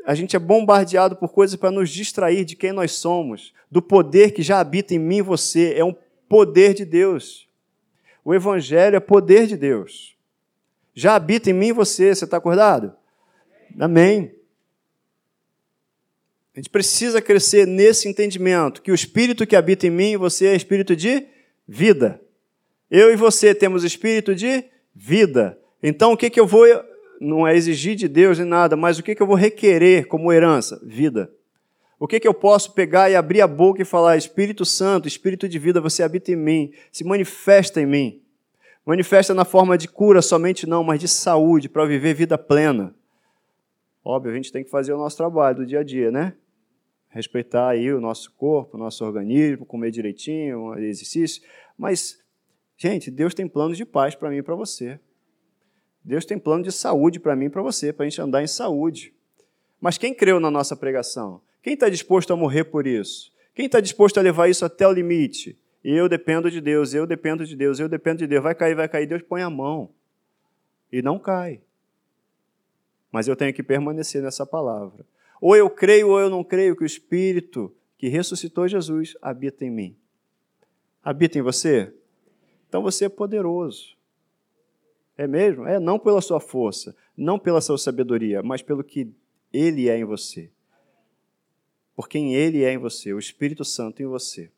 a 0.05 0.14
gente 0.14 0.37
é 0.37 0.38
bombardeado 0.38 1.16
por 1.16 1.31
coisas 1.31 1.57
para 1.57 1.70
nos 1.70 1.88
distrair 1.88 2.44
de 2.44 2.55
quem 2.55 2.72
nós 2.72 2.92
somos, 2.92 3.55
do 3.70 3.81
poder 3.81 4.33
que 4.33 4.42
já 4.42 4.61
habita 4.61 4.94
em 4.94 4.98
mim 4.98 5.16
e 5.16 5.22
você. 5.22 5.72
É 5.74 5.83
um 5.83 5.96
poder 6.29 6.74
de 6.74 6.85
Deus. 6.85 7.48
O 8.22 8.35
Evangelho 8.35 8.96
é 8.96 9.00
poder 9.00 9.46
de 9.46 9.57
Deus. 9.57 10.14
Já 10.92 11.14
habita 11.14 11.48
em 11.48 11.55
mim 11.55 11.68
e 11.68 11.72
você, 11.72 12.14
você 12.14 12.26
está 12.26 12.37
acordado? 12.37 12.92
Amém. 13.79 14.39
A 16.54 16.58
gente 16.58 16.70
precisa 16.70 17.22
crescer 17.22 17.66
nesse 17.66 18.08
entendimento 18.08 18.82
que 18.82 18.90
o 18.90 18.94
Espírito 18.94 19.46
que 19.46 19.54
habita 19.54 19.86
em 19.86 19.90
mim 19.90 20.12
e 20.12 20.16
você 20.16 20.46
é 20.46 20.56
espírito 20.56 20.96
de 20.96 21.26
vida. 21.66 22.20
Eu 22.90 23.12
e 23.12 23.16
você 23.16 23.54
temos 23.54 23.84
espírito 23.84 24.34
de 24.34 24.64
vida. 24.94 25.56
Então, 25.80 26.12
o 26.12 26.16
que, 26.16 26.28
que 26.28 26.40
eu 26.40 26.46
vou, 26.46 26.66
não 27.20 27.46
é 27.46 27.56
exigir 27.56 27.94
de 27.94 28.08
Deus 28.08 28.38
nem 28.38 28.46
nada, 28.46 28.76
mas 28.76 28.98
o 28.98 29.02
que, 29.02 29.14
que 29.14 29.22
eu 29.22 29.26
vou 29.26 29.36
requerer 29.36 30.08
como 30.08 30.32
herança? 30.32 30.80
Vida. 30.82 31.30
O 32.00 32.08
que, 32.08 32.18
que 32.18 32.26
eu 32.26 32.34
posso 32.34 32.72
pegar 32.72 33.10
e 33.10 33.14
abrir 33.14 33.42
a 33.42 33.46
boca 33.46 33.80
e 33.80 33.84
falar: 33.84 34.16
Espírito 34.16 34.64
Santo, 34.64 35.06
Espírito 35.06 35.48
de 35.48 35.58
vida, 35.58 35.80
você 35.80 36.02
habita 36.02 36.32
em 36.32 36.36
mim, 36.36 36.72
se 36.90 37.04
manifesta 37.04 37.80
em 37.80 37.86
mim. 37.86 38.22
Manifesta 38.84 39.34
na 39.34 39.44
forma 39.44 39.78
de 39.78 39.86
cura 39.86 40.20
somente 40.20 40.66
não, 40.66 40.82
mas 40.82 40.98
de 40.98 41.06
saúde, 41.06 41.68
para 41.68 41.84
viver 41.84 42.14
vida 42.14 42.36
plena. 42.36 42.92
Óbvio, 44.11 44.33
a 44.33 44.35
gente 44.35 44.51
tem 44.51 44.64
que 44.64 44.70
fazer 44.70 44.92
o 44.92 44.99
nosso 44.99 45.16
trabalho 45.16 45.59
do 45.59 45.66
dia 45.66 45.79
a 45.79 45.83
dia, 45.85 46.11
né? 46.11 46.35
Respeitar 47.11 47.68
aí 47.68 47.92
o 47.92 48.01
nosso 48.01 48.33
corpo, 48.33 48.77
o 48.77 48.81
nosso 48.81 49.05
organismo, 49.05 49.64
comer 49.64 49.92
direitinho, 49.92 50.77
exercício. 50.81 51.40
Mas, 51.79 52.20
gente, 52.77 53.09
Deus 53.09 53.35
tem 53.35 53.46
planos 53.46 53.77
de 53.77 53.85
paz 53.85 54.16
para 54.16 54.29
mim 54.29 54.38
e 54.38 54.42
para 54.42 54.57
você. 54.57 54.99
Deus 56.05 56.25
tem 56.25 56.40
plano 56.40 56.64
de 56.64 56.73
saúde 56.73 57.20
para 57.20 57.37
mim 57.37 57.44
e 57.44 57.51
para 57.51 57.62
você, 57.62 57.92
para 57.92 58.05
a 58.05 58.09
gente 58.09 58.20
andar 58.20 58.42
em 58.42 58.49
saúde. 58.49 59.14
Mas 59.81 59.96
quem 59.96 60.12
creu 60.12 60.40
na 60.40 60.51
nossa 60.51 60.75
pregação? 60.75 61.40
Quem 61.62 61.75
está 61.75 61.88
disposto 61.88 62.33
a 62.33 62.37
morrer 62.37 62.64
por 62.64 62.88
isso? 62.88 63.33
Quem 63.55 63.66
está 63.66 63.79
disposto 63.79 64.18
a 64.18 64.23
levar 64.23 64.49
isso 64.49 64.64
até 64.64 64.88
o 64.88 64.92
limite? 64.92 65.57
Eu 65.85 66.09
dependo 66.09 66.51
de 66.51 66.61
Deus, 66.61 66.94
eu 66.94 67.07
dependo 67.07 67.46
de 67.46 67.55
Deus, 67.55 67.79
eu 67.79 67.88
dependo 67.88 68.19
de 68.19 68.27
Deus. 68.27 68.42
Vai 68.42 68.56
cair, 68.56 68.75
vai 68.75 68.88
cair, 68.88 69.06
Deus 69.06 69.23
põe 69.23 69.42
a 69.42 69.48
mão. 69.48 69.88
E 70.90 71.00
não 71.00 71.17
cai. 71.17 71.61
Mas 73.11 73.29
eu 73.29 73.37
tenho 73.37 73.52
que 73.52 73.63
permanecer 73.63 74.23
nessa 74.23 74.46
palavra. 74.46 75.04
Ou 75.40 75.56
eu 75.56 75.69
creio 75.71 76.11
ou 76.11 76.21
eu 76.21 76.31
não 76.31 76.44
creio 76.44 76.77
que 76.77 76.83
o 76.83 76.87
Espírito 76.87 77.75
que 77.98 78.08
ressuscitou 78.08 78.69
Jesus 78.69 79.17
habita 79.21 79.65
em 79.65 79.71
mim. 79.71 79.96
Habita 81.02 81.38
em 81.38 81.42
você? 81.42 81.92
Então 82.69 82.83
você 82.83 83.06
é 83.06 83.08
poderoso. 83.08 83.96
É 85.17 85.27
mesmo? 85.27 85.67
É 85.67 85.79
não 85.79 85.98
pela 85.98 86.21
sua 86.21 86.40
força, 86.40 86.96
não 87.17 87.38
pela 87.38 87.61
sua 87.61 87.77
sabedoria, 87.77 88.42
mas 88.42 88.63
pelo 88.63 88.85
que 88.85 89.13
Ele 89.52 89.88
é 89.88 89.98
em 89.98 90.04
você 90.04 90.50
por 92.00 92.08
quem 92.08 92.35
Ele 92.35 92.65
é 92.65 92.73
em 92.73 92.79
você, 92.79 93.13
o 93.13 93.19
Espírito 93.19 93.63
Santo 93.63 94.02
em 94.02 94.06
você. 94.06 94.50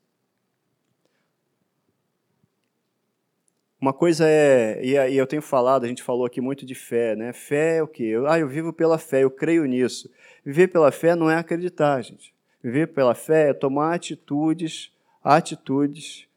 Uma 3.83 3.93
coisa 3.93 4.29
é, 4.29 4.81
e 4.81 5.17
eu 5.17 5.27
tenho 5.27 5.43
falado, 5.43 5.83
a 5.83 5.89
gente 5.89 6.05
falou 6.05 6.25
aqui 6.25 6.41
muito 6.41 6.65
de 6.65 6.73
fé, 6.73 7.17
né? 7.17 7.33
Fé 7.33 7.79
é 7.79 7.83
o 7.83 7.89
quê? 7.89 8.05
Eu, 8.05 8.29
ah, 8.29 8.39
eu 8.39 8.47
vivo 8.47 8.73
pela 8.73 8.97
fé, 8.97 9.25
eu 9.25 9.31
creio 9.31 9.65
nisso. 9.65 10.09
Viver 10.45 10.69
pela 10.69 10.93
fé 10.93 11.17
não 11.17 11.29
é 11.29 11.37
acreditar, 11.37 12.01
gente. 12.01 12.33
Viver 12.63 12.93
pela 12.93 13.13
fé 13.13 13.51
é 13.51 13.53
tomar 13.53 13.93
atitudes, 13.93 14.93
atitudes 15.21 16.29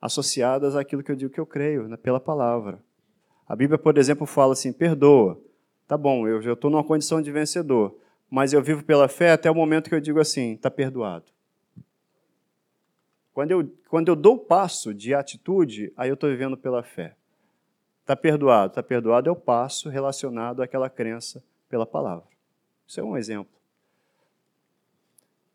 associadas 0.00 0.74
àquilo 0.74 1.04
que 1.04 1.12
eu 1.12 1.16
digo 1.16 1.32
que 1.32 1.38
eu 1.38 1.46
creio, 1.46 1.86
né? 1.86 1.96
pela 1.96 2.18
palavra. 2.18 2.80
A 3.48 3.54
Bíblia, 3.54 3.78
por 3.78 3.96
exemplo, 3.96 4.26
fala 4.26 4.54
assim: 4.54 4.72
perdoa. 4.72 5.40
Tá 5.86 5.96
bom, 5.96 6.26
eu 6.26 6.42
já 6.42 6.54
estou 6.54 6.72
numa 6.72 6.82
condição 6.82 7.22
de 7.22 7.30
vencedor, 7.30 7.96
mas 8.28 8.52
eu 8.52 8.60
vivo 8.60 8.82
pela 8.82 9.06
fé 9.06 9.30
até 9.30 9.48
o 9.48 9.54
momento 9.54 9.88
que 9.88 9.94
eu 9.94 10.00
digo 10.00 10.18
assim: 10.18 10.54
está 10.54 10.68
perdoado. 10.68 11.26
Quando 13.32 13.50
eu, 13.50 13.72
quando 13.88 14.08
eu 14.08 14.16
dou 14.16 14.34
o 14.34 14.38
passo 14.38 14.92
de 14.92 15.14
atitude, 15.14 15.92
aí 15.96 16.08
eu 16.10 16.14
estou 16.14 16.28
vivendo 16.28 16.56
pela 16.56 16.82
fé. 16.82 17.14
Está 18.02 18.14
perdoado. 18.14 18.72
Está 18.72 18.82
perdoado 18.82 19.28
é 19.28 19.32
o 19.32 19.36
passo 19.36 19.88
relacionado 19.88 20.62
àquela 20.62 20.90
crença 20.90 21.42
pela 21.68 21.86
palavra. 21.86 22.24
Isso 22.86 23.00
é 23.00 23.02
um 23.02 23.16
exemplo. 23.16 23.52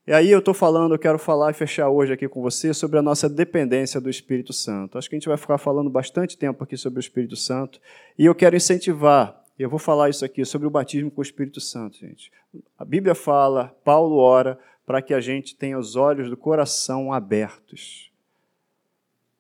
E 0.08 0.14
aí 0.14 0.32
eu 0.32 0.40
estou 0.40 0.54
falando, 0.54 0.96
eu 0.96 1.00
quero 1.00 1.20
falar 1.20 1.52
e 1.52 1.54
fechar 1.54 1.90
hoje 1.90 2.14
aqui 2.14 2.30
com 2.30 2.42
você 2.42 2.74
sobre 2.74 2.98
a 2.98 3.02
nossa 3.02 3.28
dependência 3.28 4.00
do 4.00 4.10
Espírito 4.10 4.54
Santo. 4.54 4.98
Acho 4.98 5.10
que 5.10 5.16
a 5.16 5.20
gente 5.20 5.28
vai 5.28 5.38
ficar 5.38 5.58
falando 5.58 5.90
bastante 5.90 6.38
tempo 6.38 6.64
aqui 6.64 6.78
sobre 6.78 7.00
o 7.00 7.02
Espírito 7.02 7.36
Santo. 7.36 7.82
E 8.18 8.26
eu 8.26 8.34
quero 8.34 8.56
incentivar, 8.56 9.44
eu 9.64 9.70
vou 9.70 9.80
falar 9.80 10.10
isso 10.10 10.24
aqui, 10.24 10.46
sobre 10.46 10.68
o 10.68 10.72
batismo 10.72 11.10
com 11.10 11.20
o 11.20 11.24
Espírito 11.24 11.60
Santo, 11.60 11.98
gente. 11.98 12.32
A 12.78 12.86
Bíblia 12.86 13.16
fala, 13.16 13.76
Paulo 13.84 14.18
ora 14.18 14.60
para 14.86 15.02
que 15.02 15.14
a 15.14 15.20
gente 15.20 15.56
tenha 15.56 15.78
os 15.78 15.96
olhos 15.96 16.30
do 16.30 16.38
coração 16.38 17.12
abertos, 17.12 18.12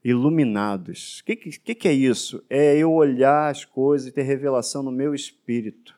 iluminados. 0.03 1.19
O 1.19 1.25
que, 1.25 1.35
que, 1.35 1.75
que 1.75 1.87
é 1.87 1.93
isso? 1.93 2.43
É 2.49 2.75
eu 2.75 2.91
olhar 2.91 3.49
as 3.49 3.63
coisas 3.63 4.07
e 4.07 4.11
ter 4.11 4.23
revelação 4.23 4.83
no 4.83 4.91
meu 4.91 5.15
espírito. 5.15 5.95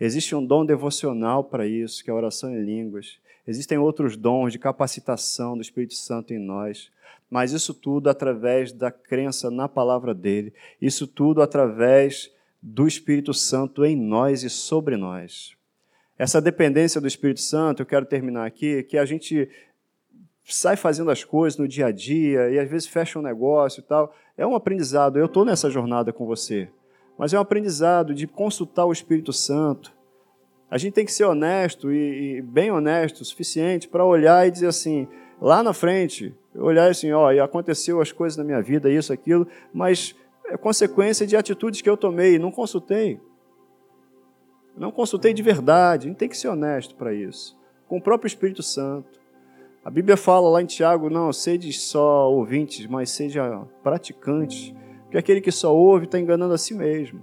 Existe 0.00 0.34
um 0.34 0.44
dom 0.44 0.64
devocional 0.64 1.44
para 1.44 1.66
isso, 1.66 2.02
que 2.02 2.10
é 2.10 2.12
a 2.12 2.16
oração 2.16 2.50
em 2.50 2.64
línguas. 2.64 3.18
Existem 3.46 3.78
outros 3.78 4.16
dons 4.16 4.52
de 4.52 4.58
capacitação 4.58 5.56
do 5.56 5.62
Espírito 5.62 5.94
Santo 5.94 6.32
em 6.32 6.38
nós. 6.38 6.90
Mas 7.30 7.52
isso 7.52 7.74
tudo 7.74 8.08
através 8.08 8.72
da 8.72 8.90
crença 8.90 9.50
na 9.50 9.68
palavra 9.68 10.14
dele. 10.14 10.52
Isso 10.80 11.06
tudo 11.06 11.42
através 11.42 12.33
do 12.66 12.86
Espírito 12.86 13.34
Santo 13.34 13.84
em 13.84 13.94
nós 13.94 14.42
e 14.42 14.48
sobre 14.48 14.96
nós. 14.96 15.54
Essa 16.18 16.40
dependência 16.40 16.98
do 16.98 17.06
Espírito 17.06 17.42
Santo, 17.42 17.82
eu 17.82 17.86
quero 17.86 18.06
terminar 18.06 18.46
aqui, 18.46 18.82
que 18.84 18.96
a 18.96 19.04
gente 19.04 19.50
sai 20.46 20.74
fazendo 20.74 21.10
as 21.10 21.22
coisas 21.22 21.58
no 21.58 21.68
dia 21.68 21.86
a 21.86 21.90
dia 21.90 22.48
e 22.48 22.58
às 22.58 22.68
vezes 22.68 22.88
fecha 22.88 23.18
um 23.18 23.22
negócio 23.22 23.80
e 23.80 23.82
tal. 23.82 24.14
É 24.34 24.46
um 24.46 24.54
aprendizado. 24.54 25.18
Eu 25.18 25.26
estou 25.26 25.44
nessa 25.44 25.68
jornada 25.68 26.10
com 26.10 26.24
você. 26.24 26.70
Mas 27.18 27.34
é 27.34 27.38
um 27.38 27.42
aprendizado 27.42 28.14
de 28.14 28.26
consultar 28.26 28.86
o 28.86 28.92
Espírito 28.92 29.32
Santo. 29.32 29.92
A 30.70 30.78
gente 30.78 30.94
tem 30.94 31.04
que 31.04 31.12
ser 31.12 31.24
honesto 31.24 31.92
e, 31.92 32.38
e 32.38 32.42
bem 32.42 32.70
honesto 32.70 33.20
o 33.20 33.24
suficiente 33.26 33.88
para 33.88 34.06
olhar 34.06 34.48
e 34.48 34.50
dizer 34.50 34.68
assim, 34.68 35.06
lá 35.38 35.62
na 35.62 35.74
frente, 35.74 36.34
olhar 36.54 36.90
assim, 36.90 37.12
ó, 37.12 37.28
aconteceu 37.42 38.00
as 38.00 38.10
coisas 38.10 38.38
na 38.38 38.44
minha 38.44 38.62
vida, 38.62 38.90
isso, 38.90 39.12
aquilo, 39.12 39.46
mas 39.72 40.14
é 40.46 40.56
consequência 40.56 41.26
de 41.26 41.36
atitudes 41.36 41.80
que 41.80 41.88
eu 41.88 41.96
tomei, 41.96 42.38
não 42.38 42.50
consultei. 42.50 43.20
Não 44.76 44.90
consultei 44.90 45.32
de 45.32 45.42
verdade, 45.42 46.06
a 46.06 46.08
gente 46.10 46.18
tem 46.18 46.28
que 46.28 46.36
ser 46.36 46.48
honesto 46.48 46.94
para 46.96 47.14
isso. 47.14 47.56
Com 47.86 47.98
o 47.98 48.02
próprio 48.02 48.26
Espírito 48.26 48.62
Santo. 48.62 49.20
A 49.84 49.90
Bíblia 49.90 50.16
fala 50.16 50.48
lá 50.48 50.62
em 50.62 50.66
Tiago, 50.66 51.10
não, 51.10 51.32
sede 51.32 51.72
só 51.72 52.30
ouvintes, 52.30 52.86
mas 52.86 53.10
seja 53.10 53.66
praticantes. 53.82 54.74
Porque 55.02 55.18
aquele 55.18 55.40
que 55.40 55.52
só 55.52 55.74
ouve 55.74 56.06
está 56.06 56.18
enganando 56.18 56.54
a 56.54 56.58
si 56.58 56.74
mesmo. 56.74 57.22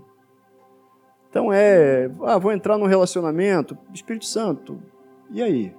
Então 1.29 1.51
é, 1.51 2.11
ah, 2.23 2.37
vou 2.37 2.51
entrar 2.51 2.77
num 2.77 2.85
relacionamento, 2.85 3.77
Espírito 3.93 4.25
Santo, 4.25 4.81
e 5.31 5.41
aí? 5.41 5.73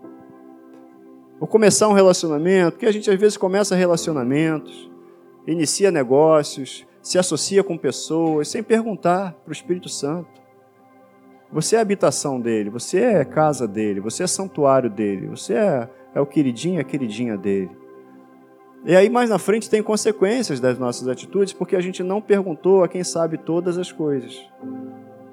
Vou 1.38 1.46
começar 1.46 1.88
um 1.88 1.92
relacionamento, 1.92 2.72
porque 2.72 2.86
a 2.86 2.92
gente 2.92 3.10
às 3.10 3.18
vezes 3.18 3.36
começa 3.36 3.74
relacionamentos, 3.74 4.90
inicia 5.46 5.90
negócios, 5.90 6.86
se 7.02 7.18
associa 7.18 7.64
com 7.64 7.76
pessoas, 7.76 8.48
sem 8.48 8.62
perguntar 8.62 9.32
para 9.44 9.50
o 9.50 9.52
Espírito 9.52 9.88
Santo. 9.88 10.40
Você 11.52 11.76
é 11.76 11.80
a 11.80 11.82
habitação 11.82 12.40
dele, 12.40 12.70
você 12.70 13.00
é 13.00 13.24
casa 13.24 13.68
dele, 13.68 14.00
você 14.00 14.22
é 14.22 14.26
santuário 14.26 14.88
dele, 14.88 15.26
você 15.26 15.52
é, 15.52 15.88
é 16.14 16.20
o 16.20 16.24
queridinho, 16.24 16.80
a 16.80 16.84
queridinha 16.84 17.36
dele. 17.36 17.70
E 18.84 18.96
aí, 18.96 19.10
mais 19.10 19.28
na 19.28 19.38
frente, 19.38 19.68
tem 19.68 19.82
consequências 19.82 20.58
das 20.58 20.78
nossas 20.78 21.06
atitudes, 21.06 21.52
porque 21.52 21.76
a 21.76 21.80
gente 21.80 22.02
não 22.02 22.20
perguntou 22.20 22.82
a 22.82 22.88
quem 22.88 23.04
sabe 23.04 23.36
todas 23.36 23.78
as 23.78 23.92
coisas. 23.92 24.40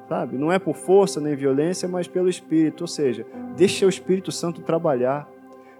Sabe? 0.07 0.37
Não 0.37 0.51
é 0.51 0.59
por 0.59 0.75
força 0.75 1.21
nem 1.21 1.35
violência, 1.35 1.87
mas 1.87 2.07
pelo 2.07 2.29
Espírito. 2.29 2.81
Ou 2.81 2.87
seja, 2.87 3.25
deixa 3.55 3.85
o 3.85 3.89
Espírito 3.89 4.31
Santo 4.31 4.61
trabalhar. 4.61 5.27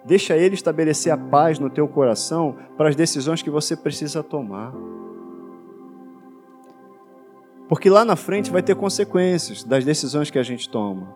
Deixa 0.03 0.35
ele 0.35 0.55
estabelecer 0.55 1.11
a 1.11 1.17
paz 1.17 1.59
no 1.59 1.69
teu 1.69 1.87
coração 1.87 2.55
para 2.77 2.89
as 2.89 2.95
decisões 2.95 3.43
que 3.43 3.49
você 3.49 3.75
precisa 3.75 4.23
tomar. 4.23 4.73
Porque 7.69 7.87
lá 7.89 8.03
na 8.03 8.15
frente 8.15 8.51
vai 8.51 8.63
ter 8.63 8.75
consequências 8.75 9.63
das 9.63 9.85
decisões 9.85 10.31
que 10.31 10.39
a 10.39 10.43
gente 10.43 10.67
toma. 10.67 11.15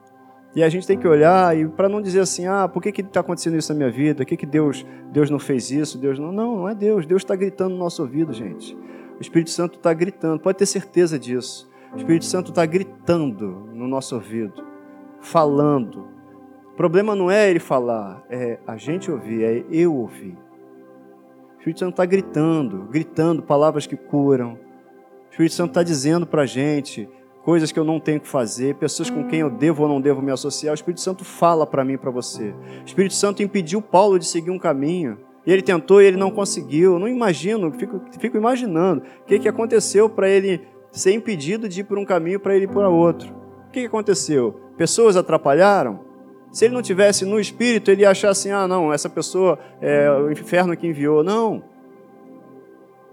E 0.56 0.62
a 0.64 0.70
gente 0.70 0.86
tem 0.86 1.00
que 1.00 1.08
olhar 1.08 1.58
e 1.58 1.68
para 1.68 1.90
não 1.90 2.00
dizer 2.00 2.20
assim, 2.20 2.46
ah, 2.46 2.68
por 2.68 2.80
que 2.80 3.02
está 3.02 3.22
acontecendo 3.22 3.58
isso 3.58 3.74
na 3.74 3.78
minha 3.78 3.90
vida? 3.90 4.18
Por 4.18 4.26
que, 4.28 4.38
que 4.38 4.46
Deus, 4.46 4.86
Deus 5.12 5.32
não 5.32 5.40
fez 5.40 5.72
isso? 5.72 5.98
Deus 5.98 6.20
não, 6.20 6.32
não, 6.32 6.58
não 6.58 6.70
é 6.70 6.76
Deus. 6.76 7.08
Deus 7.08 7.24
está 7.24 7.36
gritando 7.36 7.72
no 7.72 7.80
nosso 7.80 8.04
ouvido, 8.04 8.32
gente. 8.32 8.78
O 9.18 9.22
Espírito 9.22 9.50
Santo 9.50 9.78
está 9.78 9.92
gritando. 9.94 10.40
Pode 10.40 10.60
ter 10.60 10.68
certeza 10.68 11.18
disso. 11.18 11.68
O 11.92 11.98
Espírito 11.98 12.26
Santo 12.26 12.50
está 12.50 12.66
gritando 12.68 13.68
no 13.74 13.88
nosso 13.88 14.14
ouvido, 14.14 14.64
falando. 15.22 16.08
O 16.72 16.76
problema 16.76 17.16
não 17.16 17.30
é 17.30 17.50
ele 17.50 17.60
falar, 17.60 18.24
é 18.30 18.60
a 18.66 18.78
gente 18.78 19.12
ouvir, 19.12 19.44
é 19.44 19.64
eu 19.72 19.96
ouvir. 19.96 20.38
O 21.56 21.60
Espírito 21.60 21.80
Santo 21.80 21.92
está 21.92 22.06
gritando, 22.06 22.88
gritando 22.92 23.44
palavras 23.44 23.86
que 23.86 23.96
curam, 23.96 24.58
Espírito 25.34 25.56
Santo 25.56 25.70
está 25.70 25.82
dizendo 25.82 26.28
para 26.28 26.44
a 26.44 26.46
gente 26.46 27.10
coisas 27.44 27.72
que 27.72 27.80
eu 27.80 27.84
não 27.84 28.00
tenho 28.00 28.20
que 28.20 28.28
fazer, 28.28 28.76
pessoas 28.76 29.10
com 29.10 29.28
quem 29.28 29.40
eu 29.40 29.50
devo 29.50 29.82
ou 29.82 29.90
não 29.90 30.00
devo 30.00 30.22
me 30.22 30.32
associar. 30.32 30.72
O 30.72 30.76
Espírito 30.76 31.02
Santo 31.02 31.26
fala 31.26 31.66
para 31.66 31.84
mim 31.84 31.98
para 31.98 32.12
você. 32.12 32.54
O 32.82 32.86
Espírito 32.86 33.16
Santo 33.16 33.42
impediu 33.42 33.82
Paulo 33.82 34.20
de 34.20 34.28
seguir 34.28 34.52
um 34.52 34.60
caminho. 34.60 35.18
E 35.44 35.52
ele 35.52 35.64
tentou 35.64 36.04
e 36.04 36.06
ele 36.06 36.18
não 36.18 36.30
conseguiu. 36.30 36.94
Eu 36.94 37.00
não 37.00 37.08
imagino, 37.08 37.72
fico, 37.74 38.00
fico 38.20 38.38
imaginando 38.38 39.02
o 39.22 39.26
que, 39.26 39.40
que 39.40 39.50
aconteceu 39.50 40.08
para 40.08 40.30
ele 40.30 40.62
ser 40.92 41.14
impedido 41.14 41.68
de 41.68 41.82
ir 41.82 41.86
por 41.86 41.98
um 41.98 42.06
caminho 42.06 42.40
para 42.40 42.56
ele 42.56 42.66
ir 42.66 42.70
por 42.70 42.86
outro. 42.86 43.34
O 43.68 43.72
que, 43.72 43.82
que 43.82 43.88
aconteceu? 43.88 44.54
Pessoas 44.78 45.18
atrapalharam? 45.18 46.02
Se 46.52 46.66
ele 46.66 46.76
não 46.76 46.84
tivesse 46.84 47.26
no 47.26 47.40
espírito, 47.40 47.90
ele 47.90 48.04
ia 48.04 48.12
achar 48.12 48.30
assim: 48.30 48.52
ah, 48.52 48.68
não, 48.68 48.94
essa 48.94 49.10
pessoa 49.10 49.58
é 49.82 50.12
o 50.12 50.32
inferno 50.32 50.78
que 50.78 50.86
enviou. 50.86 51.24
Não. 51.24 51.73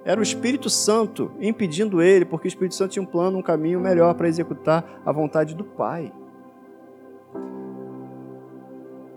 Era 0.04 0.18
o 0.18 0.22
Espírito 0.22 0.70
Santo 0.70 1.30
impedindo 1.40 2.00
ele, 2.00 2.24
porque 2.24 2.46
o 2.46 2.48
Espírito 2.48 2.74
Santo 2.74 2.92
tinha 2.92 3.02
um 3.02 3.06
plano, 3.06 3.38
um 3.38 3.42
caminho 3.42 3.80
melhor 3.80 4.14
para 4.14 4.28
executar 4.28 5.02
a 5.04 5.12
vontade 5.12 5.54
do 5.54 5.64
Pai. 5.64 6.12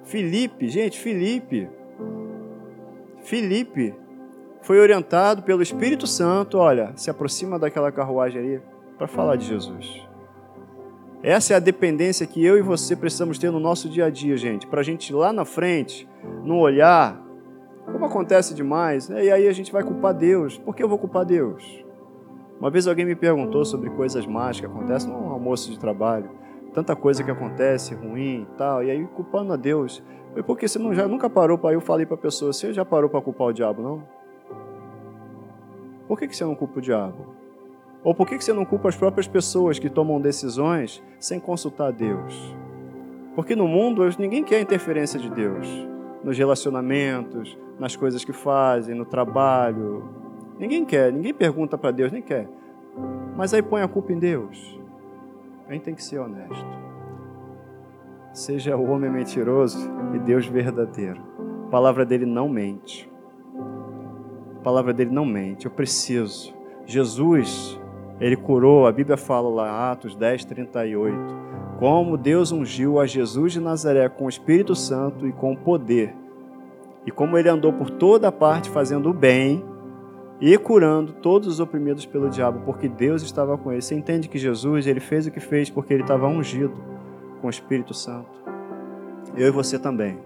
Filipe, 0.04 0.68
gente, 0.68 1.00
Filipe. 1.00 1.70
Filipe 3.20 3.96
foi 4.62 4.80
orientado 4.80 5.44
pelo 5.44 5.62
Espírito 5.62 6.06
Santo, 6.06 6.58
olha, 6.58 6.92
se 6.96 7.10
aproxima 7.10 7.58
daquela 7.58 7.92
carruagem 7.92 8.42
ali 8.42 8.62
para 8.98 9.08
falar 9.08 9.38
de 9.38 9.46
Jesus. 9.46 10.06
Essa 11.22 11.54
é 11.54 11.56
a 11.56 11.60
dependência 11.60 12.28
que 12.28 12.44
eu 12.44 12.58
e 12.58 12.62
você 12.62 12.98
precisamos 12.98 13.38
ter 13.38 13.50
no 13.50 13.60
nosso 13.60 13.88
dia 13.88 14.06
a 14.06 14.10
dia, 14.10 14.36
gente, 14.36 14.68
para 14.68 14.82
a 14.82 14.84
gente 14.84 15.14
lá 15.14 15.32
na 15.32 15.46
frente, 15.46 16.08
não 16.44 16.60
olhar 16.60 17.22
como 17.86 18.06
acontece 18.06 18.54
demais, 18.54 19.10
né? 19.10 19.26
e 19.26 19.32
aí 19.32 19.48
a 19.48 19.54
gente 19.54 19.72
vai 19.72 19.84
culpar 19.84 20.14
Deus. 20.14 20.58
Por 20.58 20.76
que 20.76 20.84
eu 20.84 20.90
vou 20.90 20.98
culpar 20.98 21.26
Deus? 21.26 21.84
Uma 22.60 22.70
vez 22.70 22.88
alguém 22.88 23.06
me 23.06 23.16
perguntou 23.16 23.66
sobre 23.66 23.90
coisas 23.90 24.26
más 24.26 24.60
que 24.60 24.66
acontecem 24.66 25.12
no 25.12 25.32
almoço 25.32 25.70
de 25.70 25.78
trabalho. 25.78 26.30
Tanta 26.74 26.96
coisa 26.96 27.24
que 27.24 27.30
acontece 27.30 27.94
ruim 27.94 28.44
e 28.44 28.58
tal, 28.58 28.84
e 28.84 28.90
aí 28.90 29.06
culpando 29.08 29.54
a 29.54 29.56
Deus. 29.56 30.02
Foi 30.32 30.42
porque 30.42 30.68
você 30.68 30.80
não, 30.80 30.94
já 30.94 31.08
nunca 31.08 31.30
parou 31.30 31.58
para. 31.58 31.74
Eu 31.74 31.82
falei 31.82 32.06
para 32.06 32.16
a 32.16 32.18
pessoa: 32.18 32.52
você 32.52 32.74
já 32.74 32.84
parou 32.84 33.10
para 33.10 33.22
culpar 33.22 33.48
o 33.48 33.54
diabo, 33.54 33.84
não? 33.84 34.04
Por 36.08 36.18
que, 36.18 36.28
que 36.28 36.36
você 36.36 36.44
não 36.44 36.56
culpa 36.56 36.80
o 36.80 36.82
diabo? 36.82 37.36
Ou 38.04 38.16
por 38.16 38.26
que, 38.26 38.38
que 38.38 38.44
você 38.44 38.54
não 38.54 38.66
culpa 38.66 38.90
as 38.90 38.96
próprias 38.96 39.28
pessoas 39.28 39.78
que 39.78 39.90
tomam 39.90 40.20
decisões 40.20 41.04
sem 41.20 41.40
consultar 41.40 41.92
Deus? 41.92 42.56
Porque 43.36 43.56
no 43.56 43.68
mundo 43.68 44.04
ninguém 44.18 44.44
quer 44.44 44.58
a 44.58 44.62
interferência 44.62 45.20
de 45.20 45.30
Deus 45.30 45.93
nos 46.24 46.38
relacionamentos, 46.38 47.58
nas 47.80 47.96
coisas 47.96 48.24
que 48.24 48.34
fazem, 48.34 48.96
no 48.96 49.06
trabalho. 49.06 50.10
Ninguém 50.58 50.86
quer, 50.86 51.12
ninguém 51.12 51.34
pergunta 51.34 51.78
para 51.78 51.92
Deus, 51.92 52.12
nem 52.12 52.22
quer. 52.22 52.48
Mas 53.36 53.54
aí 53.54 53.62
põe 53.62 53.82
a 53.82 53.88
culpa 53.88 54.14
em 54.14 54.20
Deus. 54.20 54.80
A 55.68 55.74
gente 55.74 55.84
tem 55.84 55.96
que 55.96 56.04
ser 56.04 56.20
honesto. 56.20 56.84
Seja 58.32 58.78
o 58.78 58.90
homem 58.90 59.12
mentiroso 59.12 59.90
e 60.14 60.20
Deus 60.20 60.46
verdadeiro. 60.46 61.22
A 61.68 61.70
palavra 61.70 62.06
dele 62.06 62.26
não 62.26 62.48
mente. 62.48 63.12
A 64.58 64.64
palavra 64.64 64.94
dele 64.94 65.12
não 65.12 65.26
mente. 65.26 65.66
Eu 65.66 65.72
preciso 65.72 66.54
Jesus, 66.86 67.80
ele 68.20 68.36
curou, 68.36 68.86
a 68.86 68.92
Bíblia 68.92 69.18
fala 69.18 69.50
lá, 69.50 69.92
Atos 69.92 70.16
10, 70.16 70.46
38, 70.46 71.18
como 71.80 72.18
Deus 72.18 72.52
ungiu 72.52 73.00
a 73.00 73.06
Jesus 73.06 73.54
de 73.54 73.60
Nazaré 73.60 74.08
com 74.08 74.26
o 74.26 74.30
Espírito 74.30 74.76
Santo 74.76 75.28
e 75.28 75.32
com 75.32 75.56
poder, 75.56 76.16
e 77.06 77.12
como 77.12 77.38
ele 77.38 77.50
andou 77.50 77.74
por 77.74 77.90
toda 77.90 78.32
parte 78.32 78.70
fazendo 78.70 79.10
o 79.10 79.14
bem 79.14 79.64
e 80.40 80.58
curando 80.58 81.14
todos 81.14 81.48
os 81.48 81.60
oprimidos 81.60 82.06
pelo 82.06 82.30
diabo, 82.30 82.62
porque 82.66 82.88
Deus 82.88 83.22
estava 83.24 83.58
com 83.58 83.72
ele. 83.72 83.82
Você 83.82 83.96
entende 83.96 84.28
que 84.28 84.38
Jesus, 84.38 84.88
ele 84.88 85.00
fez 85.00 85.28
o 85.28 85.32
que 85.32 85.40
fez 85.40 85.70
porque 85.70 85.94
ele 85.94 86.04
estava 86.04 86.28
ungido 86.28 86.74
com 87.42 87.48
o 87.48 87.50
Espírito 87.50 87.94
Santo. 87.94 88.42
Eu 89.36 89.48
e 89.48 89.52
você 89.52 89.78
também. 89.80 90.18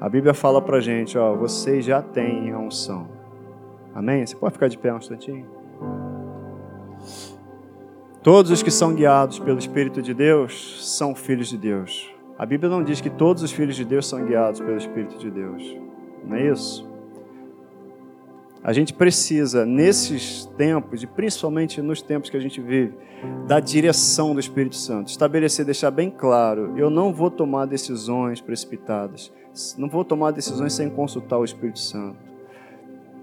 A 0.00 0.08
Bíblia 0.08 0.32
fala 0.32 0.62
pra 0.62 0.80
gente, 0.80 1.18
ó, 1.18 1.34
vocês 1.34 1.84
já 1.84 2.00
têm 2.00 2.50
a 2.52 2.58
unção. 2.58 3.08
Amém? 3.94 4.24
Você 4.24 4.36
pode 4.36 4.54
ficar 4.54 4.68
de 4.68 4.78
pé 4.78 4.92
um 4.92 4.98
instantinho? 4.98 5.59
Todos 8.22 8.50
os 8.50 8.62
que 8.62 8.70
são 8.70 8.94
guiados 8.94 9.38
pelo 9.38 9.58
Espírito 9.58 10.02
de 10.02 10.12
Deus 10.12 10.96
são 10.96 11.14
filhos 11.14 11.48
de 11.48 11.56
Deus. 11.56 12.10
A 12.38 12.44
Bíblia 12.44 12.70
não 12.70 12.82
diz 12.82 13.00
que 13.00 13.10
todos 13.10 13.42
os 13.42 13.50
filhos 13.50 13.76
de 13.76 13.84
Deus 13.84 14.06
são 14.06 14.24
guiados 14.24 14.60
pelo 14.60 14.76
Espírito 14.76 15.18
de 15.18 15.30
Deus. 15.30 15.76
Não 16.24 16.36
é 16.36 16.48
isso? 16.48 16.88
A 18.62 18.74
gente 18.74 18.92
precisa, 18.92 19.64
nesses 19.64 20.44
tempos, 20.58 21.02
e 21.02 21.06
principalmente 21.06 21.80
nos 21.80 22.02
tempos 22.02 22.28
que 22.28 22.36
a 22.36 22.40
gente 22.40 22.60
vive, 22.60 22.94
da 23.46 23.58
direção 23.58 24.34
do 24.34 24.40
Espírito 24.40 24.76
Santo. 24.76 25.08
Estabelecer, 25.08 25.64
deixar 25.64 25.90
bem 25.90 26.10
claro: 26.10 26.74
eu 26.76 26.90
não 26.90 27.12
vou 27.12 27.30
tomar 27.30 27.64
decisões 27.66 28.40
precipitadas, 28.40 29.32
não 29.78 29.88
vou 29.88 30.04
tomar 30.04 30.30
decisões 30.30 30.74
sem 30.74 30.90
consultar 30.90 31.38
o 31.38 31.44
Espírito 31.44 31.78
Santo. 31.78 32.29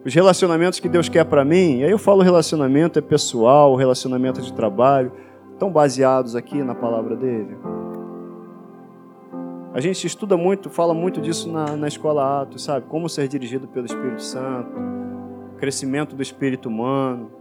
Os 0.07 0.15
relacionamentos 0.15 0.79
que 0.79 0.87
Deus 0.87 1.09
quer 1.09 1.25
para 1.25 1.43
mim, 1.43 1.79
e 1.79 1.83
aí 1.83 1.91
eu 1.91 1.99
falo 1.99 2.21
relacionamento 2.21 2.97
é 2.97 3.01
pessoal, 3.01 3.75
relacionamento 3.75 4.41
de 4.41 4.53
trabalho, 4.53 5.11
estão 5.51 5.69
baseados 5.69 6.33
aqui 6.33 6.63
na 6.63 6.73
palavra 6.73 7.13
dele. 7.13 7.57
A 9.73 9.81
gente 9.81 10.07
estuda 10.07 10.37
muito, 10.37 10.69
fala 10.69 10.93
muito 10.93 11.19
disso 11.19 11.51
na, 11.51 11.75
na 11.75 11.89
escola 11.89 12.41
Atos, 12.41 12.63
sabe? 12.63 12.85
Como 12.87 13.09
ser 13.09 13.27
dirigido 13.27 13.67
pelo 13.67 13.85
Espírito 13.85 14.23
Santo 14.23 14.71
crescimento 15.57 16.15
do 16.15 16.21
espírito 16.21 16.69
humano, 16.69 17.31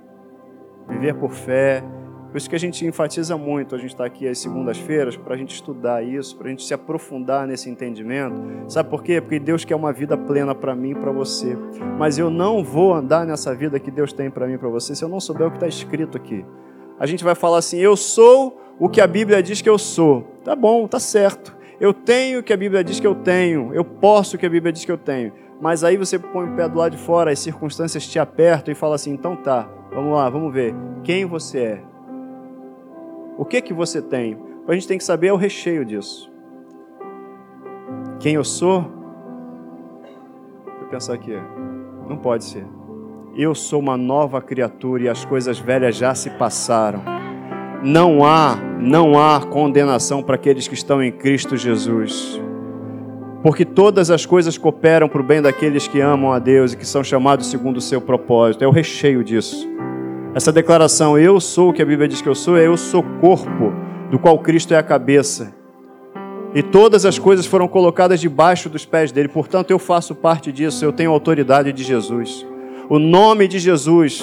viver 0.88 1.14
por 1.14 1.30
fé. 1.30 1.84
Por 2.36 2.40
isso 2.40 2.50
que 2.50 2.56
a 2.56 2.60
gente 2.60 2.84
enfatiza 2.84 3.34
muito, 3.34 3.74
a 3.74 3.78
gente 3.78 3.92
está 3.92 4.04
aqui 4.04 4.28
às 4.28 4.36
segundas-feiras 4.40 5.16
para 5.16 5.34
a 5.34 5.38
gente 5.38 5.54
estudar 5.54 6.02
isso, 6.02 6.36
para 6.36 6.48
a 6.48 6.50
gente 6.50 6.64
se 6.64 6.74
aprofundar 6.74 7.46
nesse 7.46 7.70
entendimento. 7.70 8.36
Sabe 8.68 8.90
por 8.90 9.02
quê? 9.02 9.22
Porque 9.22 9.38
Deus 9.38 9.64
quer 9.64 9.74
uma 9.74 9.90
vida 9.90 10.18
plena 10.18 10.54
para 10.54 10.76
mim 10.76 10.90
e 10.90 10.94
para 10.94 11.10
você. 11.10 11.56
Mas 11.98 12.18
eu 12.18 12.28
não 12.28 12.62
vou 12.62 12.92
andar 12.92 13.24
nessa 13.24 13.54
vida 13.54 13.80
que 13.80 13.90
Deus 13.90 14.12
tem 14.12 14.30
para 14.30 14.46
mim 14.46 14.52
e 14.52 14.58
para 14.58 14.68
você 14.68 14.94
se 14.94 15.02
eu 15.02 15.08
não 15.08 15.18
souber 15.18 15.46
o 15.46 15.50
que 15.50 15.56
está 15.56 15.66
escrito 15.66 16.18
aqui. 16.18 16.44
A 17.00 17.06
gente 17.06 17.24
vai 17.24 17.34
falar 17.34 17.56
assim: 17.56 17.78
eu 17.78 17.96
sou 17.96 18.60
o 18.78 18.86
que 18.86 19.00
a 19.00 19.06
Bíblia 19.06 19.42
diz 19.42 19.62
que 19.62 19.70
eu 19.70 19.78
sou. 19.78 20.20
Tá 20.44 20.54
bom, 20.54 20.86
tá 20.86 21.00
certo. 21.00 21.56
Eu 21.80 21.94
tenho 21.94 22.40
o 22.40 22.42
que 22.42 22.52
a 22.52 22.56
Bíblia 22.58 22.84
diz 22.84 23.00
que 23.00 23.06
eu 23.06 23.14
tenho. 23.14 23.72
Eu 23.72 23.82
posso 23.82 24.36
o 24.36 24.38
que 24.38 24.44
a 24.44 24.50
Bíblia 24.50 24.74
diz 24.74 24.84
que 24.84 24.92
eu 24.92 24.98
tenho. 24.98 25.32
Mas 25.58 25.82
aí 25.82 25.96
você 25.96 26.18
põe 26.18 26.46
o 26.46 26.54
pé 26.54 26.68
do 26.68 26.76
lado 26.76 26.92
de 26.92 26.98
fora, 26.98 27.30
as 27.30 27.38
circunstâncias 27.38 28.06
te 28.06 28.18
apertam 28.18 28.70
e 28.70 28.74
fala 28.74 28.94
assim: 28.96 29.14
então 29.14 29.34
tá, 29.34 29.66
vamos 29.90 30.14
lá, 30.14 30.28
vamos 30.28 30.52
ver. 30.52 30.74
Quem 31.02 31.24
você 31.24 31.58
é? 31.60 31.95
O 33.36 33.44
que 33.44 33.60
que 33.60 33.72
você 33.72 34.00
tem? 34.00 34.38
A 34.66 34.74
gente 34.74 34.88
tem 34.88 34.98
que 34.98 35.04
saber 35.04 35.32
o 35.32 35.36
recheio 35.36 35.84
disso. 35.84 36.30
Quem 38.18 38.34
eu 38.34 38.44
sou? 38.44 38.82
Vou 40.80 40.88
pensar 40.90 41.14
aqui. 41.14 41.36
Não 42.08 42.16
pode 42.16 42.44
ser. 42.44 42.66
Eu 43.36 43.54
sou 43.54 43.80
uma 43.80 43.96
nova 43.96 44.40
criatura 44.40 45.04
e 45.04 45.08
as 45.08 45.24
coisas 45.24 45.58
velhas 45.58 45.96
já 45.96 46.14
se 46.14 46.30
passaram. 46.30 47.02
Não 47.82 48.24
há, 48.24 48.56
não 48.80 49.18
há 49.18 49.44
condenação 49.46 50.22
para 50.22 50.36
aqueles 50.36 50.66
que 50.66 50.74
estão 50.74 51.02
em 51.02 51.12
Cristo 51.12 51.56
Jesus 51.56 52.40
porque 53.46 53.64
todas 53.64 54.10
as 54.10 54.26
coisas 54.26 54.58
cooperam 54.58 55.08
para 55.08 55.20
o 55.20 55.24
bem 55.24 55.40
daqueles 55.40 55.86
que 55.86 56.00
amam 56.00 56.32
a 56.32 56.38
Deus 56.40 56.72
e 56.72 56.76
que 56.76 56.84
são 56.84 57.04
chamados 57.04 57.46
segundo 57.46 57.76
o 57.76 57.80
seu 57.80 58.00
propósito. 58.00 58.64
É 58.64 58.66
o 58.66 58.72
recheio 58.72 59.22
disso. 59.22 59.68
Essa 60.36 60.52
declaração, 60.52 61.18
eu 61.18 61.40
sou 61.40 61.70
o 61.70 61.72
que 61.72 61.80
a 61.80 61.86
Bíblia 61.86 62.06
diz 62.06 62.20
que 62.20 62.28
eu 62.28 62.34
sou, 62.34 62.58
é 62.58 62.66
eu 62.66 62.76
sou 62.76 63.02
corpo, 63.22 63.72
do 64.10 64.18
qual 64.18 64.38
Cristo 64.38 64.74
é 64.74 64.76
a 64.76 64.82
cabeça. 64.82 65.54
E 66.54 66.62
todas 66.62 67.06
as 67.06 67.18
coisas 67.18 67.46
foram 67.46 67.66
colocadas 67.66 68.20
debaixo 68.20 68.68
dos 68.68 68.84
pés 68.84 69.10
dele, 69.10 69.28
portanto 69.28 69.70
eu 69.70 69.78
faço 69.78 70.14
parte 70.14 70.52
disso, 70.52 70.84
eu 70.84 70.92
tenho 70.92 71.10
autoridade 71.10 71.72
de 71.72 71.82
Jesus. 71.82 72.46
O 72.86 72.98
nome 72.98 73.48
de 73.48 73.58
Jesus. 73.58 74.22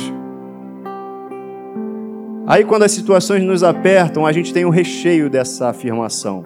Aí, 2.46 2.64
quando 2.64 2.84
as 2.84 2.92
situações 2.92 3.42
nos 3.42 3.64
apertam, 3.64 4.24
a 4.24 4.32
gente 4.32 4.54
tem 4.54 4.66
o 4.66 4.70
recheio 4.70 5.32
dessa 5.32 5.70
afirmação. 5.70 6.44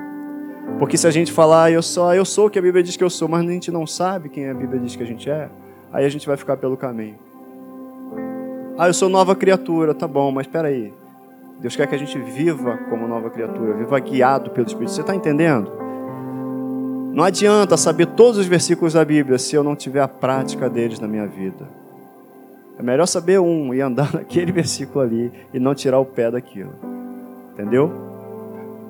Porque 0.80 0.96
se 0.96 1.06
a 1.06 1.12
gente 1.12 1.30
falar, 1.30 1.74
eu 1.74 1.84
só 1.84 2.16
eu 2.16 2.24
sou 2.24 2.48
o 2.48 2.50
que 2.50 2.58
a 2.58 2.62
Bíblia 2.62 2.82
diz 2.82 2.96
que 2.96 3.04
eu 3.04 3.10
sou, 3.10 3.28
mas 3.28 3.46
a 3.46 3.52
gente 3.52 3.70
não 3.70 3.86
sabe 3.86 4.30
quem 4.30 4.50
a 4.50 4.54
Bíblia 4.54 4.80
diz 4.80 4.96
que 4.96 5.04
a 5.04 5.06
gente 5.06 5.30
é, 5.30 5.50
aí 5.92 6.06
a 6.06 6.10
gente 6.10 6.26
vai 6.26 6.38
ficar 6.38 6.56
pelo 6.56 6.78
caminho. 6.78 7.27
Ah, 8.78 8.88
eu 8.88 8.94
sou 8.94 9.10
nova 9.10 9.36
criatura, 9.36 9.96
tá 9.96 10.08
bom, 10.08 10.32
mas 10.32 10.46
espera 10.46 10.68
aí. 10.68 10.94
Deus 11.60 11.76
quer 11.76 11.88
que 11.88 11.96
a 11.96 11.98
gente 11.98 12.20
viva 12.20 12.78
como 12.90 13.08
nova 13.08 13.32
criatura, 13.32 13.74
viva 13.74 14.00
guiado 14.00 14.52
pelo 14.52 14.68
Espírito. 14.68 14.92
Você 14.92 15.02
está 15.02 15.16
entendendo? 15.16 15.72
Não 17.12 17.24
adianta 17.24 17.76
saber 17.76 18.06
todos 18.06 18.38
os 18.38 18.46
versículos 18.46 18.94
da 18.94 19.04
Bíblia 19.04 19.40
se 19.40 19.56
eu 19.56 19.64
não 19.64 19.76
tiver 19.76 20.02
a 20.02 20.08
prática 20.08 20.70
deles 20.70 21.00
na 21.00 21.08
minha 21.08 21.26
vida. 21.26 21.68
É 22.78 22.84
melhor 22.84 23.08
saber 23.08 23.40
um 23.40 23.74
e 23.74 23.82
andar 23.82 24.14
naquele 24.14 24.52
versículo 24.52 25.04
ali 25.04 25.32
e 25.52 25.60
não 25.60 25.74
tirar 25.74 25.98
o 25.98 26.06
pé 26.06 26.30
daquilo. 26.30 26.76
Entendeu? 27.54 27.92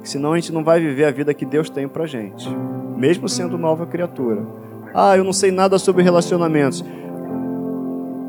Senão 0.04 0.34
a 0.34 0.36
gente 0.36 0.52
não 0.52 0.66
vai 0.66 0.82
viver 0.82 1.06
a 1.06 1.12
vida 1.12 1.34
que 1.34 1.46
Deus 1.46 1.70
tem 1.70 1.88
pra 1.88 2.06
gente, 2.06 2.50
mesmo 2.98 3.30
sendo 3.30 3.58
nova 3.58 3.86
criatura. 3.86 4.46
Ah, 4.94 5.16
eu 5.16 5.24
não 5.24 5.32
sei 5.32 5.50
nada 5.50 5.80
sobre 5.80 6.04
relacionamentos. 6.04 6.84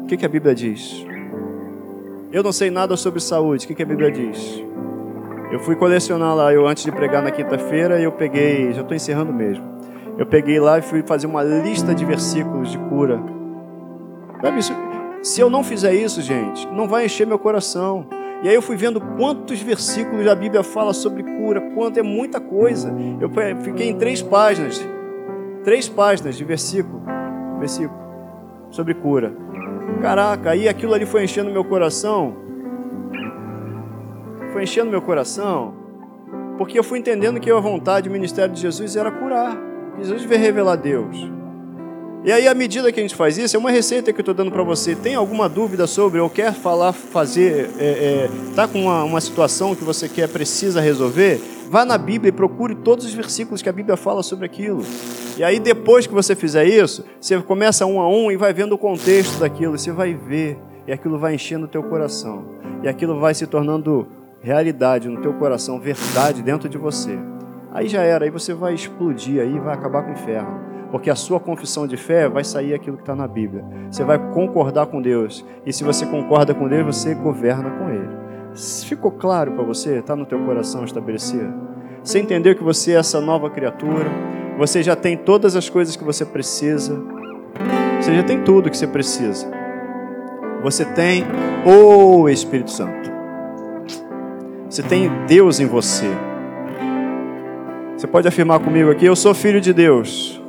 O 0.03 0.07
que, 0.07 0.17
que 0.17 0.25
a 0.25 0.29
Bíblia 0.29 0.55
diz? 0.55 1.05
Eu 2.31 2.43
não 2.43 2.53
sei 2.53 2.71
nada 2.71 2.95
sobre 2.95 3.21
saúde. 3.21 3.65
O 3.65 3.75
que, 3.75 3.83
a 3.83 3.87
Bíblia 3.87 4.11
diz? 4.11 4.63
Eu 5.51 5.59
fui 5.61 5.75
colecionar 5.75 6.35
lá, 6.35 6.53
eu 6.53 6.67
antes 6.67 6.85
de 6.85 6.93
pregar 6.93 7.23
na 7.23 7.31
quinta-feira, 7.31 7.99
eu 7.99 8.13
peguei, 8.13 8.71
já 8.73 8.83
estou 8.83 8.95
encerrando 8.95 9.33
mesmo. 9.33 9.65
Eu 10.19 10.27
peguei 10.27 10.61
lá 10.61 10.79
e 10.79 10.83
fui 10.83 11.03
fazer 11.03 11.27
uma 11.27 11.43
lista 11.43 11.95
de 11.95 12.05
versículos 12.05 12.71
de 12.71 12.79
cura. 12.79 13.19
Se 15.23 15.41
eu 15.41 15.49
não 15.49 15.65
fizer 15.65 15.95
isso, 15.95 16.21
gente, 16.21 16.67
não 16.69 16.87
vai 16.87 17.07
encher 17.07 17.27
meu 17.27 17.39
coração. 17.39 18.07
E 18.43 18.49
aí 18.49 18.55
eu 18.55 18.61
fui 18.61 18.77
vendo 18.77 19.01
quantos 19.01 19.63
versículos 19.63 20.27
a 20.27 20.35
Bíblia 20.35 20.63
fala 20.63 20.93
sobre 20.93 21.23
cura, 21.23 21.63
quanto 21.75 21.99
é 21.99 22.03
muita 22.03 22.39
coisa. 22.39 22.93
Eu 23.21 23.31
fiquei 23.63 23.89
em 23.89 23.97
três 23.97 24.21
páginas, 24.21 24.87
três 25.65 25.89
páginas 25.89 26.37
de 26.37 26.45
versículo, 26.45 27.03
versículo 27.59 27.99
sobre 28.71 28.93
cura. 28.93 29.33
Caraca, 30.01 30.51
aí 30.51 30.69
aquilo 30.69 30.95
ali 30.95 31.05
foi 31.05 31.25
enchendo 31.25 31.51
meu 31.51 31.65
coração. 31.65 32.37
Foi 34.53 34.63
enchendo 34.63 34.91
meu 34.91 35.03
coração, 35.03 35.75
porque 36.57 36.79
eu 36.79 36.85
fui 36.85 36.99
entendendo 36.99 37.39
que 37.39 37.51
a 37.51 37.61
vontade, 37.61 38.09
o 38.09 38.13
ministério 38.13 38.55
de 38.55 38.61
Jesus 38.61 38.97
era 38.97 39.11
curar. 39.11 39.57
Jesus 39.99 40.23
veio 40.25 40.41
revelar 40.41 40.77
Deus. 40.77 41.17
E 42.25 42.33
aí, 42.33 42.49
à 42.49 42.55
medida 42.55 42.91
que 42.91 42.99
a 42.99 43.03
gente 43.03 43.15
faz 43.15 43.39
isso, 43.39 43.57
é 43.57 43.59
uma 43.59 43.71
receita 43.71 44.13
que 44.13 44.19
eu 44.19 44.23
estou 44.23 44.35
dando 44.35 44.51
para 44.51 44.63
você. 44.63 44.95
Tem 44.95 45.15
alguma 45.15 45.49
dúvida 45.49 45.87
sobre, 45.87 46.19
ou 46.21 46.29
quer 46.29 46.53
falar, 46.53 46.93
fazer, 46.93 47.67
está 47.67 47.83
é, 47.83 47.85
é, 47.85 48.31
tá 48.55 48.67
com 48.67 48.83
uma, 48.83 49.05
uma 49.05 49.21
situação 49.21 49.75
que 49.75 49.85
você 49.85 50.09
quer, 50.09 50.29
precisa 50.29 50.81
resolver? 50.81 51.41
Vá 51.71 51.85
na 51.85 51.99
Bíblia 51.99 52.31
e 52.31 52.33
procure 52.33 52.75
todos 52.75 53.05
os 53.05 53.13
versículos 53.13 53.61
que 53.61 53.69
a 53.69 53.73
Bíblia 53.73 53.97
fala 53.97 54.23
sobre 54.23 54.47
aquilo. 54.47 54.83
E 55.37 55.45
aí, 55.45 55.61
depois 55.61 56.07
que 56.07 56.15
você 56.15 56.35
fizer 56.35 56.65
isso, 56.65 57.05
você 57.21 57.41
começa 57.43 57.85
um 57.85 58.01
a 58.01 58.09
um 58.09 58.31
e 58.31 58.37
vai 58.37 58.53
vendo 58.55 58.73
o 58.73 58.79
contexto 58.79 59.39
daquilo. 59.39 59.79
Você 59.79 59.93
vai 59.93 60.15
ver, 60.15 60.59
e 60.87 60.93
aquilo 60.93 61.19
vai 61.19 61.35
enchendo 61.35 61.67
o 61.67 61.69
teu 61.69 61.83
coração. 61.83 62.45
E 62.83 62.89
aquilo 62.89 63.21
vai 63.21 63.35
se 63.35 63.47
tornando 63.47 64.09
realidade 64.41 65.09
no 65.09 65.21
teu 65.21 65.35
coração, 65.35 65.79
verdade 65.79 66.43
dentro 66.43 66.69
de 66.69 66.79
você. 66.79 67.19
Aí 67.71 67.87
já 67.87 68.03
era, 68.03 68.25
aí 68.25 68.31
você 68.31 68.55
vai 68.55 68.73
explodir, 68.73 69.41
aí 69.41 69.59
vai 69.59 69.75
acabar 69.75 70.03
com 70.03 70.11
o 70.11 70.15
inferno 70.15 70.69
porque 70.91 71.11
a 71.11 71.15
sua 71.15 71.39
confissão 71.39 71.87
de 71.87 71.97
fé 71.97 72.29
vai 72.29 72.43
sair 72.43 72.75
aquilo 72.75 72.97
que 72.97 73.03
está 73.03 73.15
na 73.15 73.29
Bíblia. 73.29 73.63
Você 73.91 74.05
vai 74.05 74.19
concordar 74.33 74.87
com 74.87 75.01
Deus, 75.01 75.45
e 75.67 75.73
se 75.73 75.85
você 75.85 76.07
concorda 76.07 76.55
com 76.55 76.67
Deus, 76.67 76.97
você 76.97 77.15
governa 77.15 77.71
com 77.71 77.91
Ele. 77.91 78.28
Ficou 78.85 79.13
claro 79.13 79.53
para 79.53 79.63
você? 79.63 79.99
Está 79.99 80.17
no 80.17 80.27
teu 80.27 80.39
coração 80.41 80.85
estabelecido? 80.85 81.53
Você 82.03 82.19
entendeu 82.19 82.57
que 82.57 82.63
você 82.63 82.93
é 82.93 82.97
essa 82.97 83.21
nova 83.21 83.49
criatura? 83.49 84.11
Você 84.59 84.83
já 84.83 84.97
tem 84.97 85.17
todas 85.17 85.55
as 85.55 85.69
coisas 85.69 85.95
que 85.95 86.03
você 86.03 86.25
precisa? 86.25 87.01
Você 88.01 88.15
já 88.15 88.23
tem 88.25 88.43
tudo 88.43 88.69
que 88.69 88.77
você 88.77 88.87
precisa. 88.87 89.47
Você 90.63 90.85
tem 90.85 91.25
o 91.65 92.29
Espírito 92.29 92.73
Santo. 92.73 93.11
Você 94.69 94.83
tem 94.83 95.09
Deus 95.29 95.61
em 95.61 95.67
você. 95.67 96.11
Você 97.97 98.07
pode 98.07 98.27
afirmar 98.27 98.59
comigo 98.59 98.91
aqui: 98.91 99.07
Eu 99.07 99.15
sou 99.15 99.35
filho 99.35 99.61
de 99.61 99.73
Deus 99.73 100.41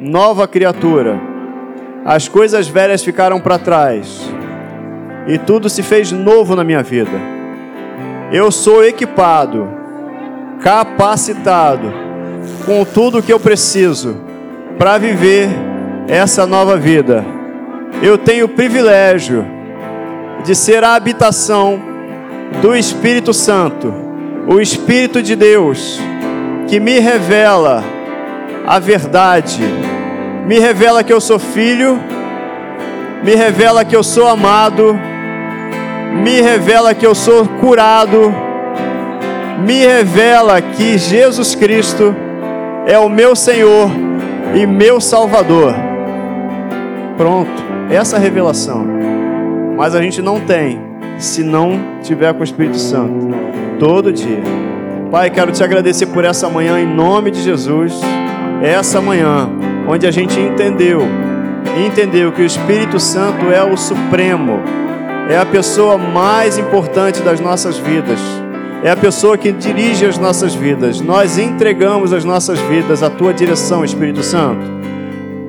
nova 0.00 0.46
criatura. 0.46 1.18
As 2.04 2.28
coisas 2.28 2.68
velhas 2.68 3.02
ficaram 3.02 3.40
para 3.40 3.58
trás 3.58 4.30
e 5.26 5.38
tudo 5.38 5.68
se 5.68 5.82
fez 5.82 6.12
novo 6.12 6.54
na 6.54 6.62
minha 6.62 6.82
vida. 6.82 7.20
Eu 8.32 8.50
sou 8.50 8.84
equipado, 8.84 9.68
capacitado 10.60 11.92
com 12.64 12.84
tudo 12.84 13.18
o 13.18 13.22
que 13.22 13.32
eu 13.32 13.40
preciso 13.40 14.20
para 14.78 14.98
viver 14.98 15.48
essa 16.08 16.46
nova 16.46 16.76
vida. 16.76 17.24
Eu 18.02 18.18
tenho 18.18 18.46
o 18.46 18.48
privilégio 18.48 19.44
de 20.44 20.54
ser 20.54 20.84
a 20.84 20.94
habitação 20.94 21.80
do 22.60 22.76
Espírito 22.76 23.32
Santo, 23.32 23.92
o 24.46 24.60
Espírito 24.60 25.22
de 25.22 25.34
Deus, 25.34 26.00
que 26.68 26.78
me 26.78 26.98
revela 26.98 27.82
a 28.66 28.78
verdade, 28.78 29.62
me 30.46 30.58
revela 30.58 31.02
que 31.02 31.12
eu 31.12 31.20
sou 31.20 31.38
filho, 31.38 31.98
me 33.24 33.34
revela 33.34 33.84
que 33.84 33.96
eu 33.96 34.02
sou 34.02 34.28
amado, 34.28 34.98
me 36.22 36.40
revela 36.40 36.94
que 36.94 37.06
eu 37.06 37.14
sou 37.14 37.46
curado, 37.60 38.34
me 39.64 39.84
revela 39.84 40.60
que 40.60 40.98
Jesus 40.98 41.54
Cristo 41.54 42.14
é 42.86 42.98
o 42.98 43.08
meu 43.08 43.34
Senhor 43.34 43.90
e 44.54 44.66
meu 44.66 45.00
Salvador. 45.00 45.74
Pronto, 47.16 47.50
essa 47.90 48.18
revelação. 48.18 48.86
Mas 49.76 49.94
a 49.94 50.02
gente 50.02 50.22
não 50.22 50.40
tem 50.40 50.80
se 51.18 51.42
não 51.42 51.98
tiver 52.02 52.32
com 52.32 52.40
o 52.40 52.44
Espírito 52.44 52.78
Santo 52.78 53.28
todo 53.78 54.12
dia. 54.12 54.42
Pai, 55.10 55.30
quero 55.30 55.52
te 55.52 55.62
agradecer 55.62 56.06
por 56.06 56.24
essa 56.24 56.48
manhã 56.48 56.80
em 56.80 56.86
nome 56.86 57.30
de 57.30 57.42
Jesus. 57.42 58.00
Essa 58.62 59.00
manhã 59.00 59.48
onde 59.88 60.06
a 60.06 60.10
gente 60.10 60.38
entendeu, 60.38 61.02
entendeu 61.86 62.32
que 62.32 62.42
o 62.42 62.44
Espírito 62.44 62.98
Santo 62.98 63.50
é 63.50 63.62
o 63.62 63.76
supremo, 63.76 64.60
é 65.28 65.36
a 65.36 65.44
pessoa 65.44 65.98
mais 65.98 66.56
importante 66.56 67.20
das 67.20 67.40
nossas 67.40 67.76
vidas. 67.78 68.20
É 68.82 68.90
a 68.90 68.96
pessoa 68.96 69.36
que 69.36 69.50
dirige 69.50 70.06
as 70.06 70.18
nossas 70.18 70.54
vidas. 70.54 71.00
Nós 71.00 71.38
entregamos 71.38 72.12
as 72.12 72.24
nossas 72.24 72.58
vidas 72.60 73.02
à 73.02 73.10
tua 73.10 73.34
direção, 73.34 73.84
Espírito 73.84 74.22
Santo. 74.22 74.64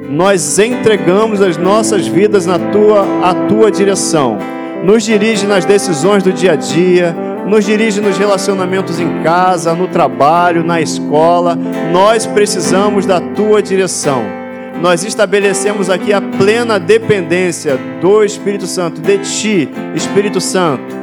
Nós 0.10 0.58
entregamos 0.58 1.42
as 1.42 1.58
nossas 1.58 2.08
vidas 2.08 2.46
na 2.46 2.58
tua, 2.58 3.06
à 3.22 3.34
tua 3.48 3.70
direção. 3.70 4.40
Nos 4.84 5.04
dirige 5.04 5.46
nas 5.46 5.66
decisões 5.66 6.24
do 6.24 6.32
dia 6.32 6.54
a 6.54 6.56
dia, 6.56 7.16
nos 7.46 7.66
dirige 7.66 8.02
nos 8.02 8.18
relacionamentos 8.18 9.00
em 9.00 9.22
casa, 9.22 9.74
no 9.74 9.88
trabalho, 9.88 10.64
na 10.64 10.82
escola. 10.82 11.58
Nós 11.92 12.26
precisamos 12.26 13.06
da 13.06 13.20
tua 13.20 13.62
direção. 13.62 14.47
Nós 14.82 15.04
estabelecemos 15.04 15.90
aqui 15.90 16.14
a 16.14 16.22
plena 16.22 16.80
dependência 16.80 17.78
do 18.00 18.24
Espírito 18.24 18.68
Santo, 18.68 19.02
de 19.02 19.18
ti, 19.20 19.70
Espírito 19.96 20.40
Santo. 20.40 20.96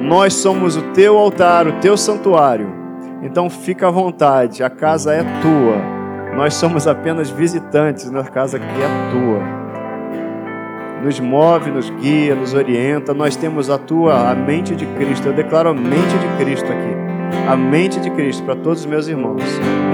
Nós 0.00 0.34
somos 0.34 0.76
o 0.76 0.82
teu 0.92 1.18
altar, 1.18 1.66
o 1.66 1.72
teu 1.80 1.96
santuário. 1.96 2.72
Então 3.22 3.50
fica 3.50 3.88
à 3.88 3.90
vontade, 3.90 4.62
a 4.62 4.70
casa 4.70 5.12
é 5.12 5.22
tua. 5.42 6.36
Nós 6.36 6.54
somos 6.54 6.86
apenas 6.86 7.28
visitantes 7.28 8.10
na 8.10 8.24
casa 8.24 8.58
que 8.58 8.64
é 8.64 9.10
tua 9.10 9.66
nos 11.02 11.20
move, 11.20 11.70
nos 11.70 11.88
guia, 11.90 12.34
nos 12.34 12.52
orienta. 12.52 13.14
Nós 13.14 13.36
temos 13.36 13.70
a 13.70 13.78
tua, 13.78 14.30
a 14.30 14.34
mente 14.34 14.74
de 14.74 14.86
Cristo. 14.86 15.28
Eu 15.28 15.32
declaro 15.32 15.68
a 15.68 15.74
mente 15.74 16.18
de 16.18 16.44
Cristo 16.44 16.66
aqui. 16.66 17.15
A 17.48 17.56
mente 17.56 18.00
de 18.00 18.10
Cristo 18.10 18.42
para 18.42 18.56
todos 18.56 18.80
os 18.80 18.86
meus 18.86 19.08
irmãos. 19.08 19.42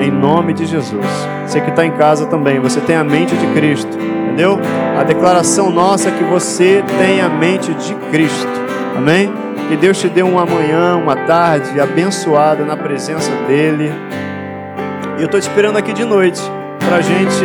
Em 0.01 0.11
nome 0.11 0.53
de 0.53 0.67
Jesus. 0.67 1.07
Você 1.47 1.61
que 1.61 1.71
está 1.71 1.85
em 1.85 1.93
casa 1.93 2.27
também, 2.27 2.59
você 2.61 2.81
tem 2.81 2.97
a 2.97 3.05
mente 3.05 3.37
de 3.37 3.47
Cristo. 3.49 3.97
Entendeu? 4.25 4.59
A 4.99 5.03
declaração 5.03 5.71
nossa 5.71 6.09
é 6.09 6.13
que 6.13 6.25
você 6.25 6.83
tem 6.99 7.21
a 7.21 7.29
mente 7.29 7.73
de 7.75 7.95
Cristo. 8.11 8.49
Amém? 8.97 9.31
Que 9.69 9.77
Deus 9.77 10.01
te 10.01 10.09
dê 10.09 10.23
uma 10.23 10.47
manhã, 10.47 10.97
uma 10.97 11.17
tarde 11.17 11.79
abençoada 11.81 12.65
na 12.65 12.77
presença 12.77 13.31
dEle. 13.47 13.93
E 15.19 15.21
eu 15.21 15.27
estou 15.27 15.39
te 15.39 15.43
esperando 15.43 15.77
aqui 15.77 15.93
de 15.93 16.05
noite 16.05 16.41
para 16.79 16.97
a 16.97 17.01
gente 17.01 17.45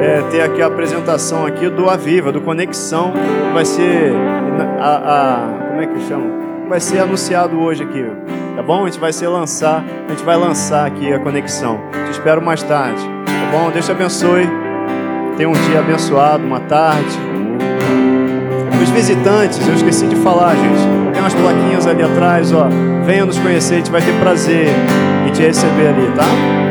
é, 0.00 0.22
ter 0.30 0.42
aqui 0.42 0.62
a 0.62 0.66
apresentação 0.66 1.44
aqui 1.46 1.68
do 1.68 1.88
Aviva, 1.88 2.32
do 2.32 2.40
Conexão, 2.40 3.12
vai 3.52 3.64
ser 3.64 4.12
a, 4.80 4.94
a, 4.96 5.68
como 5.68 5.80
é 5.80 5.86
que 5.86 6.00
chama? 6.06 6.45
Vai 6.68 6.80
ser 6.80 6.98
anunciado 6.98 7.60
hoje 7.60 7.84
aqui, 7.84 8.04
tá 8.56 8.62
bom? 8.62 8.84
A 8.84 8.88
gente 8.88 8.98
vai 8.98 9.12
ser 9.12 9.28
lançar, 9.28 9.84
a 10.06 10.10
gente 10.10 10.24
vai 10.24 10.36
lançar 10.36 10.84
aqui 10.84 11.12
a 11.12 11.18
conexão. 11.18 11.80
Te 12.06 12.10
espero 12.10 12.42
mais 12.42 12.60
tarde, 12.62 13.00
tá 13.24 13.56
bom? 13.56 13.70
Deus 13.70 13.86
te 13.86 13.92
abençoe. 13.92 14.48
Tenha 15.36 15.48
um 15.48 15.52
dia 15.52 15.78
abençoado, 15.78 16.44
uma 16.44 16.58
tarde. 16.60 17.16
Os 18.82 18.90
visitantes, 18.90 19.66
eu 19.66 19.74
esqueci 19.74 20.08
de 20.08 20.16
falar, 20.16 20.56
gente. 20.56 21.12
Tem 21.12 21.22
umas 21.22 21.34
plaquinhas 21.34 21.86
ali 21.86 22.02
atrás, 22.02 22.52
ó. 22.52 22.68
Venha 23.04 23.24
nos 23.24 23.38
conhecer, 23.38 23.74
a 23.74 23.78
gente 23.78 23.90
vai 23.90 24.02
ter 24.02 24.18
prazer 24.18 24.66
em 25.28 25.30
te 25.30 25.42
receber 25.42 25.88
ali, 25.88 26.10
tá? 26.16 26.65